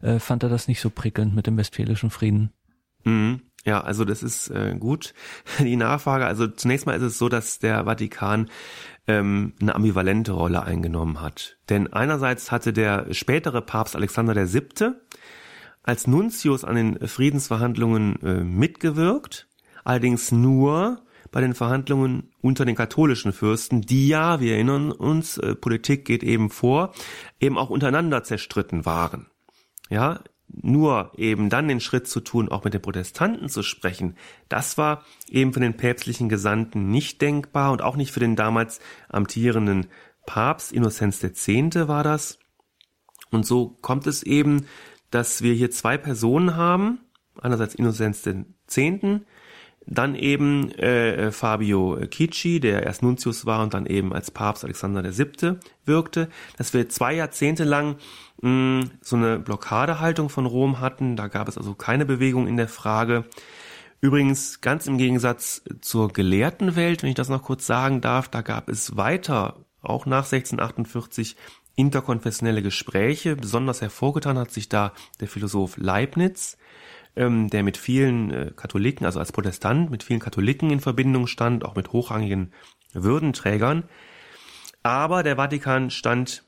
äh, 0.03 0.19
fand 0.19 0.43
er 0.43 0.51
das 0.51 0.69
nicht 0.69 0.83
so 0.83 0.91
prickelnd 0.91 1.35
mit 1.35 1.47
dem 1.47 1.57
Westfälischen 1.57 2.11
Frieden? 2.11 2.53
Mhm. 3.05 3.41
Ja, 3.65 3.81
also 3.81 4.05
das 4.05 4.23
ist 4.23 4.49
äh, 4.51 4.77
gut. 4.79 5.15
Die 5.59 5.77
Nachfrage, 5.77 6.27
also 6.27 6.47
zunächst 6.47 6.87
mal 6.87 6.97
ist 6.97 7.03
es 7.03 7.19
so, 7.19 7.31
dass 7.31 7.59
der 7.59 7.85
Vatikan 7.85 8.51
ähm, 9.07 9.55
eine 9.61 9.75
ambivalente 9.75 10.33
Rolle 10.33 10.63
eingenommen 10.63 11.23
hat. 11.23 11.57
Denn 11.71 11.91
einerseits 11.91 12.53
hatte 12.53 12.75
der 12.75 13.13
spätere 13.13 13.63
Papst 13.63 13.97
Alexander 13.97 14.35
VII 14.37 14.93
als 15.83 16.07
Nuntius 16.07 16.65
an 16.65 16.77
den 16.77 17.09
Friedensverhandlungen 17.09 18.23
äh, 18.23 18.45
mitgewirkt, 18.45 19.49
allerdings 19.85 20.33
nur 20.33 21.03
bei 21.31 21.41
den 21.41 21.55
Verhandlungen 21.55 22.31
unter 22.41 22.65
den 22.65 22.75
katholischen 22.75 23.33
Fürsten, 23.33 23.83
die 23.83 24.09
ja, 24.09 24.41
wir 24.41 24.55
erinnern 24.55 24.93
uns, 24.93 25.39
äh, 25.39 25.55
Politik 25.55 26.05
geht 26.05 26.23
eben 26.23 26.51
vor, 26.51 26.93
eben 27.41 27.59
auch 27.59 27.71
untereinander 27.71 28.25
zerstritten 28.25 28.87
waren. 28.87 29.27
Ja, 29.91 30.21
nur 30.51 31.13
eben 31.17 31.51
dann 31.51 31.69
den 31.69 31.81
Schritt 31.81 32.09
zu 32.09 32.21
tun, 32.21 32.49
auch 32.49 32.65
mit 32.65 32.73
den 32.73 32.83
Protestanten 32.83 33.49
zu 33.49 33.63
sprechen, 33.63 34.17
das 34.49 34.79
war 34.79 35.05
eben 35.29 35.53
für 35.53 35.61
den 35.61 35.77
päpstlichen 35.77 36.29
Gesandten 36.29 36.91
nicht 36.91 37.21
denkbar 37.21 37.73
und 37.73 37.83
auch 37.83 37.97
nicht 37.97 38.13
für 38.13 38.21
den 38.21 38.37
damals 38.37 38.81
amtierenden 39.09 39.89
Papst, 40.27 40.73
Innozenz 40.73 41.23
X. 41.23 41.49
war 41.89 42.03
das. 42.03 42.39
Und 43.31 43.45
so 43.45 43.79
kommt 43.83 44.07
es 44.07 44.23
eben 44.23 44.67
dass 45.11 45.43
wir 45.43 45.55
hier 45.55 45.71
zwei 45.71 45.97
Personen 45.97 46.57
haben, 46.57 47.01
einerseits 47.41 47.75
Innozenz 47.75 48.23
den 48.23 48.55
Zehnten, 48.67 49.25
dann 49.91 50.15
eben 50.15 50.71
äh, 50.73 51.33
Fabio 51.33 51.99
Kicci, 52.11 52.61
der 52.61 52.83
erst 52.83 53.03
Nuntius 53.03 53.47
war 53.47 53.63
und 53.63 53.73
dann 53.73 53.87
eben 53.87 54.13
als 54.13 54.31
Papst 54.31 54.65
Alexander 54.65 55.03
VII. 55.03 55.57
wirkte, 55.87 56.29
dass 56.59 56.75
wir 56.75 56.89
zwei 56.91 57.15
Jahrzehnte 57.15 57.65
lang 57.65 57.97
mh, 58.43 58.85
so 59.01 59.17
eine 59.17 59.39
Blockadehaltung 59.39 60.29
von 60.29 60.47
Rom 60.47 60.81
hatten. 60.81 61.17
Da 61.17 61.29
gab 61.29 61.49
es 61.49 61.57
also 61.57 61.75
keine 61.75 62.05
Bewegung 62.05 62.47
in 62.47 62.57
der 62.59 62.69
Frage. 62.69 63.25
Übrigens 64.01 64.61
ganz 64.61 64.87
im 64.87 64.99
Gegensatz 64.99 65.63
zur 65.81 66.13
gelehrten 66.13 66.77
Welt, 66.77 67.03
wenn 67.03 67.09
ich 67.11 67.17
das 67.17 67.31
noch 67.31 67.43
kurz 67.43 67.67
sagen 67.67 68.01
darf, 68.01 68.29
da 68.29 68.43
gab 68.43 68.69
es 68.69 68.97
weiter, 68.97 69.65
auch 69.81 70.07
nach 70.07 70.25
1648, 70.25 71.37
interkonfessionelle 71.79 72.61
Gespräche. 72.61 73.37
Besonders 73.37 73.81
hervorgetan 73.81 74.37
hat 74.37 74.51
sich 74.51 74.69
da 74.69 74.93
der 75.21 75.29
Philosoph 75.29 75.77
Leibniz, 75.77 76.59
ähm, 77.17 77.49
der 77.49 77.63
mit 77.63 77.77
vielen 77.77 78.31
äh, 78.31 78.53
Katholiken, 78.55 79.07
also 79.07 79.21
als 79.21 79.33
Protestant, 79.33 79.91
mit 79.91 80.03
vielen 80.03 80.21
Katholiken 80.21 80.71
in 80.71 80.81
Verbindung 80.81 81.29
stand, 81.29 81.65
auch 81.65 81.77
mit 81.77 81.93
hochrangigen 81.93 82.53
Würdenträgern. 82.93 83.85
Aber 84.83 85.23
der 85.23 85.37
Vatikan 85.37 85.91
stand 85.91 86.45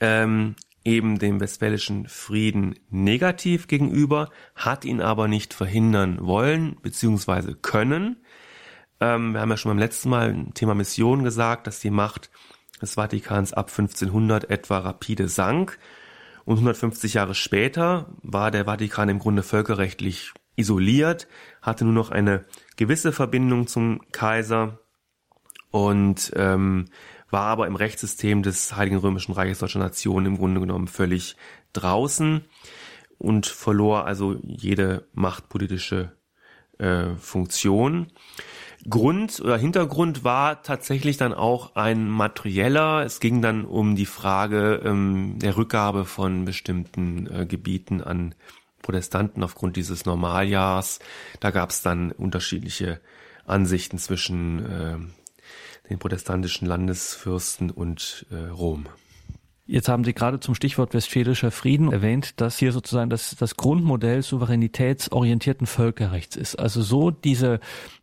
ähm, 0.00 0.56
eben 0.84 1.18
dem 1.18 1.38
westfälischen 1.38 2.08
Frieden 2.08 2.78
negativ 2.88 3.68
gegenüber, 3.68 4.30
hat 4.54 4.84
ihn 4.86 5.02
aber 5.02 5.28
nicht 5.28 5.52
verhindern 5.52 6.18
wollen 6.26 6.76
bzw. 6.82 7.54
können. 7.60 8.24
Ähm, 8.98 9.32
wir 9.32 9.42
haben 9.42 9.50
ja 9.50 9.56
schon 9.58 9.70
beim 9.70 9.78
letzten 9.78 10.08
Mal 10.08 10.30
im 10.30 10.54
Thema 10.54 10.74
Mission 10.74 11.22
gesagt, 11.22 11.66
dass 11.66 11.80
die 11.80 11.90
Macht 11.90 12.30
des 12.82 12.94
Vatikans 12.94 13.52
ab 13.52 13.68
1500 13.68 14.50
etwa 14.50 14.78
rapide 14.78 15.28
sank. 15.28 15.78
Und 16.44 16.56
150 16.56 17.14
Jahre 17.14 17.34
später 17.34 18.06
war 18.22 18.50
der 18.50 18.64
Vatikan 18.64 19.08
im 19.08 19.20
Grunde 19.20 19.42
völkerrechtlich 19.42 20.32
isoliert, 20.56 21.28
hatte 21.62 21.84
nur 21.84 21.94
noch 21.94 22.10
eine 22.10 22.44
gewisse 22.76 23.12
Verbindung 23.12 23.68
zum 23.68 24.00
Kaiser 24.10 24.80
und 25.70 26.32
ähm, 26.36 26.86
war 27.30 27.46
aber 27.46 27.66
im 27.66 27.76
Rechtssystem 27.76 28.42
des 28.42 28.76
Heiligen 28.76 28.98
Römischen 28.98 29.32
Reiches 29.32 29.60
Deutscher 29.60 29.78
Nation 29.78 30.26
im 30.26 30.36
Grunde 30.36 30.60
genommen 30.60 30.88
völlig 30.88 31.36
draußen 31.72 32.44
und 33.18 33.46
verlor 33.46 34.04
also 34.04 34.36
jede 34.42 35.08
machtpolitische 35.14 36.12
äh, 36.78 37.14
Funktion. 37.14 38.12
Grund 38.88 39.40
oder 39.40 39.56
Hintergrund 39.56 40.24
war 40.24 40.62
tatsächlich 40.62 41.16
dann 41.16 41.32
auch 41.32 41.76
ein 41.76 42.08
materieller. 42.08 43.04
Es 43.04 43.20
ging 43.20 43.40
dann 43.40 43.64
um 43.64 43.94
die 43.94 44.06
Frage 44.06 44.82
ähm, 44.84 45.38
der 45.38 45.56
Rückgabe 45.56 46.04
von 46.04 46.44
bestimmten 46.44 47.28
äh, 47.28 47.46
Gebieten 47.46 48.02
an 48.02 48.34
Protestanten 48.82 49.44
aufgrund 49.44 49.76
dieses 49.76 50.04
Normaljahrs. 50.04 50.98
Da 51.38 51.50
gab 51.50 51.70
es 51.70 51.82
dann 51.82 52.10
unterschiedliche 52.10 53.00
Ansichten 53.46 53.98
zwischen 53.98 54.66
äh, 54.66 54.96
den 55.88 55.98
protestantischen 55.98 56.66
Landesfürsten 56.66 57.70
und 57.70 58.26
äh, 58.30 58.48
Rom. 58.48 58.86
Jetzt 59.66 59.88
haben 59.88 60.04
Sie 60.04 60.12
gerade 60.12 60.40
zum 60.40 60.56
Stichwort 60.56 60.92
Westfälischer 60.92 61.52
Frieden 61.52 61.92
erwähnt, 61.92 62.40
dass 62.40 62.58
hier 62.58 62.72
sozusagen 62.72 63.10
das, 63.10 63.36
das 63.36 63.56
Grundmodell 63.56 64.22
souveränitätsorientierten 64.22 65.68
Völkerrechts 65.68 66.34
ist. 66.34 66.56
Also 66.56 66.82
so 66.82 67.12
diese 67.12 67.60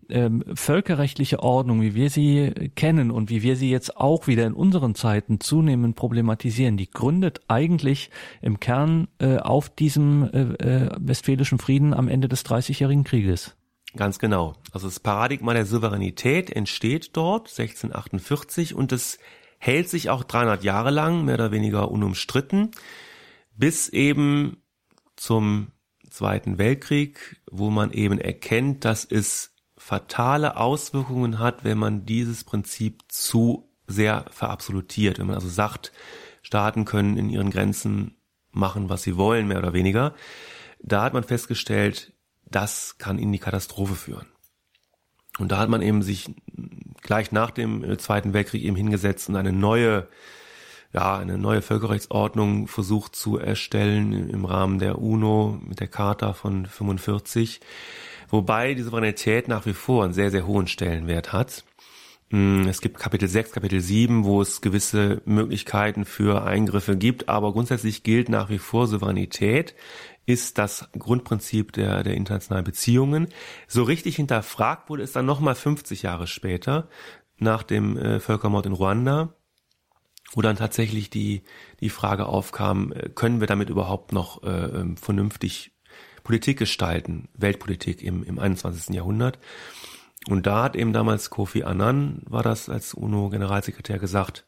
ähm, 0.10 0.43
völkerrechtliche 0.54 1.39
Ordnung, 1.39 1.82
wie 1.82 1.95
wir 1.95 2.10
sie 2.10 2.72
kennen 2.76 3.12
und 3.12 3.30
wie 3.30 3.43
wir 3.43 3.56
sie 3.56 3.69
jetzt 3.69 3.98
auch 3.98 4.28
wieder 4.28 4.45
in 4.45 4.54
unseren 4.54 4.95
Zeiten 4.95 5.39
zunehmend 5.39 5.95
problematisieren, 5.95 6.78
die 6.78 6.89
gründet 6.89 7.41
eigentlich 7.48 8.10
im 8.41 8.60
Kern 8.60 9.08
äh, 9.19 9.38
auf 9.38 9.69
diesem 9.69 10.30
äh, 10.34 10.39
äh, 10.63 10.89
westfälischen 11.00 11.60
Frieden 11.60 11.93
am 11.93 12.08
Ende 12.08 12.28
des 12.28 12.43
Dreißigjährigen 12.43 13.04
Krieges. 13.04 13.56
Ganz 13.95 14.19
genau. 14.19 14.56
Also 14.72 14.88
das 14.88 15.00
Paradigma 15.00 15.54
der 15.54 15.65
Souveränität 15.65 16.52
entsteht 16.52 17.17
dort 17.17 17.48
1648 17.50 18.76
und 18.76 18.91
es 18.91 19.17
hält 19.58 19.89
sich 19.89 20.10
auch 20.10 20.24
300 20.24 20.63
Jahre 20.63 20.91
lang, 20.91 21.26
mehr 21.26 21.36
oder 21.36 21.52
weniger 21.52 21.89
unumstritten, 21.89 22.72
bis 23.56 23.89
eben 23.89 24.58
zum 25.15 25.72
Zweiten 26.10 26.58
Weltkrieg, 26.58 27.41
wo 27.50 27.69
man 27.69 27.91
eben 27.91 28.19
erkennt, 28.19 28.86
dass 28.86 29.06
es 29.06 29.54
fatale 29.80 30.58
Auswirkungen 30.58 31.39
hat, 31.39 31.63
wenn 31.63 31.78
man 31.78 32.06
dieses 32.06 32.44
Prinzip 32.44 33.02
zu 33.08 33.72
sehr 33.88 34.26
verabsolutiert. 34.30 35.18
Wenn 35.18 35.26
man 35.26 35.36
also 35.36 35.48
sagt, 35.48 35.92
Staaten 36.44 36.86
können 36.86 37.18
in 37.18 37.30
ihren 37.30 37.50
Grenzen 37.50 38.18
machen, 38.52 38.89
was 38.89 39.04
sie 39.04 39.18
wollen, 39.18 39.48
mehr 39.48 39.58
oder 39.58 39.74
weniger. 39.74 40.13
Da 40.82 41.02
hat 41.02 41.13
man 41.13 41.24
festgestellt, 41.24 42.13
das 42.46 42.98
kann 42.98 43.18
in 43.18 43.32
die 43.32 43.39
Katastrophe 43.39 43.96
führen. 43.96 44.28
Und 45.39 45.52
da 45.52 45.58
hat 45.58 45.70
man 45.70 45.82
eben 45.82 46.04
sich 46.04 46.30
gleich 47.02 47.32
nach 47.32 47.52
dem 47.52 47.98
Zweiten 47.98 48.34
Weltkrieg 48.34 48.63
eben 48.63 48.76
hingesetzt 48.76 49.30
und 49.30 49.38
eine 49.38 49.54
neue 49.54 50.08
ja, 50.92 51.18
eine 51.18 51.38
neue 51.38 51.62
Völkerrechtsordnung 51.62 52.68
versucht 52.68 53.15
zu 53.15 53.38
erstellen 53.38 54.30
im 54.30 54.46
Rahmen 54.46 54.80
der 54.80 55.00
UNO 55.00 55.60
mit 55.63 55.80
der 55.80 55.88
Charta 55.88 56.34
von 56.34 56.65
45, 56.65 57.62
wobei 58.30 58.74
die 58.74 58.84
Souveränität 58.84 59.48
nach 59.48 59.65
wie 59.65 59.74
vor 59.74 60.04
einen 60.04 60.13
sehr, 60.13 60.32
sehr 60.32 60.48
hohen 60.48 60.68
Stellenwert 60.68 61.34
hat. 61.34 61.63
Mm, 62.30 62.68
es 62.68 62.82
gibt 62.82 63.00
Kapitel 63.00 63.28
6, 63.28 63.52
Kapitel 63.52 63.82
7, 63.82 64.24
wo 64.24 64.42
es 64.42 64.62
gewisse 64.62 65.22
Möglichkeiten 65.26 66.06
für 66.06 66.44
Eingriffe 66.44 66.96
gibt, 66.96 67.28
aber 67.28 67.54
grundsätzlich 67.54 68.04
gilt 68.04 68.30
nach 68.30 68.50
wie 68.50 68.60
vor 68.60 68.88
Souveränität 68.88 69.76
ist 70.26 70.60
das 70.60 70.88
Grundprinzip 70.98 71.72
der, 71.74 72.04
der 72.04 72.13
internationalen 72.13 72.63
Beziehungen. 72.63 73.30
So 73.68 73.82
richtig 73.82 74.18
hinterfragt 74.18 74.88
wurde 74.89 75.02
es 75.02 75.12
dann 75.12 75.26
nochmal 75.26 75.56
50 75.56 76.04
Jahre 76.04 76.28
später, 76.28 76.88
nach 77.39 77.63
dem 77.63 77.98
äh, 77.98 78.20
Völkermord 78.20 78.68
in 78.68 78.74
Ruanda, 78.74 79.34
wo 80.34 80.42
dann 80.42 80.56
tatsächlich 80.56 81.10
die, 81.10 81.42
die 81.80 81.89
Frage 81.89 82.28
aufkam, 82.28 82.92
äh, 82.92 83.10
können 83.10 83.39
wir 83.39 83.48
damit 83.48 83.70
überhaupt 83.70 84.13
noch 84.13 84.44
äh, 84.44 84.50
ähm, 84.50 84.98
vernünftig 84.98 85.72
Politik 86.30 86.60
gestalten, 86.60 87.28
Weltpolitik 87.34 88.04
im, 88.04 88.24
im 88.24 88.38
21. 88.38 88.94
Jahrhundert. 88.94 89.39
Und 90.28 90.46
da 90.46 90.62
hat 90.62 90.76
eben 90.76 90.94
damals 90.94 91.32
Kofi 91.32 91.63
Annan, 91.63 92.22
war 92.30 92.44
das 92.44 92.70
als 92.70 92.94
UNO-Generalsekretär 92.94 93.98
gesagt, 93.98 94.46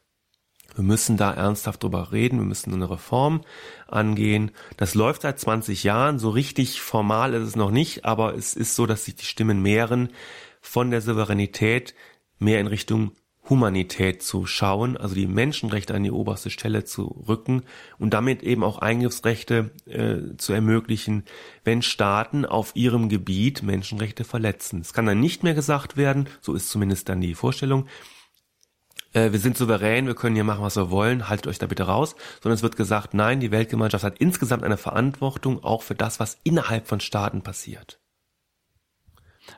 wir 0.76 0.84
müssen 0.84 1.16
da 1.16 1.34
ernsthaft 1.34 1.82
drüber 1.82 2.12
reden, 2.12 2.38
wir 2.38 2.46
müssen 2.46 2.72
eine 2.72 2.88
Reform 2.88 3.40
angehen. 3.88 4.52
Das 4.76 4.94
läuft 4.94 5.22
seit 5.22 5.40
20 5.40 5.82
Jahren, 5.82 6.20
so 6.20 6.30
richtig 6.30 6.80
formal 6.80 7.34
ist 7.34 7.48
es 7.48 7.56
noch 7.56 7.72
nicht, 7.72 8.04
aber 8.04 8.36
es 8.36 8.54
ist 8.54 8.76
so, 8.76 8.86
dass 8.86 9.06
sich 9.06 9.16
die 9.16 9.24
Stimmen 9.24 9.60
mehren, 9.60 10.10
von 10.60 10.92
der 10.92 11.00
Souveränität 11.00 11.96
mehr 12.38 12.60
in 12.60 12.68
Richtung 12.68 13.10
Humanität 13.52 14.22
zu 14.22 14.46
schauen, 14.46 14.96
also 14.96 15.14
die 15.14 15.26
Menschenrechte 15.26 15.94
an 15.94 16.02
die 16.02 16.10
oberste 16.10 16.48
Stelle 16.48 16.84
zu 16.84 17.22
rücken 17.28 17.64
und 17.98 18.14
damit 18.14 18.42
eben 18.42 18.64
auch 18.64 18.78
Eingriffsrechte 18.78 19.72
äh, 19.84 20.36
zu 20.38 20.54
ermöglichen, 20.54 21.24
wenn 21.62 21.82
Staaten 21.82 22.46
auf 22.46 22.74
ihrem 22.74 23.10
Gebiet 23.10 23.62
Menschenrechte 23.62 24.24
verletzen. 24.24 24.80
Es 24.80 24.94
kann 24.94 25.04
dann 25.04 25.20
nicht 25.20 25.42
mehr 25.42 25.52
gesagt 25.52 25.98
werden, 25.98 26.30
so 26.40 26.54
ist 26.54 26.70
zumindest 26.70 27.10
dann 27.10 27.20
die 27.20 27.34
Vorstellung, 27.34 27.86
äh, 29.12 29.32
wir 29.32 29.38
sind 29.38 29.58
souverän, 29.58 30.06
wir 30.06 30.14
können 30.14 30.34
hier 30.34 30.44
machen, 30.44 30.64
was 30.64 30.76
wir 30.76 30.90
wollen, 30.90 31.28
haltet 31.28 31.46
euch 31.46 31.58
da 31.58 31.66
bitte 31.66 31.82
raus, 31.82 32.16
sondern 32.42 32.54
es 32.54 32.62
wird 32.62 32.78
gesagt, 32.78 33.12
nein, 33.12 33.40
die 33.40 33.50
Weltgemeinschaft 33.50 34.04
hat 34.04 34.18
insgesamt 34.18 34.64
eine 34.64 34.78
Verantwortung 34.78 35.62
auch 35.62 35.82
für 35.82 35.94
das, 35.94 36.20
was 36.20 36.38
innerhalb 36.42 36.86
von 36.86 37.00
Staaten 37.00 37.42
passiert. 37.42 38.01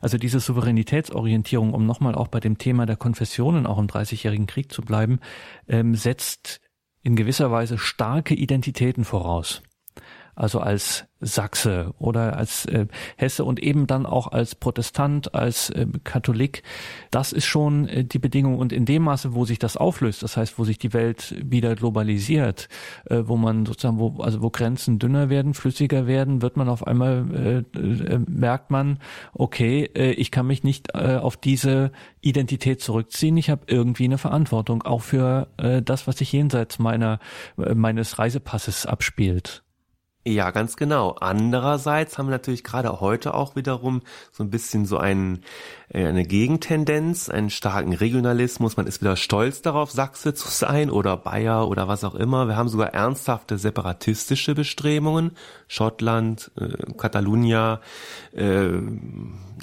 Also 0.00 0.18
diese 0.18 0.40
Souveränitätsorientierung, 0.40 1.74
um 1.74 1.86
nochmal 1.86 2.14
auch 2.14 2.28
bei 2.28 2.40
dem 2.40 2.58
Thema 2.58 2.86
der 2.86 2.96
Konfessionen 2.96 3.66
auch 3.66 3.78
im 3.78 3.86
Dreißigjährigen 3.86 4.46
Krieg 4.46 4.72
zu 4.72 4.82
bleiben, 4.82 5.20
ähm, 5.68 5.94
setzt 5.94 6.60
in 7.02 7.16
gewisser 7.16 7.50
Weise 7.50 7.78
starke 7.78 8.34
Identitäten 8.34 9.04
voraus. 9.04 9.62
Also 10.34 10.60
als 10.60 11.06
Sachse 11.24 11.94
oder 11.98 12.36
als 12.36 12.66
äh, 12.66 12.86
Hesse 13.16 13.44
und 13.44 13.62
eben 13.62 13.86
dann 13.86 14.06
auch 14.06 14.28
als 14.32 14.54
Protestant, 14.54 15.34
als 15.34 15.70
äh, 15.70 15.86
Katholik. 16.04 16.62
Das 17.10 17.32
ist 17.32 17.46
schon 17.46 17.88
äh, 17.88 18.04
die 18.04 18.18
Bedingung. 18.18 18.58
Und 18.58 18.72
in 18.72 18.84
dem 18.84 19.04
Maße, 19.04 19.34
wo 19.34 19.44
sich 19.44 19.58
das 19.58 19.76
auflöst, 19.76 20.22
das 20.22 20.36
heißt, 20.36 20.58
wo 20.58 20.64
sich 20.64 20.78
die 20.78 20.92
Welt 20.92 21.34
wieder 21.42 21.74
globalisiert, 21.74 22.68
äh, 23.06 23.22
wo 23.24 23.36
man 23.36 23.66
sozusagen, 23.66 23.98
wo, 23.98 24.20
also 24.22 24.42
wo 24.42 24.50
Grenzen 24.50 24.98
dünner 24.98 25.30
werden, 25.30 25.54
flüssiger 25.54 26.06
werden, 26.06 26.42
wird 26.42 26.56
man 26.56 26.68
auf 26.68 26.86
einmal, 26.86 27.64
äh, 27.74 27.78
äh, 27.78 28.20
merkt 28.26 28.70
man, 28.70 28.98
okay, 29.32 29.90
äh, 29.94 30.12
ich 30.12 30.30
kann 30.30 30.46
mich 30.46 30.62
nicht 30.62 30.94
äh, 30.94 31.16
auf 31.16 31.36
diese 31.36 31.90
Identität 32.20 32.80
zurückziehen. 32.80 33.36
Ich 33.36 33.50
habe 33.50 33.62
irgendwie 33.66 34.04
eine 34.04 34.18
Verantwortung, 34.18 34.82
auch 34.82 35.02
für 35.02 35.48
äh, 35.56 35.82
das, 35.82 36.06
was 36.06 36.18
sich 36.18 36.32
jenseits 36.32 36.78
meiner, 36.78 37.18
äh, 37.58 37.74
meines 37.74 38.18
Reisepasses 38.18 38.86
abspielt. 38.86 39.64
Ja, 40.26 40.52
ganz 40.52 40.76
genau. 40.76 41.16
Andererseits 41.20 42.16
haben 42.16 42.28
wir 42.28 42.30
natürlich 42.30 42.64
gerade 42.64 43.00
heute 43.00 43.34
auch 43.34 43.56
wiederum 43.56 44.00
so 44.32 44.42
ein 44.42 44.48
bisschen 44.48 44.86
so 44.86 44.96
ein, 44.96 45.42
äh, 45.90 46.06
eine 46.06 46.24
Gegentendenz, 46.24 47.28
einen 47.28 47.50
starken 47.50 47.92
Regionalismus. 47.92 48.78
Man 48.78 48.86
ist 48.86 49.02
wieder 49.02 49.16
stolz 49.16 49.60
darauf, 49.60 49.90
Sachse 49.90 50.32
zu 50.32 50.48
sein 50.48 50.88
oder 50.88 51.18
Bayer 51.18 51.68
oder 51.68 51.88
was 51.88 52.04
auch 52.04 52.14
immer. 52.14 52.48
Wir 52.48 52.56
haben 52.56 52.70
sogar 52.70 52.94
ernsthafte 52.94 53.58
separatistische 53.58 54.54
Bestrebungen. 54.54 55.32
Schottland, 55.68 56.50
äh, 56.58 56.92
Catalunya, 56.96 57.82
äh, 58.32 58.70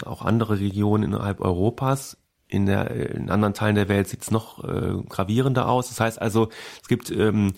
auch 0.06 0.21
andere 0.21 0.60
Regionen 0.60 1.06
innerhalb 1.06 1.41
Europas 1.41 2.17
in, 2.47 2.67
der, 2.67 2.91
in 2.91 3.32
anderen 3.32 3.56
Teilen 3.56 3.76
der 3.76 3.89
Welt 3.89 4.10
sieht 4.10 4.21
es 4.21 4.30
noch 4.30 4.63
äh, 4.63 5.02
gravierender 5.10 5.67
aus. 5.67 5.89
Das 5.89 6.00
heißt 6.00 6.21
also, 6.21 6.50
es 6.82 6.88
gibt 6.88 7.10
ähm, 7.10 7.54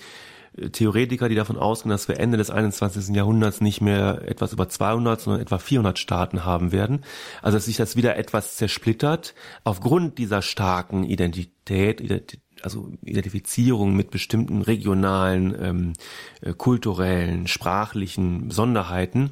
Theoretiker, 0.71 1.29
die 1.29 1.35
davon 1.35 1.57
ausgehen, 1.57 1.89
dass 1.89 2.07
wir 2.07 2.19
Ende 2.19 2.37
des 2.37 2.51
21. 2.51 3.15
Jahrhunderts 3.15 3.61
nicht 3.61 3.81
mehr 3.81 4.21
etwas 4.27 4.53
über 4.53 4.69
200, 4.69 5.19
sondern 5.19 5.41
etwa 5.41 5.57
400 5.57 5.97
Staaten 5.97 6.45
haben 6.45 6.71
werden. 6.71 7.03
Also 7.41 7.57
dass 7.57 7.65
sich 7.65 7.77
das 7.77 7.95
wieder 7.95 8.17
etwas 8.17 8.55
zersplittert 8.55 9.33
aufgrund 9.63 10.17
dieser 10.17 10.41
starken 10.41 11.03
Identität, 11.03 12.39
also 12.61 12.91
Identifizierung 13.01 13.95
mit 13.95 14.11
bestimmten 14.11 14.61
regionalen, 14.61 15.55
ähm, 15.59 15.93
äh, 16.41 16.53
kulturellen, 16.53 17.47
sprachlichen 17.47 18.49
Besonderheiten. 18.49 19.31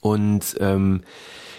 Und 0.00 0.56
ähm, 0.60 1.02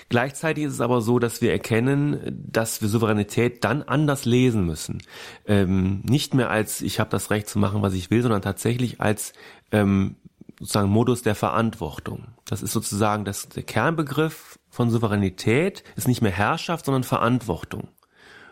Gleichzeitig 0.10 0.64
ist 0.64 0.74
es 0.74 0.82
aber 0.82 1.02
so, 1.02 1.20
dass 1.20 1.40
wir 1.42 1.52
erkennen, 1.52 2.20
dass 2.52 2.82
wir 2.82 2.90
Souveränität 2.90 3.64
dann 3.64 3.84
anders 3.84 4.26
lesen 4.26 4.66
müssen. 4.66 5.04
Ähm, 5.46 6.02
nicht 6.04 6.34
mehr 6.34 6.50
als 6.50 6.82
ich 6.82 7.00
habe 7.00 7.12
das 7.12 7.30
Recht 7.30 7.48
zu 7.48 7.60
machen, 7.60 7.84
was 7.84 7.94
ich 7.94 8.10
will, 8.10 8.24
sondern 8.24 8.42
tatsächlich 8.42 9.00
als 9.00 9.34
ähm, 9.72 10.16
sozusagen 10.60 10.90
Modus 10.90 11.22
der 11.22 11.36
Verantwortung. 11.36 12.26
Das 12.46 12.64
ist 12.64 12.74
sozusagen 12.74 13.24
das, 13.24 13.50
der 13.50 13.64
Kernbegriff 13.64 14.60
von 14.70 14.90
Souveränität 14.90 15.84
ist 15.96 16.08
nicht 16.08 16.22
mehr 16.22 16.32
Herrschaft, 16.32 16.86
sondern 16.86 17.04
Verantwortung. 17.04 17.90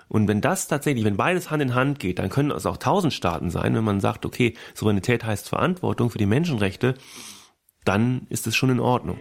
Und 0.08 0.28
wenn 0.28 0.42
das 0.42 0.68
tatsächlich, 0.68 1.04
wenn 1.06 1.18
beides 1.18 1.52
Hand 1.52 1.62
in 1.62 1.76
Hand 1.76 2.00
geht, 2.00 2.20
dann 2.20 2.30
können 2.30 2.52
es 2.52 2.66
auch 2.66 2.78
tausend 2.78 3.14
Staaten 3.14 3.50
sein, 3.50 3.76
wenn 3.76 3.84
man 3.84 4.00
sagt, 4.00 4.26
okay, 4.26 4.54
Souveränität 4.74 5.26
heißt 5.26 5.50
Verantwortung 5.50 6.12
für 6.12 6.18
die 6.20 6.28
Menschenrechte, 6.28 6.94
dann 7.84 8.28
ist 8.30 8.48
es 8.48 8.56
schon 8.56 8.70
in 8.70 8.80
Ordnung. 8.80 9.18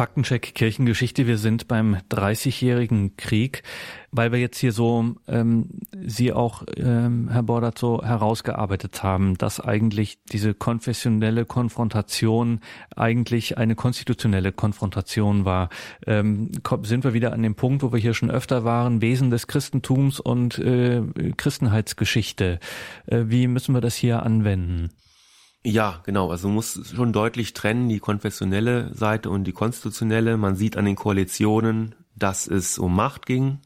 Faktencheck 0.00 0.54
Kirchengeschichte. 0.54 1.26
Wir 1.26 1.36
sind 1.36 1.68
beim 1.68 1.98
30-jährigen 2.10 3.18
Krieg, 3.18 3.62
weil 4.10 4.32
wir 4.32 4.38
jetzt 4.38 4.56
hier 4.56 4.72
so 4.72 5.14
ähm, 5.28 5.66
Sie 5.92 6.32
auch, 6.32 6.62
ähm, 6.78 7.28
Herr 7.30 7.42
Bordert, 7.42 7.76
so 7.76 8.02
herausgearbeitet 8.02 9.02
haben, 9.02 9.36
dass 9.36 9.60
eigentlich 9.60 10.24
diese 10.32 10.54
konfessionelle 10.54 11.44
Konfrontation 11.44 12.60
eigentlich 12.96 13.58
eine 13.58 13.74
konstitutionelle 13.74 14.52
Konfrontation 14.52 15.44
war. 15.44 15.68
Ähm, 16.06 16.50
sind 16.80 17.04
wir 17.04 17.12
wieder 17.12 17.34
an 17.34 17.42
dem 17.42 17.54
Punkt, 17.54 17.82
wo 17.82 17.92
wir 17.92 18.00
hier 18.00 18.14
schon 18.14 18.30
öfter 18.30 18.64
waren, 18.64 19.02
Wesen 19.02 19.30
des 19.30 19.48
Christentums 19.48 20.18
und 20.18 20.58
äh, 20.60 21.02
Christenheitsgeschichte. 21.36 22.58
Äh, 23.04 23.24
wie 23.26 23.46
müssen 23.48 23.74
wir 23.74 23.82
das 23.82 23.96
hier 23.96 24.22
anwenden? 24.22 24.88
Ja, 25.62 26.00
genau. 26.06 26.30
Also 26.30 26.48
man 26.48 26.54
muss 26.54 26.90
schon 26.94 27.12
deutlich 27.12 27.52
trennen, 27.52 27.88
die 27.88 27.98
konfessionelle 27.98 28.94
Seite 28.94 29.28
und 29.28 29.44
die 29.44 29.52
konstitutionelle. 29.52 30.36
Man 30.36 30.56
sieht 30.56 30.76
an 30.76 30.86
den 30.86 30.96
Koalitionen, 30.96 31.94
dass 32.16 32.46
es 32.46 32.78
um 32.78 32.96
Macht 32.96 33.26
ging 33.26 33.58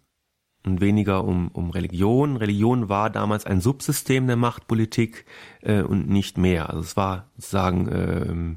und 0.67 0.81
weniger 0.81 1.25
um, 1.25 1.49
um 1.49 1.71
Religion. 1.71 2.37
Religion 2.37 2.89
war 2.89 3.11
damals 3.11 3.47
ein 3.47 3.61
Subsystem 3.61 4.27
der 4.27 4.37
Machtpolitik 4.37 5.25
äh, 5.61 5.83
und 5.83 6.09
nicht 6.09 6.37
mehr. 6.37 6.69
Also 6.69 6.81
es 6.81 6.97
war 6.97 7.31
sozusagen 7.37 7.89
ähm, 7.93 8.57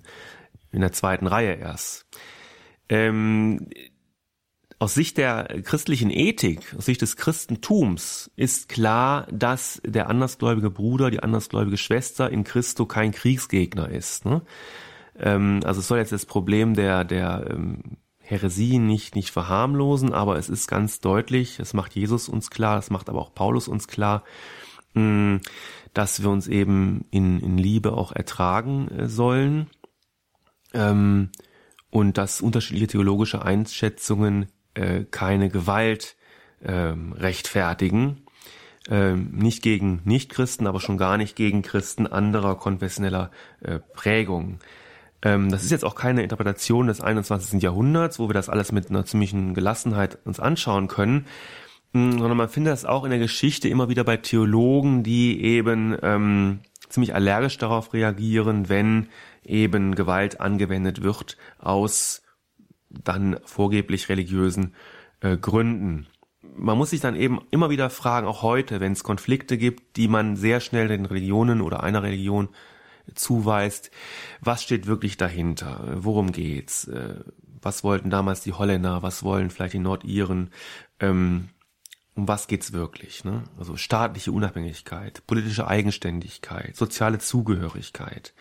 in 0.72 0.82
der 0.82 0.92
zweiten 0.94 1.28
Reihe 1.28 1.54
erst. 1.54 2.08
Ähm, 2.90 3.70
aus 4.80 4.94
Sicht 4.94 5.18
der 5.18 5.62
christlichen 5.64 6.12
Ethik, 6.12 6.76
aus 6.78 6.86
Sicht 6.86 7.02
des 7.02 7.16
Christentums 7.18 8.30
ist 8.36 8.70
klar, 8.70 9.28
dass 9.32 9.82
der 9.84 10.08
andersgläubige 10.10 10.70
Bruder, 10.70 11.10
die 11.10 11.22
andersgläubige 11.22 11.78
Schwester 11.78 12.30
in 12.30 12.44
Christo 12.44 12.86
kein 12.86 13.12
Kriegsgegner 13.12 13.90
ist. 13.90 14.26
Ne? 14.26 14.44
Ähm, 15.20 15.62
also 15.64 15.80
es 15.80 15.88
soll 15.88 15.98
jetzt 15.98 16.12
das 16.12 16.28
Problem 16.28 16.76
der, 16.76 17.06
der 17.06 17.48
ähm, 17.50 17.98
Heresie 18.20 18.78
nicht, 18.78 19.16
nicht 19.16 19.32
verharmlosen, 19.32 20.14
aber 20.14 20.38
es 20.38 20.48
ist 20.48 20.68
ganz 20.68 21.00
deutlich, 21.00 21.58
das 21.58 21.74
macht 21.74 21.96
Jesus 21.96 22.30
uns 22.30 22.52
klar, 22.52 22.76
das 22.76 22.92
macht 22.92 23.10
aber 23.10 23.22
auch 23.22 23.34
Paulus 23.34 23.68
uns 23.68 23.88
klar, 23.88 24.24
mh, 24.94 25.02
hm, 25.02 25.42
dass 25.94 26.22
wir 26.22 26.30
uns 26.30 26.48
eben 26.48 27.06
in, 27.10 27.40
in 27.40 27.58
Liebe 27.58 27.94
auch 27.94 28.12
ertragen 28.12 28.90
äh, 28.90 29.10
sollen 29.10 29.72
ähm, 30.74 31.32
und 31.90 32.20
dass 32.20 32.42
unterschiedliche 32.42 32.88
theologische 32.88 33.42
Einschätzungen 33.42 34.52
äh, 34.78 35.06
keine 35.10 35.50
Gewalt 35.50 36.16
ähm, 36.64 37.14
rechtfertigen. 37.14 38.24
ähm, 38.90 39.32
nicht 39.34 39.64
gegen 39.64 40.02
Nichtchristen, 40.06 40.66
aber 40.66 40.80
schon 40.80 40.98
gar 40.98 41.18
nicht 41.18 41.36
gegen 41.36 41.62
Christen 41.62 42.08
anderer 42.08 42.56
konfessioneller 42.56 43.32
äh, 43.62 43.80
Prägung. 43.94 44.60
Ähm, 45.22 45.52
das 45.52 45.64
ist 45.64 45.72
jetzt 45.72 45.84
auch 45.84 45.96
keine 45.96 46.24
Interpretation 46.24 46.88
des 46.88 47.02
21. 47.02 47.62
Jahrhunderts, 47.62 48.18
wo 48.18 48.30
wir 48.30 48.34
das 48.34 48.48
alles 48.48 48.72
mit 48.72 48.90
einer 48.90 49.06
ziemlichen 49.06 49.54
Gelassenheit 49.54 50.20
uns 50.24 50.40
anschauen 50.40 50.88
können, 50.88 51.26
hm, 51.94 52.14
sondern 52.20 52.38
man 52.38 52.50
findet 52.50 52.72
das 52.72 52.86
auch 52.86 53.04
in 53.04 53.10
der 53.10 53.20
Geschichte 53.20 53.68
immer 53.68 53.90
wieder 53.90 54.06
bei 54.06 54.16
Theologen, 54.16 55.04
die 55.04 55.44
eben 55.44 55.98
ähm, 56.02 56.60
ziemlich 56.88 57.14
allergisch 57.14 57.58
darauf 57.58 57.94
reagieren, 57.94 58.70
wenn 58.70 59.10
eben 59.44 59.96
Gewalt 59.96 60.40
angewendet 60.40 61.04
wird 61.04 61.38
aus 61.60 62.22
dann 62.90 63.40
vorgeblich 63.46 64.10
religiösen 64.10 64.74
äh, 65.22 65.38
Gründen. 65.38 66.08
Man 66.42 66.78
muss 66.78 66.92
sich 66.92 67.02
dann 67.02 67.16
eben 67.16 67.42
immer 67.52 67.70
wieder 67.70 67.90
fragen, 67.90 68.28
auch 68.28 68.42
heute, 68.42 68.80
wenn 68.80 68.94
es 68.94 69.04
Konflikte 69.04 69.58
gibt, 69.58 69.98
die 69.98 70.08
man 70.08 70.36
sehr 70.36 70.60
schnell 70.60 70.88
den 70.88 71.06
Religionen 71.06 71.62
oder 71.62 71.84
einer 71.84 72.04
Religion 72.04 72.50
zuweist, 73.16 73.92
was 74.42 74.64
steht 74.64 74.88
wirklich 74.88 75.18
dahinter? 75.18 75.96
Worum 75.98 76.32
geht's? 76.32 76.88
Äh, 76.88 77.24
was 77.62 77.84
wollten 77.84 78.10
damals 78.10 78.42
die 78.42 78.54
Holländer? 78.54 79.02
Was 79.02 79.24
wollen 79.24 79.50
vielleicht 79.50 79.74
die 79.74 79.80
Nordiren? 79.80 80.52
Ähm, 81.00 81.50
um 82.16 82.28
was 82.28 82.48
geht's 82.48 82.74
wirklich? 82.74 83.24
Ne? 83.24 83.44
Also 83.58 83.78
staatliche 83.78 84.32
Unabhängigkeit, 84.32 85.26
politische 85.28 85.68
Eigenständigkeit, 85.68 86.76
soziale 86.76 87.20
Zugehörigkeit, 87.20 88.34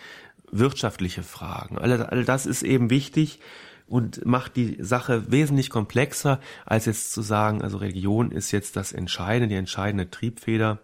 wirtschaftliche 0.51 1.22
Fragen. 1.22 1.78
All, 1.78 2.03
all 2.03 2.24
das 2.24 2.47
ist 2.47 2.62
eben 2.62 2.90
wichtig 2.90 3.40
und 3.87 4.24
macht 4.26 4.57
die 4.57 4.76
Sache 4.80 5.30
wesentlich 5.30 5.70
komplexer, 5.70 6.41
als 6.64 6.87
jetzt 6.87 7.12
zu 7.12 7.22
sagen, 7.22 7.62
also 7.62 7.78
Religion 7.78 8.30
ist 8.30 8.51
jetzt 8.51 8.76
das 8.76 8.93
Entscheidende, 8.93 9.49
die 9.49 9.59
entscheidende 9.59 10.11
Triebfeder. 10.11 10.80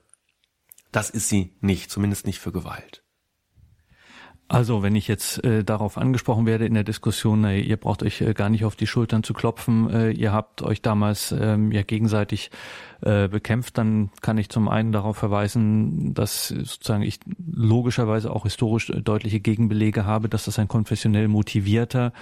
Das 0.92 1.10
ist 1.10 1.28
sie 1.28 1.56
nicht, 1.60 1.90
zumindest 1.90 2.26
nicht 2.26 2.38
für 2.38 2.52
Gewalt. 2.52 3.02
Also 4.52 4.82
wenn 4.82 4.94
ich 4.96 5.08
jetzt 5.08 5.42
äh, 5.44 5.64
darauf 5.64 5.96
angesprochen 5.96 6.44
werde 6.44 6.66
in 6.66 6.74
der 6.74 6.84
Diskussion, 6.84 7.42
äh, 7.44 7.58
ihr 7.58 7.78
braucht 7.78 8.02
euch 8.02 8.20
äh, 8.20 8.34
gar 8.34 8.50
nicht 8.50 8.66
auf 8.66 8.76
die 8.76 8.86
Schultern 8.86 9.22
zu 9.22 9.32
klopfen, 9.32 9.88
äh, 9.88 10.10
ihr 10.10 10.32
habt 10.34 10.60
euch 10.60 10.82
damals 10.82 11.32
ähm, 11.32 11.72
ja 11.72 11.80
gegenseitig 11.80 12.50
äh, 13.00 13.28
bekämpft, 13.28 13.78
dann 13.78 14.10
kann 14.20 14.36
ich 14.36 14.50
zum 14.50 14.68
einen 14.68 14.92
darauf 14.92 15.16
verweisen, 15.16 16.12
dass 16.12 16.48
sozusagen 16.48 17.02
ich 17.02 17.20
logischerweise 17.50 18.30
auch 18.30 18.42
historisch 18.42 18.92
deutliche 19.02 19.40
Gegenbelege 19.40 20.04
habe, 20.04 20.28
dass 20.28 20.44
das 20.44 20.58
ein 20.58 20.68
konfessionell 20.68 21.28
motivierter 21.28 22.12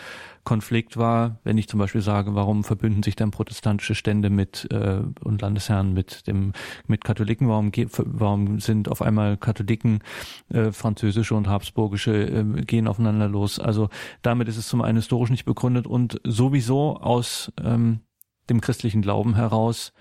Konflikt 0.44 0.96
war, 0.96 1.38
wenn 1.44 1.58
ich 1.58 1.68
zum 1.68 1.78
Beispiel 1.78 2.00
sage, 2.00 2.34
warum 2.34 2.64
verbünden 2.64 3.02
sich 3.02 3.16
dann 3.16 3.30
protestantische 3.30 3.94
Stände 3.94 4.30
mit 4.30 4.68
äh, 4.70 5.02
und 5.22 5.42
Landesherren 5.42 5.92
mit 5.92 6.26
dem 6.26 6.52
mit 6.86 7.04
Katholiken, 7.04 7.48
warum 7.48 7.72
warum 7.74 8.60
sind 8.60 8.88
auf 8.88 9.02
einmal 9.02 9.36
Katholiken 9.36 10.00
äh, 10.48 10.72
französische 10.72 11.34
und 11.34 11.48
habsburgische 11.48 12.12
äh, 12.12 12.62
gehen 12.62 12.88
aufeinander 12.88 13.28
los. 13.28 13.58
Also 13.58 13.88
damit 14.22 14.48
ist 14.48 14.56
es 14.56 14.68
zum 14.68 14.82
einen 14.82 14.98
historisch 14.98 15.30
nicht 15.30 15.44
begründet 15.44 15.86
und 15.86 16.20
sowieso 16.24 16.96
aus 16.96 17.52
ähm, 17.62 18.00
dem 18.48 18.60
christlichen 18.60 19.02
Glauben 19.02 19.34
heraus 19.34 19.92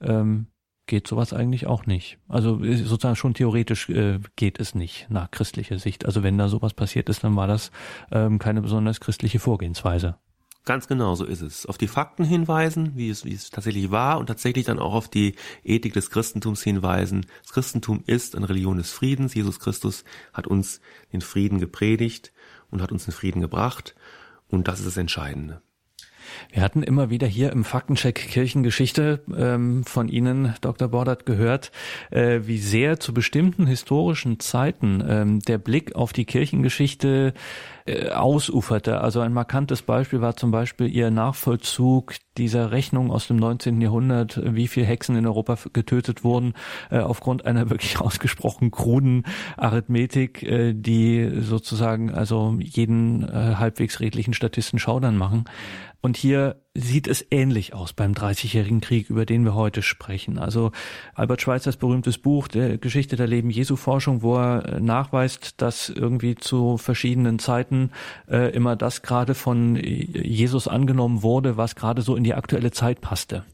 ähm, 0.00 0.46
geht 0.90 1.06
sowas 1.06 1.32
eigentlich 1.32 1.66
auch 1.66 1.86
nicht. 1.86 2.18
Also 2.28 2.58
sozusagen 2.62 3.16
schon 3.16 3.32
theoretisch 3.32 3.88
äh, 3.88 4.18
geht 4.36 4.60
es 4.60 4.74
nicht 4.74 5.06
nach 5.08 5.30
christlicher 5.30 5.78
Sicht. 5.78 6.04
Also 6.04 6.22
wenn 6.22 6.36
da 6.36 6.48
sowas 6.48 6.74
passiert 6.74 7.08
ist, 7.08 7.24
dann 7.24 7.36
war 7.36 7.46
das 7.46 7.70
ähm, 8.10 8.38
keine 8.38 8.60
besonders 8.60 9.00
christliche 9.00 9.38
Vorgehensweise. 9.38 10.16
Ganz 10.66 10.88
genau, 10.88 11.14
so 11.14 11.24
ist 11.24 11.40
es. 11.40 11.64
Auf 11.64 11.78
die 11.78 11.88
Fakten 11.88 12.24
hinweisen, 12.24 12.92
wie 12.96 13.08
es, 13.08 13.24
wie 13.24 13.32
es 13.32 13.50
tatsächlich 13.50 13.90
war 13.90 14.18
und 14.18 14.26
tatsächlich 14.26 14.66
dann 14.66 14.78
auch 14.78 14.92
auf 14.92 15.08
die 15.08 15.36
Ethik 15.64 15.94
des 15.94 16.10
Christentums 16.10 16.62
hinweisen. 16.62 17.24
Das 17.42 17.52
Christentum 17.52 18.02
ist 18.06 18.36
eine 18.36 18.48
Religion 18.48 18.76
des 18.76 18.90
Friedens. 18.90 19.32
Jesus 19.32 19.58
Christus 19.60 20.04
hat 20.34 20.46
uns 20.46 20.80
den 21.12 21.22
Frieden 21.22 21.60
gepredigt 21.60 22.32
und 22.70 22.82
hat 22.82 22.92
uns 22.92 23.04
den 23.04 23.14
Frieden 23.14 23.40
gebracht. 23.40 23.94
Und 24.48 24.68
das 24.68 24.80
ist 24.80 24.86
das 24.86 24.96
Entscheidende. 24.96 25.62
Wir 26.52 26.62
hatten 26.62 26.82
immer 26.82 27.10
wieder 27.10 27.26
hier 27.26 27.52
im 27.52 27.64
Faktencheck 27.64 28.14
Kirchengeschichte 28.14 29.20
ähm, 29.36 29.84
von 29.84 30.08
Ihnen, 30.08 30.54
Dr. 30.60 30.88
Bordert, 30.88 31.26
gehört, 31.26 31.70
äh, 32.10 32.40
wie 32.44 32.58
sehr 32.58 33.00
zu 33.00 33.14
bestimmten 33.14 33.66
historischen 33.66 34.40
Zeiten 34.40 35.02
ähm, 35.06 35.40
der 35.40 35.58
Blick 35.58 35.94
auf 35.94 36.12
die 36.12 36.24
Kirchengeschichte 36.24 37.34
äh, 37.90 38.10
ausuferte. 38.10 39.00
Also 39.00 39.20
ein 39.20 39.32
markantes 39.32 39.82
Beispiel 39.82 40.20
war 40.20 40.36
zum 40.36 40.50
Beispiel 40.50 40.88
Ihr 40.88 41.10
Nachvollzug 41.10 42.14
dieser 42.36 42.70
Rechnung 42.70 43.10
aus 43.10 43.26
dem 43.26 43.36
19. 43.36 43.80
Jahrhundert, 43.80 44.40
wie 44.44 44.68
viele 44.68 44.86
Hexen 44.86 45.16
in 45.16 45.26
Europa 45.26 45.58
getötet 45.72 46.22
wurden, 46.22 46.54
äh, 46.90 46.98
aufgrund 47.00 47.44
einer 47.44 47.68
wirklich 47.68 48.00
ausgesprochen 48.00 48.70
kruden 48.70 49.24
Arithmetik, 49.56 50.42
äh, 50.42 50.72
die 50.72 51.30
sozusagen 51.40 52.12
also 52.12 52.56
jeden 52.60 53.26
halbwegs 53.30 54.00
redlichen 54.00 54.34
Statisten 54.34 54.78
schaudern 54.78 55.16
machen. 55.16 55.44
Und 56.00 56.16
hier 56.16 56.56
sieht 56.74 57.08
es 57.08 57.26
ähnlich 57.32 57.74
aus 57.74 57.92
beim 57.92 58.14
Dreißigjährigen 58.14 58.80
Krieg, 58.80 59.10
über 59.10 59.26
den 59.26 59.44
wir 59.44 59.54
heute 59.54 59.82
sprechen. 59.82 60.38
Also 60.38 60.70
Albert 61.14 61.42
Schweitzers 61.42 61.76
berühmtes 61.76 62.18
Buch 62.18 62.46
der 62.46 62.78
Geschichte 62.78 63.16
der 63.16 63.26
Leben 63.26 63.50
Jesu 63.50 63.74
Forschung, 63.74 64.22
wo 64.22 64.36
er 64.36 64.64
äh, 64.64 64.80
nachweist, 64.80 65.60
dass 65.60 65.88
irgendwie 65.88 66.36
zu 66.36 66.78
verschiedenen 66.78 67.40
Zeiten 67.40 67.90
äh, 68.28 68.52
immer 68.54 68.76
das 68.76 69.02
gerade 69.02 69.34
von 69.34 69.74
Jesus 69.76 70.68
angenommen 70.68 71.24
wurde, 71.24 71.56
was 71.56 71.74
gerade 71.74 72.02
so 72.02 72.14
in 72.14 72.22
die 72.22 72.34
aktuelle 72.34 72.70
Zeit 72.70 73.00
passte 73.00 73.44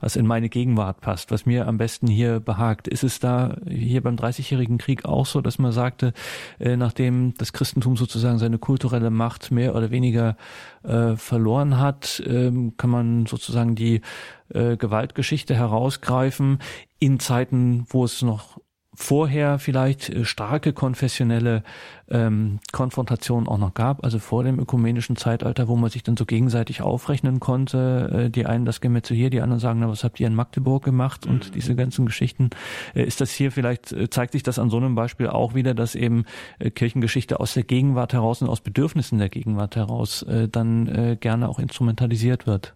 was 0.00 0.16
in 0.16 0.26
meine 0.26 0.48
Gegenwart 0.48 1.00
passt, 1.00 1.30
was 1.30 1.46
mir 1.46 1.66
am 1.66 1.78
besten 1.78 2.06
hier 2.06 2.40
behagt. 2.40 2.88
Ist 2.88 3.04
es 3.04 3.20
da 3.20 3.56
hier 3.68 4.02
beim 4.02 4.16
Dreißigjährigen 4.16 4.78
Krieg 4.78 5.04
auch 5.04 5.26
so, 5.26 5.40
dass 5.40 5.58
man 5.58 5.72
sagte, 5.72 6.12
äh, 6.58 6.76
nachdem 6.76 7.34
das 7.34 7.52
Christentum 7.52 7.96
sozusagen 7.96 8.38
seine 8.38 8.58
kulturelle 8.58 9.10
Macht 9.10 9.50
mehr 9.50 9.74
oder 9.74 9.90
weniger 9.90 10.36
äh, 10.82 11.16
verloren 11.16 11.78
hat, 11.78 12.22
ähm, 12.26 12.76
kann 12.76 12.90
man 12.90 13.26
sozusagen 13.26 13.74
die 13.74 14.00
äh, 14.48 14.76
Gewaltgeschichte 14.76 15.54
herausgreifen 15.54 16.58
in 16.98 17.20
Zeiten, 17.20 17.84
wo 17.88 18.04
es 18.04 18.22
noch 18.22 18.58
vorher 19.02 19.58
vielleicht 19.58 20.08
äh, 20.08 20.24
starke 20.24 20.72
konfessionelle 20.72 21.62
ähm, 22.08 22.60
Konfrontationen 22.72 23.48
auch 23.48 23.58
noch 23.58 23.74
gab, 23.74 24.04
also 24.04 24.18
vor 24.18 24.44
dem 24.44 24.58
ökumenischen 24.58 25.16
Zeitalter, 25.16 25.66
wo 25.68 25.76
man 25.76 25.90
sich 25.90 26.02
dann 26.02 26.16
so 26.16 26.24
gegenseitig 26.24 26.82
aufrechnen 26.82 27.40
konnte, 27.40 28.26
äh, 28.26 28.30
die 28.30 28.46
einen 28.46 28.64
das 28.64 28.80
Gemetzel 28.80 29.16
hier, 29.16 29.30
die 29.30 29.40
anderen 29.40 29.60
sagen, 29.60 29.80
na, 29.80 29.88
was 29.88 30.04
habt 30.04 30.20
ihr 30.20 30.26
in 30.26 30.34
Magdeburg 30.34 30.84
gemacht 30.84 31.26
und 31.26 31.48
mhm. 31.48 31.52
diese 31.52 31.74
ganzen 31.74 32.06
Geschichten. 32.06 32.50
Äh, 32.94 33.04
ist 33.04 33.20
das 33.20 33.32
hier 33.32 33.50
vielleicht, 33.50 33.92
äh, 33.92 34.08
zeigt 34.08 34.32
sich 34.32 34.42
das 34.42 34.58
an 34.58 34.70
so 34.70 34.76
einem 34.76 34.94
Beispiel 34.94 35.28
auch 35.28 35.54
wieder, 35.54 35.74
dass 35.74 35.94
eben 35.94 36.24
äh, 36.58 36.70
Kirchengeschichte 36.70 37.40
aus 37.40 37.54
der 37.54 37.64
Gegenwart 37.64 38.12
heraus 38.12 38.40
und 38.40 38.48
aus 38.48 38.60
Bedürfnissen 38.60 39.18
der 39.18 39.28
Gegenwart 39.28 39.74
heraus 39.76 40.22
äh, 40.22 40.48
dann 40.48 40.86
äh, 40.86 41.16
gerne 41.18 41.48
auch 41.48 41.58
instrumentalisiert 41.58 42.46
wird? 42.46 42.74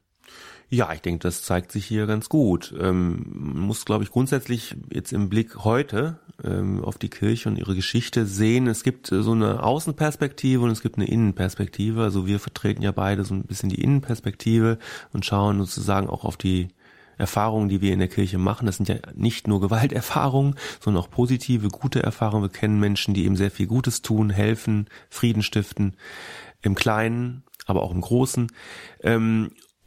Ja, 0.68 0.92
ich 0.92 1.00
denke, 1.00 1.20
das 1.20 1.42
zeigt 1.42 1.70
sich 1.70 1.86
hier 1.86 2.06
ganz 2.06 2.28
gut. 2.28 2.74
Ähm, 2.78 3.24
man 3.28 3.62
muss, 3.62 3.84
glaube 3.84 4.02
ich, 4.02 4.10
grundsätzlich 4.10 4.76
jetzt 4.92 5.12
im 5.12 5.28
Blick 5.28 5.64
heute 5.64 6.18
ähm, 6.42 6.84
auf 6.84 6.98
die 6.98 7.08
Kirche 7.08 7.48
und 7.48 7.56
ihre 7.56 7.76
Geschichte 7.76 8.26
sehen. 8.26 8.66
Es 8.66 8.82
gibt 8.82 9.12
äh, 9.12 9.22
so 9.22 9.30
eine 9.30 9.62
Außenperspektive 9.62 10.64
und 10.64 10.70
es 10.70 10.82
gibt 10.82 10.96
eine 10.96 11.06
Innenperspektive. 11.06 12.02
Also 12.02 12.26
wir 12.26 12.40
vertreten 12.40 12.82
ja 12.82 12.90
beide 12.90 13.24
so 13.24 13.34
ein 13.34 13.44
bisschen 13.44 13.68
die 13.68 13.80
Innenperspektive 13.80 14.78
und 15.12 15.24
schauen 15.24 15.58
sozusagen 15.60 16.08
auch 16.08 16.24
auf 16.24 16.36
die 16.36 16.68
Erfahrungen, 17.16 17.68
die 17.68 17.80
wir 17.80 17.92
in 17.92 18.00
der 18.00 18.08
Kirche 18.08 18.38
machen. 18.38 18.66
Das 18.66 18.76
sind 18.76 18.88
ja 18.88 18.96
nicht 19.14 19.46
nur 19.46 19.60
Gewalterfahrungen, 19.60 20.56
sondern 20.80 21.02
auch 21.02 21.10
positive, 21.10 21.68
gute 21.68 22.02
Erfahrungen. 22.02 22.42
Wir 22.42 22.58
kennen 22.58 22.80
Menschen, 22.80 23.14
die 23.14 23.24
eben 23.24 23.36
sehr 23.36 23.52
viel 23.52 23.68
Gutes 23.68 24.02
tun, 24.02 24.30
helfen, 24.30 24.88
Frieden 25.10 25.42
stiften, 25.42 25.94
im 26.60 26.74
Kleinen, 26.74 27.44
aber 27.66 27.82
auch 27.82 27.92
im 27.92 28.00
Großen. 28.00 28.48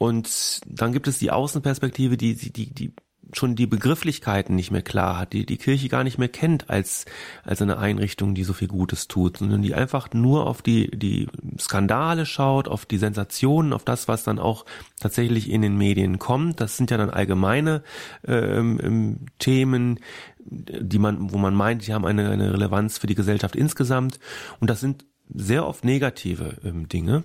Und 0.00 0.62
dann 0.66 0.94
gibt 0.94 1.08
es 1.08 1.18
die 1.18 1.30
Außenperspektive, 1.30 2.16
die, 2.16 2.34
die, 2.34 2.50
die, 2.50 2.72
die 2.72 2.94
schon 3.34 3.54
die 3.54 3.66
Begrifflichkeiten 3.66 4.56
nicht 4.56 4.70
mehr 4.70 4.80
klar 4.80 5.18
hat, 5.18 5.34
die 5.34 5.44
die 5.44 5.58
Kirche 5.58 5.90
gar 5.90 6.04
nicht 6.04 6.16
mehr 6.16 6.30
kennt 6.30 6.70
als, 6.70 7.04
als 7.44 7.60
eine 7.60 7.76
Einrichtung, 7.76 8.34
die 8.34 8.44
so 8.44 8.54
viel 8.54 8.66
Gutes 8.68 9.08
tut, 9.08 9.36
sondern 9.36 9.60
die 9.60 9.74
einfach 9.74 10.10
nur 10.14 10.46
auf 10.46 10.62
die, 10.62 10.90
die 10.90 11.28
Skandale 11.58 12.24
schaut, 12.24 12.66
auf 12.66 12.86
die 12.86 12.96
Sensationen, 12.96 13.74
auf 13.74 13.84
das, 13.84 14.08
was 14.08 14.24
dann 14.24 14.38
auch 14.38 14.64
tatsächlich 14.98 15.50
in 15.50 15.60
den 15.60 15.76
Medien 15.76 16.18
kommt. 16.18 16.62
Das 16.62 16.78
sind 16.78 16.90
ja 16.90 16.96
dann 16.96 17.10
allgemeine 17.10 17.82
ähm, 18.26 18.80
ähm 18.82 19.18
Themen, 19.38 20.00
die 20.38 20.98
man, 20.98 21.30
wo 21.30 21.36
man 21.36 21.54
meint, 21.54 21.86
die 21.86 21.92
haben 21.92 22.06
eine, 22.06 22.30
eine 22.30 22.54
Relevanz 22.54 22.96
für 22.96 23.06
die 23.06 23.14
Gesellschaft 23.14 23.54
insgesamt. 23.54 24.18
Und 24.60 24.70
das 24.70 24.80
sind 24.80 25.04
sehr 25.28 25.66
oft 25.66 25.84
negative 25.84 26.56
ähm, 26.64 26.88
Dinge. 26.88 27.24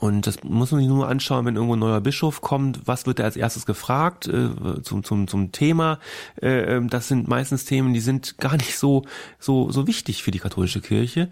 Und 0.00 0.26
das 0.26 0.42
muss 0.42 0.72
man 0.72 0.80
sich 0.80 0.88
nur 0.88 1.08
anschauen, 1.08 1.44
wenn 1.44 1.56
irgendwo 1.56 1.76
ein 1.76 1.80
neuer 1.80 2.00
Bischof 2.00 2.40
kommt, 2.40 2.80
was 2.86 3.04
wird 3.06 3.18
er 3.18 3.26
als 3.26 3.36
erstes 3.36 3.66
gefragt 3.66 4.26
äh, 4.26 4.48
zum, 4.82 5.04
zum, 5.04 5.28
zum 5.28 5.52
Thema. 5.52 5.98
Äh, 6.40 6.76
ähm, 6.76 6.88
das 6.88 7.08
sind 7.08 7.28
meistens 7.28 7.66
Themen, 7.66 7.92
die 7.92 8.00
sind 8.00 8.38
gar 8.38 8.56
nicht 8.56 8.78
so, 8.78 9.04
so, 9.38 9.70
so 9.70 9.86
wichtig 9.86 10.22
für 10.22 10.30
die 10.30 10.38
katholische 10.38 10.80
Kirche, 10.80 11.28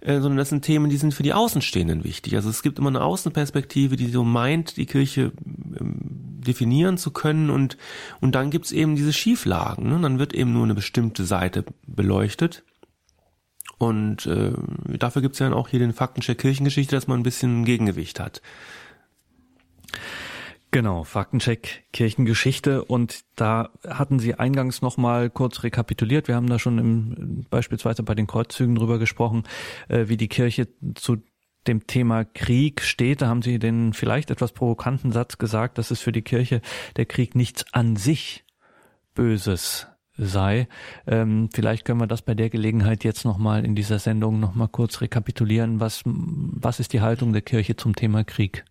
äh, 0.00 0.20
sondern 0.20 0.36
das 0.36 0.50
sind 0.50 0.64
Themen, 0.64 0.88
die 0.88 0.98
sind 0.98 1.12
für 1.12 1.24
die 1.24 1.32
Außenstehenden 1.32 2.04
wichtig. 2.04 2.36
Also 2.36 2.48
es 2.48 2.62
gibt 2.62 2.78
immer 2.78 2.90
eine 2.90 3.02
Außenperspektive, 3.02 3.96
die 3.96 4.06
so 4.06 4.22
meint, 4.22 4.76
die 4.76 4.86
Kirche 4.86 5.32
ähm, 5.44 5.96
definieren 6.46 6.98
zu 6.98 7.10
können 7.10 7.50
und, 7.50 7.76
und 8.20 8.36
dann 8.36 8.50
gibt's 8.50 8.70
eben 8.70 8.94
diese 8.94 9.12
Schieflagen. 9.12 9.88
Ne? 9.88 9.98
Dann 10.00 10.20
wird 10.20 10.32
eben 10.32 10.52
nur 10.52 10.62
eine 10.62 10.76
bestimmte 10.76 11.24
Seite 11.24 11.64
beleuchtet. 11.88 12.62
Und 13.82 14.26
äh, 14.26 14.52
dafür 14.96 15.22
gibt's 15.22 15.40
ja 15.40 15.48
dann 15.48 15.58
auch 15.58 15.66
hier 15.66 15.80
den 15.80 15.92
Faktencheck 15.92 16.38
Kirchengeschichte, 16.38 16.94
dass 16.94 17.08
man 17.08 17.18
ein 17.18 17.24
bisschen 17.24 17.64
Gegengewicht 17.64 18.20
hat. 18.20 18.40
Genau, 20.70 21.02
Faktencheck 21.02 21.82
Kirchengeschichte 21.92 22.84
und 22.84 23.22
da 23.34 23.70
hatten 23.84 24.20
Sie 24.20 24.36
eingangs 24.36 24.82
noch 24.82 24.98
mal 24.98 25.30
kurz 25.30 25.64
rekapituliert. 25.64 26.28
Wir 26.28 26.36
haben 26.36 26.46
da 26.46 26.60
schon 26.60 26.78
im, 26.78 27.44
beispielsweise 27.50 28.04
bei 28.04 28.14
den 28.14 28.28
Kreuzzügen 28.28 28.76
drüber 28.76 29.00
gesprochen, 29.00 29.42
äh, 29.88 30.06
wie 30.06 30.16
die 30.16 30.28
Kirche 30.28 30.68
zu 30.94 31.16
dem 31.66 31.88
Thema 31.88 32.24
Krieg 32.24 32.82
steht. 32.82 33.20
Da 33.20 33.26
haben 33.26 33.42
Sie 33.42 33.58
den 33.58 33.94
vielleicht 33.94 34.30
etwas 34.30 34.52
provokanten 34.52 35.10
Satz 35.10 35.38
gesagt, 35.38 35.76
dass 35.76 35.90
es 35.90 36.00
für 36.00 36.12
die 36.12 36.22
Kirche 36.22 36.62
der 36.94 37.06
Krieg 37.06 37.34
nichts 37.34 37.64
an 37.72 37.96
sich 37.96 38.44
Böses 39.16 39.88
sei. 40.16 40.68
Ähm, 41.06 41.48
vielleicht 41.52 41.84
können 41.84 42.00
wir 42.00 42.06
das 42.06 42.22
bei 42.22 42.34
der 42.34 42.50
Gelegenheit 42.50 43.04
jetzt 43.04 43.24
noch 43.24 43.38
mal 43.38 43.64
in 43.64 43.74
dieser 43.74 43.98
Sendung 43.98 44.40
noch 44.40 44.54
mal 44.54 44.68
kurz 44.68 45.00
rekapitulieren. 45.00 45.80
Was 45.80 46.02
was 46.04 46.80
ist 46.80 46.92
die 46.92 47.00
Haltung 47.00 47.32
der 47.32 47.42
Kirche 47.42 47.76
zum 47.76 47.96
Thema 47.96 48.24
Krieg? 48.24 48.64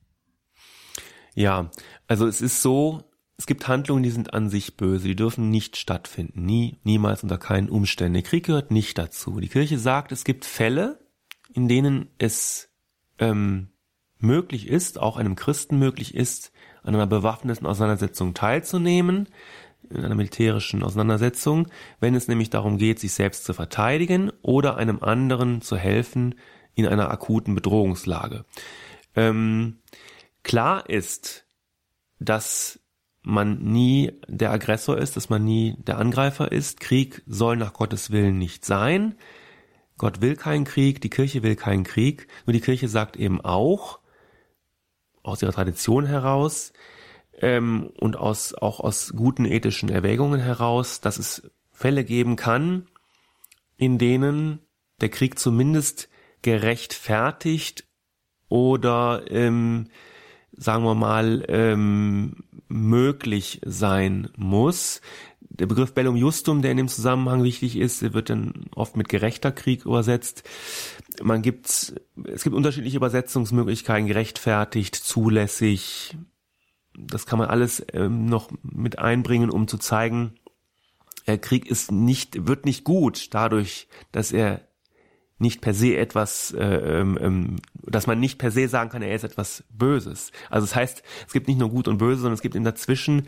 Ja, 1.34 1.72
also 2.08 2.28
es 2.28 2.42
ist 2.42 2.62
so, 2.62 3.04
es 3.38 3.46
gibt 3.46 3.68
Handlungen, 3.68 4.04
die 4.04 4.12
sind 4.12 4.34
an 4.34 4.50
sich 4.50 4.78
böse, 4.78 5.08
die 5.08 5.16
dürfen 5.16 5.50
nicht 5.50 5.78
stattfinden, 5.78 6.46
nie, 6.46 6.80
niemals 6.84 7.24
unter 7.24 7.38
keinen 7.38 7.70
Umständen. 7.70 8.14
Der 8.14 8.24
Krieg 8.24 8.46
gehört 8.46 8.70
nicht 8.72 8.98
dazu. 8.98 9.40
Die 9.40 9.48
Kirche 9.48 9.80
sagt, 9.80 10.12
es 10.12 10.24
gibt 10.24 10.46
Fälle, 10.46 11.00
in 11.54 11.68
denen 11.68 12.10
es 12.18 12.70
ähm, 13.18 13.70
möglich 14.20 14.68
ist, 14.68 15.00
auch 15.00 15.18
einem 15.18 15.36
Christen 15.36 15.80
möglich 15.80 16.16
ist, 16.16 16.52
an 16.84 16.96
einer 16.96 17.08
bewaffneten 17.08 17.68
Auseinandersetzung 17.68 18.34
teilzunehmen, 18.34 19.30
in 19.96 20.04
einer 20.04 20.16
militärischen 20.16 20.84
Auseinandersetzung, 20.84 21.68
wenn 22.00 22.16
es 22.16 22.28
nämlich 22.28 22.50
darum 22.50 22.78
geht, 22.78 23.00
sich 23.00 23.14
selbst 23.14 23.46
zu 23.46 23.54
verteidigen 23.54 24.32
oder 24.42 24.78
einem 24.78 25.02
anderen 25.02 25.62
zu 25.62 25.78
helfen 25.78 26.36
in 26.74 26.88
einer 26.88 27.12
akuten 27.12 27.56
Bedrohungslage. 27.56 28.46
Ähm, 29.16 29.82
Klar 30.44 30.90
ist, 30.90 31.46
dass 32.20 32.80
man 33.22 33.60
nie 33.60 34.14
der 34.28 34.52
Aggressor 34.52 34.98
ist, 34.98 35.16
dass 35.16 35.30
man 35.30 35.44
nie 35.44 35.76
der 35.78 36.00
Angreifer 36.00 36.52
ist. 36.52 36.80
Krieg 36.80 37.22
soll 37.28 37.58
nach 37.58 37.74
Gottes 37.74 38.12
Willen 38.12 38.38
nicht 38.38 38.66
sein. 38.66 39.16
Gott 39.98 40.22
will 40.22 40.36
keinen 40.36 40.66
Krieg, 40.66 41.02
die 41.02 41.12
Kirche 41.12 41.44
will 41.44 41.56
keinen 41.56 41.84
Krieg. 41.84 42.28
Nur 42.46 42.54
die 42.54 42.62
Kirche 42.62 42.88
sagt 42.88 43.18
eben 43.18 43.40
auch, 43.42 44.00
aus 45.22 45.44
ihrer 45.44 45.52
Tradition 45.52 46.08
heraus 46.08 46.74
ähm, 47.42 47.92
und 48.00 48.16
aus, 48.16 48.54
auch 48.54 48.80
aus 48.80 49.14
guten 49.16 49.46
ethischen 49.46 49.90
Erwägungen 49.90 50.40
heraus, 50.40 51.02
dass 51.02 51.20
es 51.20 51.52
Fälle 51.72 52.04
geben 52.04 52.36
kann, 52.36 52.88
in 53.78 53.98
denen 53.98 54.60
der 55.02 55.10
Krieg 55.10 55.40
zumindest 55.40 56.10
gerechtfertigt 56.44 57.86
oder 58.48 59.24
ähm, 59.30 59.88
sagen 60.52 60.84
wir 60.84 60.96
mal, 60.96 61.44
ähm, 61.48 62.44
möglich 62.68 63.62
sein 63.66 64.30
muss. 64.36 65.02
Der 65.40 65.66
Begriff 65.66 65.94
Bellum 65.94 66.16
Justum, 66.16 66.62
der 66.62 66.72
in 66.72 66.78
dem 66.78 66.88
Zusammenhang 66.88 67.44
wichtig 67.44 67.78
ist, 67.78 68.14
wird 68.14 68.30
dann 68.30 68.68
oft 68.76 68.96
mit 68.96 69.10
gerechter 69.10 69.52
Krieg 69.52 69.86
übersetzt. 69.86 70.44
Man 71.22 71.42
gibt, 71.42 71.94
es 72.26 72.44
gibt 72.44 72.56
unterschiedliche 72.56 72.98
Übersetzungsmöglichkeiten, 72.98 74.08
gerechtfertigt, 74.08 74.96
zulässig. 74.96 76.16
Das 76.98 77.26
kann 77.26 77.40
man 77.40 77.50
alles 77.50 77.86
ähm, 77.94 78.26
noch 78.26 78.50
mit 78.64 79.00
einbringen, 79.00 79.50
um 79.50 79.68
zu 79.68 79.78
zeigen, 79.78 80.34
der 81.28 81.38
Krieg 81.38 81.70
ist 81.70 81.92
nicht, 81.92 82.48
wird 82.48 82.66
nicht 82.66 82.84
gut 82.84 83.34
dadurch, 83.34 83.88
dass 84.12 84.32
er 84.32 84.62
nicht 85.38 85.62
per 85.62 85.74
se 85.74 85.98
etwas, 85.98 86.52
äh, 86.52 86.64
ähm, 86.64 87.18
ähm, 87.20 87.56
dass 87.74 88.06
man 88.06 88.20
nicht 88.20 88.38
per 88.38 88.52
se 88.52 88.68
sagen 88.68 88.90
kann, 88.90 89.02
er 89.02 89.16
ist 89.16 89.24
etwas 89.24 89.64
Böses. 89.70 90.32
Also 90.50 90.68
das 90.68 90.76
heißt, 90.76 91.04
es 91.26 91.34
gibt 91.34 91.48
nicht 91.48 91.60
nur 91.60 91.70
Gut 91.70 91.88
und 91.88 91.98
Böse, 91.98 92.22
sondern 92.22 92.36
es 92.36 92.42
gibt 92.42 92.56
eben 92.56 92.64
dazwischen 92.64 93.28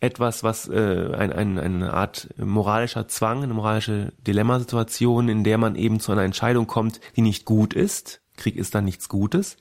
etwas, 0.00 0.42
was 0.42 0.68
äh, 0.68 1.14
ein, 1.16 1.32
ein, 1.32 1.58
eine 1.58 1.92
Art 1.92 2.28
moralischer 2.36 3.06
Zwang, 3.06 3.44
eine 3.44 3.54
moralische 3.54 4.12
Dilemmasituation, 4.26 5.28
in 5.28 5.44
der 5.44 5.58
man 5.58 5.76
eben 5.76 6.00
zu 6.00 6.10
einer 6.10 6.24
Entscheidung 6.24 6.66
kommt, 6.66 7.00
die 7.14 7.22
nicht 7.22 7.44
gut 7.44 7.74
ist. 7.74 8.20
Krieg 8.36 8.56
ist 8.56 8.74
dann 8.74 8.84
nichts 8.84 9.08
Gutes, 9.08 9.56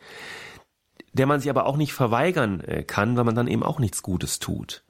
der 1.14 1.26
man 1.26 1.40
sich 1.40 1.50
aber 1.50 1.66
auch 1.66 1.78
nicht 1.78 1.94
verweigern 1.94 2.62
äh, 2.62 2.84
kann, 2.84 3.18
weil 3.18 3.24
man 3.24 3.36
dann 3.36 3.48
eben 3.48 3.64
auch 3.64 3.80
nichts 3.80 4.02
Gutes 4.02 4.40
tut. 4.40 4.84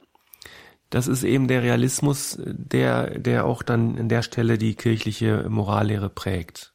Das 0.89 1.07
ist 1.07 1.24
eben 1.24 1.47
der 1.47 1.63
Realismus, 1.63 2.38
der, 2.45 3.17
der 3.17 3.45
auch 3.45 3.63
dann 3.63 3.97
an 3.97 4.09
der 4.09 4.24
Stelle 4.24 4.57
die 4.57 4.76
kirchliche 4.76 5.47
Morallehre 5.49 6.09
prägt. 6.09 6.74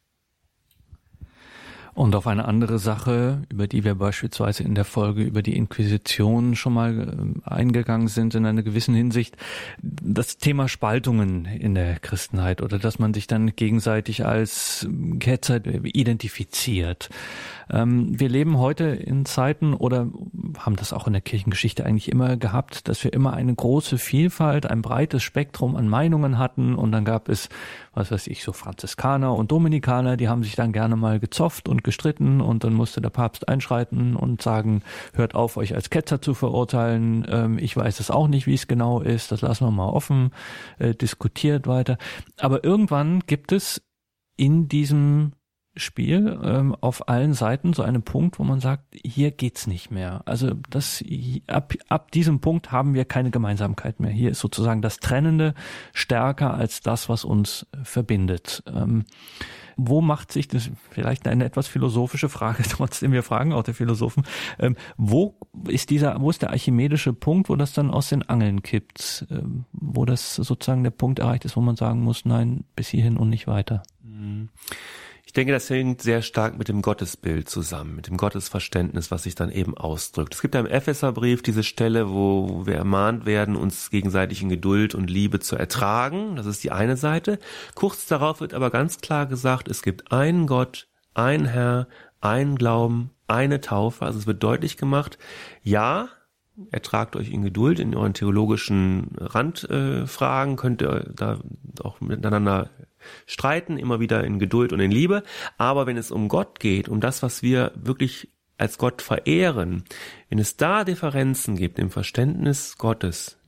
Und 1.96 2.14
auf 2.14 2.26
eine 2.26 2.44
andere 2.44 2.78
Sache, 2.78 3.40
über 3.48 3.66
die 3.66 3.82
wir 3.82 3.94
beispielsweise 3.94 4.62
in 4.62 4.74
der 4.74 4.84
Folge 4.84 5.22
über 5.22 5.40
die 5.40 5.56
Inquisition 5.56 6.54
schon 6.54 6.74
mal 6.74 7.08
äh, 7.44 7.48
eingegangen 7.48 8.08
sind 8.08 8.34
in 8.34 8.44
einer 8.44 8.62
gewissen 8.62 8.94
Hinsicht, 8.94 9.34
das 9.80 10.36
Thema 10.36 10.68
Spaltungen 10.68 11.46
in 11.46 11.74
der 11.74 11.98
Christenheit 11.98 12.60
oder 12.60 12.78
dass 12.78 12.98
man 12.98 13.14
sich 13.14 13.28
dann 13.28 13.56
gegenseitig 13.56 14.26
als 14.26 14.86
Ketzer 15.20 15.64
identifiziert. 15.64 17.08
Ähm, 17.70 18.20
wir 18.20 18.28
leben 18.28 18.58
heute 18.58 18.84
in 18.84 19.24
Zeiten 19.24 19.72
oder 19.72 20.06
haben 20.58 20.76
das 20.76 20.92
auch 20.92 21.06
in 21.06 21.12
der 21.12 21.22
Kirchengeschichte 21.22 21.84
eigentlich 21.84 22.10
immer 22.10 22.36
gehabt, 22.36 22.88
dass 22.88 23.02
wir 23.04 23.12
immer 23.12 23.32
eine 23.32 23.54
große 23.54 23.98
Vielfalt, 23.98 24.66
ein 24.66 24.82
breites 24.82 25.22
Spektrum 25.22 25.76
an 25.76 25.88
Meinungen 25.88 26.38
hatten 26.38 26.74
und 26.74 26.92
dann 26.92 27.04
gab 27.04 27.28
es, 27.28 27.48
was 27.92 28.10
weiß 28.10 28.26
ich, 28.28 28.42
so 28.42 28.52
Franziskaner 28.52 29.34
und 29.34 29.52
Dominikaner, 29.52 30.16
die 30.16 30.28
haben 30.28 30.42
sich 30.42 30.56
dann 30.56 30.72
gerne 30.72 30.96
mal 30.96 31.20
gezofft 31.20 31.68
und 31.68 31.84
gestritten 31.84 32.40
und 32.40 32.64
dann 32.64 32.74
musste 32.74 33.00
der 33.00 33.10
Papst 33.10 33.48
einschreiten 33.48 34.16
und 34.16 34.42
sagen, 34.42 34.82
hört 35.14 35.34
auf, 35.34 35.56
euch 35.56 35.74
als 35.74 35.90
Ketzer 35.90 36.22
zu 36.22 36.34
verurteilen. 36.34 37.26
Ähm, 37.28 37.58
ich 37.58 37.76
weiß 37.76 38.00
es 38.00 38.10
auch 38.10 38.28
nicht, 38.28 38.46
wie 38.46 38.54
es 38.54 38.66
genau 38.66 39.00
ist, 39.00 39.32
das 39.32 39.42
lassen 39.42 39.66
wir 39.66 39.70
mal 39.70 39.88
offen, 39.88 40.30
äh, 40.78 40.94
diskutiert 40.94 41.66
weiter. 41.66 41.98
Aber 42.38 42.64
irgendwann 42.64 43.20
gibt 43.26 43.52
es 43.52 43.82
in 44.36 44.68
diesem 44.68 45.32
Spiel 45.76 46.38
ähm, 46.42 46.74
auf 46.80 47.08
allen 47.08 47.34
Seiten 47.34 47.72
so 47.72 47.82
einen 47.82 48.02
Punkt, 48.02 48.38
wo 48.38 48.44
man 48.44 48.60
sagt, 48.60 48.84
hier 48.94 49.30
geht's 49.30 49.66
nicht 49.66 49.90
mehr. 49.90 50.22
Also 50.24 50.52
das 50.70 51.04
ab, 51.46 51.74
ab 51.88 52.10
diesem 52.10 52.40
Punkt 52.40 52.72
haben 52.72 52.94
wir 52.94 53.04
keine 53.04 53.30
Gemeinsamkeit 53.30 54.00
mehr. 54.00 54.10
Hier 54.10 54.30
ist 54.30 54.40
sozusagen 54.40 54.82
das 54.82 54.98
Trennende 54.98 55.54
stärker 55.92 56.54
als 56.54 56.80
das, 56.80 57.08
was 57.08 57.24
uns 57.24 57.66
verbindet. 57.82 58.62
Ähm, 58.66 59.04
wo 59.76 60.00
macht 60.00 60.32
sich 60.32 60.48
das, 60.48 60.70
vielleicht 60.90 61.28
eine 61.28 61.44
etwas 61.44 61.68
philosophische 61.68 62.28
Frage, 62.28 62.62
trotzdem 62.68 63.12
wir 63.12 63.22
fragen 63.22 63.52
auch 63.52 63.62
der 63.62 63.74
Philosophen, 63.74 64.24
ähm, 64.58 64.76
wo 64.96 65.38
ist 65.68 65.90
dieser, 65.90 66.20
wo 66.20 66.30
ist 66.30 66.42
der 66.42 66.50
archimedische 66.50 67.12
Punkt, 67.12 67.48
wo 67.48 67.56
das 67.56 67.74
dann 67.74 67.90
aus 67.90 68.08
den 68.08 68.22
Angeln 68.22 68.62
kippt, 68.62 69.26
ähm, 69.30 69.66
wo 69.72 70.04
das 70.06 70.34
sozusagen 70.34 70.82
der 70.82 70.90
Punkt 70.90 71.18
erreicht 71.18 71.44
ist, 71.44 71.56
wo 71.56 71.60
man 71.60 71.76
sagen 71.76 72.00
muss, 72.00 72.24
nein, 72.24 72.64
bis 72.74 72.88
hierhin 72.88 73.18
und 73.18 73.28
nicht 73.28 73.46
weiter? 73.46 73.82
Mhm. 74.02 74.48
Ich 75.26 75.32
denke, 75.32 75.52
das 75.52 75.68
hängt 75.68 76.02
sehr 76.02 76.22
stark 76.22 76.56
mit 76.56 76.68
dem 76.68 76.82
Gottesbild 76.82 77.50
zusammen, 77.50 77.96
mit 77.96 78.06
dem 78.06 78.16
Gottesverständnis, 78.16 79.10
was 79.10 79.24
sich 79.24 79.34
dann 79.34 79.50
eben 79.50 79.76
ausdrückt. 79.76 80.34
Es 80.34 80.40
gibt 80.40 80.54
ja 80.54 80.60
im 80.60 80.66
Epheserbrief 80.66 81.42
diese 81.42 81.64
Stelle, 81.64 82.08
wo 82.10 82.64
wir 82.64 82.76
ermahnt 82.76 83.26
werden, 83.26 83.56
uns 83.56 83.90
gegenseitig 83.90 84.40
in 84.40 84.48
Geduld 84.48 84.94
und 84.94 85.10
Liebe 85.10 85.40
zu 85.40 85.56
ertragen. 85.56 86.36
Das 86.36 86.46
ist 86.46 86.62
die 86.62 86.70
eine 86.70 86.96
Seite. 86.96 87.40
Kurz 87.74 88.06
darauf 88.06 88.40
wird 88.40 88.54
aber 88.54 88.70
ganz 88.70 89.00
klar 89.00 89.26
gesagt, 89.26 89.66
es 89.66 89.82
gibt 89.82 90.12
einen 90.12 90.46
Gott, 90.46 90.86
einen 91.12 91.46
Herr, 91.46 91.88
einen 92.20 92.54
Glauben, 92.54 93.10
eine 93.26 93.60
Taufe. 93.60 94.06
Also 94.06 94.20
es 94.20 94.28
wird 94.28 94.44
deutlich 94.44 94.76
gemacht, 94.76 95.18
ja, 95.60 96.08
ertragt 96.70 97.16
euch 97.16 97.30
in 97.32 97.42
Geduld 97.42 97.80
in 97.80 97.96
euren 97.96 98.14
theologischen 98.14 99.10
Randfragen, 99.18 100.54
äh, 100.54 100.56
könnt 100.56 100.82
ihr 100.82 101.10
da 101.14 101.40
auch 101.82 102.00
miteinander 102.00 102.70
streiten, 103.26 103.78
immer 103.78 104.00
wieder 104.00 104.24
in 104.24 104.38
Geduld 104.38 104.72
und 104.72 104.80
in 104.80 104.90
Liebe. 104.90 105.22
Aber 105.58 105.86
wenn 105.86 105.96
es 105.96 106.10
um 106.10 106.28
Gott 106.28 106.60
geht, 106.60 106.88
um 106.88 107.00
das, 107.00 107.22
was 107.22 107.42
wir 107.42 107.72
wirklich 107.74 108.30
als 108.58 108.78
Gott 108.78 109.02
verehren, 109.02 109.84
wenn 110.28 110.38
es 110.38 110.56
da 110.56 110.84
Differenzen 110.84 111.56
gibt 111.56 111.78
im 111.78 111.90
Verständnis 111.90 112.78
Gottes, 112.78 113.38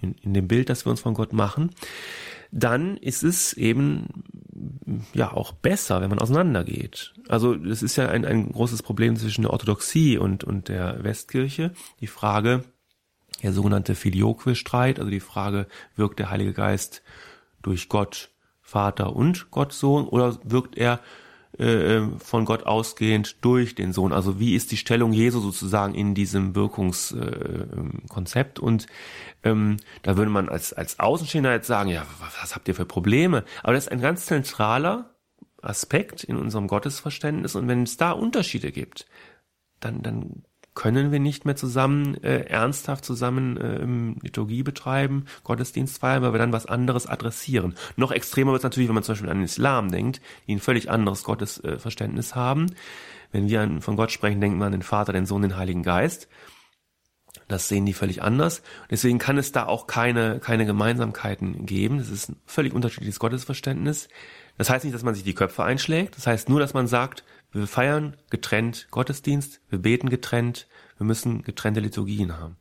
in, 0.00 0.14
in 0.14 0.34
dem 0.34 0.48
Bild, 0.48 0.68
das 0.68 0.86
wir 0.86 0.90
uns 0.90 1.00
von 1.00 1.14
Gott 1.14 1.32
machen, 1.32 1.70
dann 2.50 2.96
ist 2.96 3.22
es 3.22 3.52
eben 3.52 4.06
ja 5.12 5.32
auch 5.32 5.52
besser, 5.52 6.00
wenn 6.00 6.10
man 6.10 6.18
auseinandergeht. 6.18 7.14
Also 7.28 7.54
es 7.54 7.82
ist 7.82 7.96
ja 7.96 8.08
ein, 8.08 8.24
ein 8.24 8.52
großes 8.52 8.82
Problem 8.82 9.16
zwischen 9.16 9.42
der 9.42 9.52
Orthodoxie 9.52 10.18
und, 10.18 10.44
und 10.44 10.68
der 10.68 11.04
Westkirche. 11.04 11.72
Die 12.00 12.06
Frage, 12.06 12.64
der 13.42 13.52
sogenannte 13.52 13.94
Filioque-Streit, 13.94 14.98
also 14.98 15.10
die 15.10 15.20
Frage, 15.20 15.66
wirkt 15.94 16.18
der 16.18 16.30
Heilige 16.30 16.54
Geist 16.54 17.02
durch 17.62 17.88
Gott 17.88 18.30
Vater 18.68 19.16
und 19.16 19.50
Gott 19.50 19.72
Sohn 19.72 20.06
oder 20.06 20.38
wirkt 20.44 20.76
er 20.76 21.00
äh, 21.56 22.02
von 22.18 22.44
Gott 22.44 22.66
ausgehend 22.66 23.42
durch 23.42 23.74
den 23.74 23.94
Sohn. 23.94 24.12
Also 24.12 24.38
wie 24.38 24.54
ist 24.54 24.72
die 24.72 24.76
Stellung 24.76 25.14
Jesu 25.14 25.40
sozusagen 25.40 25.94
in 25.94 26.14
diesem 26.14 26.54
Wirkungskonzept? 26.54 28.58
Äh, 28.58 28.62
und 28.62 28.86
ähm, 29.42 29.78
da 30.02 30.18
würde 30.18 30.30
man 30.30 30.50
als, 30.50 30.74
als 30.74 31.00
Außenstehender 31.00 31.52
jetzt 31.52 31.66
sagen, 31.66 31.88
ja, 31.88 32.04
was 32.40 32.54
habt 32.54 32.68
ihr 32.68 32.74
für 32.74 32.84
Probleme? 32.84 33.42
Aber 33.62 33.72
das 33.72 33.84
ist 33.84 33.90
ein 33.90 34.02
ganz 34.02 34.26
zentraler 34.26 35.14
Aspekt 35.62 36.22
in 36.22 36.36
unserem 36.36 36.66
Gottesverständnis. 36.66 37.54
Und 37.54 37.68
wenn 37.68 37.84
es 37.84 37.96
da 37.96 38.12
Unterschiede 38.12 38.70
gibt, 38.70 39.06
dann, 39.80 40.02
dann 40.02 40.44
können 40.78 41.10
wir 41.10 41.18
nicht 41.18 41.44
mehr 41.44 41.56
zusammen 41.56 42.22
äh, 42.22 42.42
ernsthaft 42.42 43.04
zusammen 43.04 43.56
äh, 43.56 44.24
Liturgie 44.24 44.62
betreiben, 44.62 45.24
Gottesdienst 45.42 45.98
feiern, 45.98 46.22
weil 46.22 46.32
wir 46.32 46.38
dann 46.38 46.52
was 46.52 46.66
anderes 46.66 47.08
adressieren. 47.08 47.74
Noch 47.96 48.12
extremer 48.12 48.52
wird 48.52 48.60
es 48.60 48.62
natürlich, 48.62 48.88
wenn 48.88 48.94
man 48.94 49.02
zum 49.02 49.14
Beispiel 49.14 49.28
an 49.28 49.38
den 49.38 49.44
Islam 49.44 49.90
denkt, 49.90 50.20
die 50.46 50.54
ein 50.54 50.60
völlig 50.60 50.88
anderes 50.88 51.24
Gottesverständnis 51.24 52.30
äh, 52.30 52.34
haben. 52.36 52.66
Wenn 53.32 53.48
wir 53.48 53.60
an, 53.60 53.80
von 53.80 53.96
Gott 53.96 54.12
sprechen, 54.12 54.40
denken 54.40 54.60
wir 54.60 54.66
an 54.66 54.72
den 54.72 54.82
Vater, 54.82 55.12
den 55.12 55.26
Sohn, 55.26 55.42
den 55.42 55.56
Heiligen 55.56 55.82
Geist. 55.82 56.28
Das 57.48 57.66
sehen 57.66 57.84
die 57.84 57.92
völlig 57.92 58.22
anders. 58.22 58.62
Deswegen 58.88 59.18
kann 59.18 59.36
es 59.36 59.50
da 59.50 59.66
auch 59.66 59.88
keine, 59.88 60.38
keine 60.38 60.64
Gemeinsamkeiten 60.64 61.66
geben. 61.66 61.98
Das 61.98 62.08
ist 62.08 62.28
ein 62.28 62.36
völlig 62.46 62.72
unterschiedliches 62.72 63.18
Gottesverständnis. 63.18 64.08
Das 64.58 64.70
heißt 64.70 64.84
nicht, 64.84 64.94
dass 64.94 65.02
man 65.02 65.14
sich 65.14 65.24
die 65.24 65.34
Köpfe 65.34 65.64
einschlägt. 65.64 66.16
Das 66.16 66.28
heißt 66.28 66.48
nur, 66.48 66.60
dass 66.60 66.72
man 66.72 66.86
sagt, 66.86 67.24
wir 67.52 67.66
feiern 67.66 68.16
getrennt 68.30 68.88
Gottesdienst, 68.90 69.60
wir 69.70 69.78
beten 69.78 70.10
getrennt, 70.10 70.66
wir 70.98 71.06
müssen 71.06 71.42
getrennte 71.42 71.80
Liturgien 71.80 72.38
haben. 72.38 72.56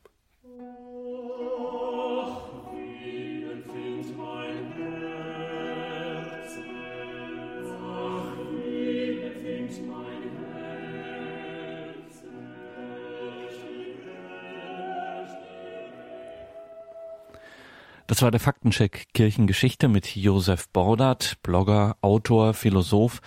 Das 18.07 18.21
war 18.21 18.31
der 18.31 18.39
Faktencheck 18.39 19.07
Kirchengeschichte 19.13 19.89
mit 19.89 20.15
Josef 20.15 20.69
Bordert, 20.69 21.37
Blogger, 21.43 21.97
Autor, 22.01 22.53
Philosoph 22.53 23.21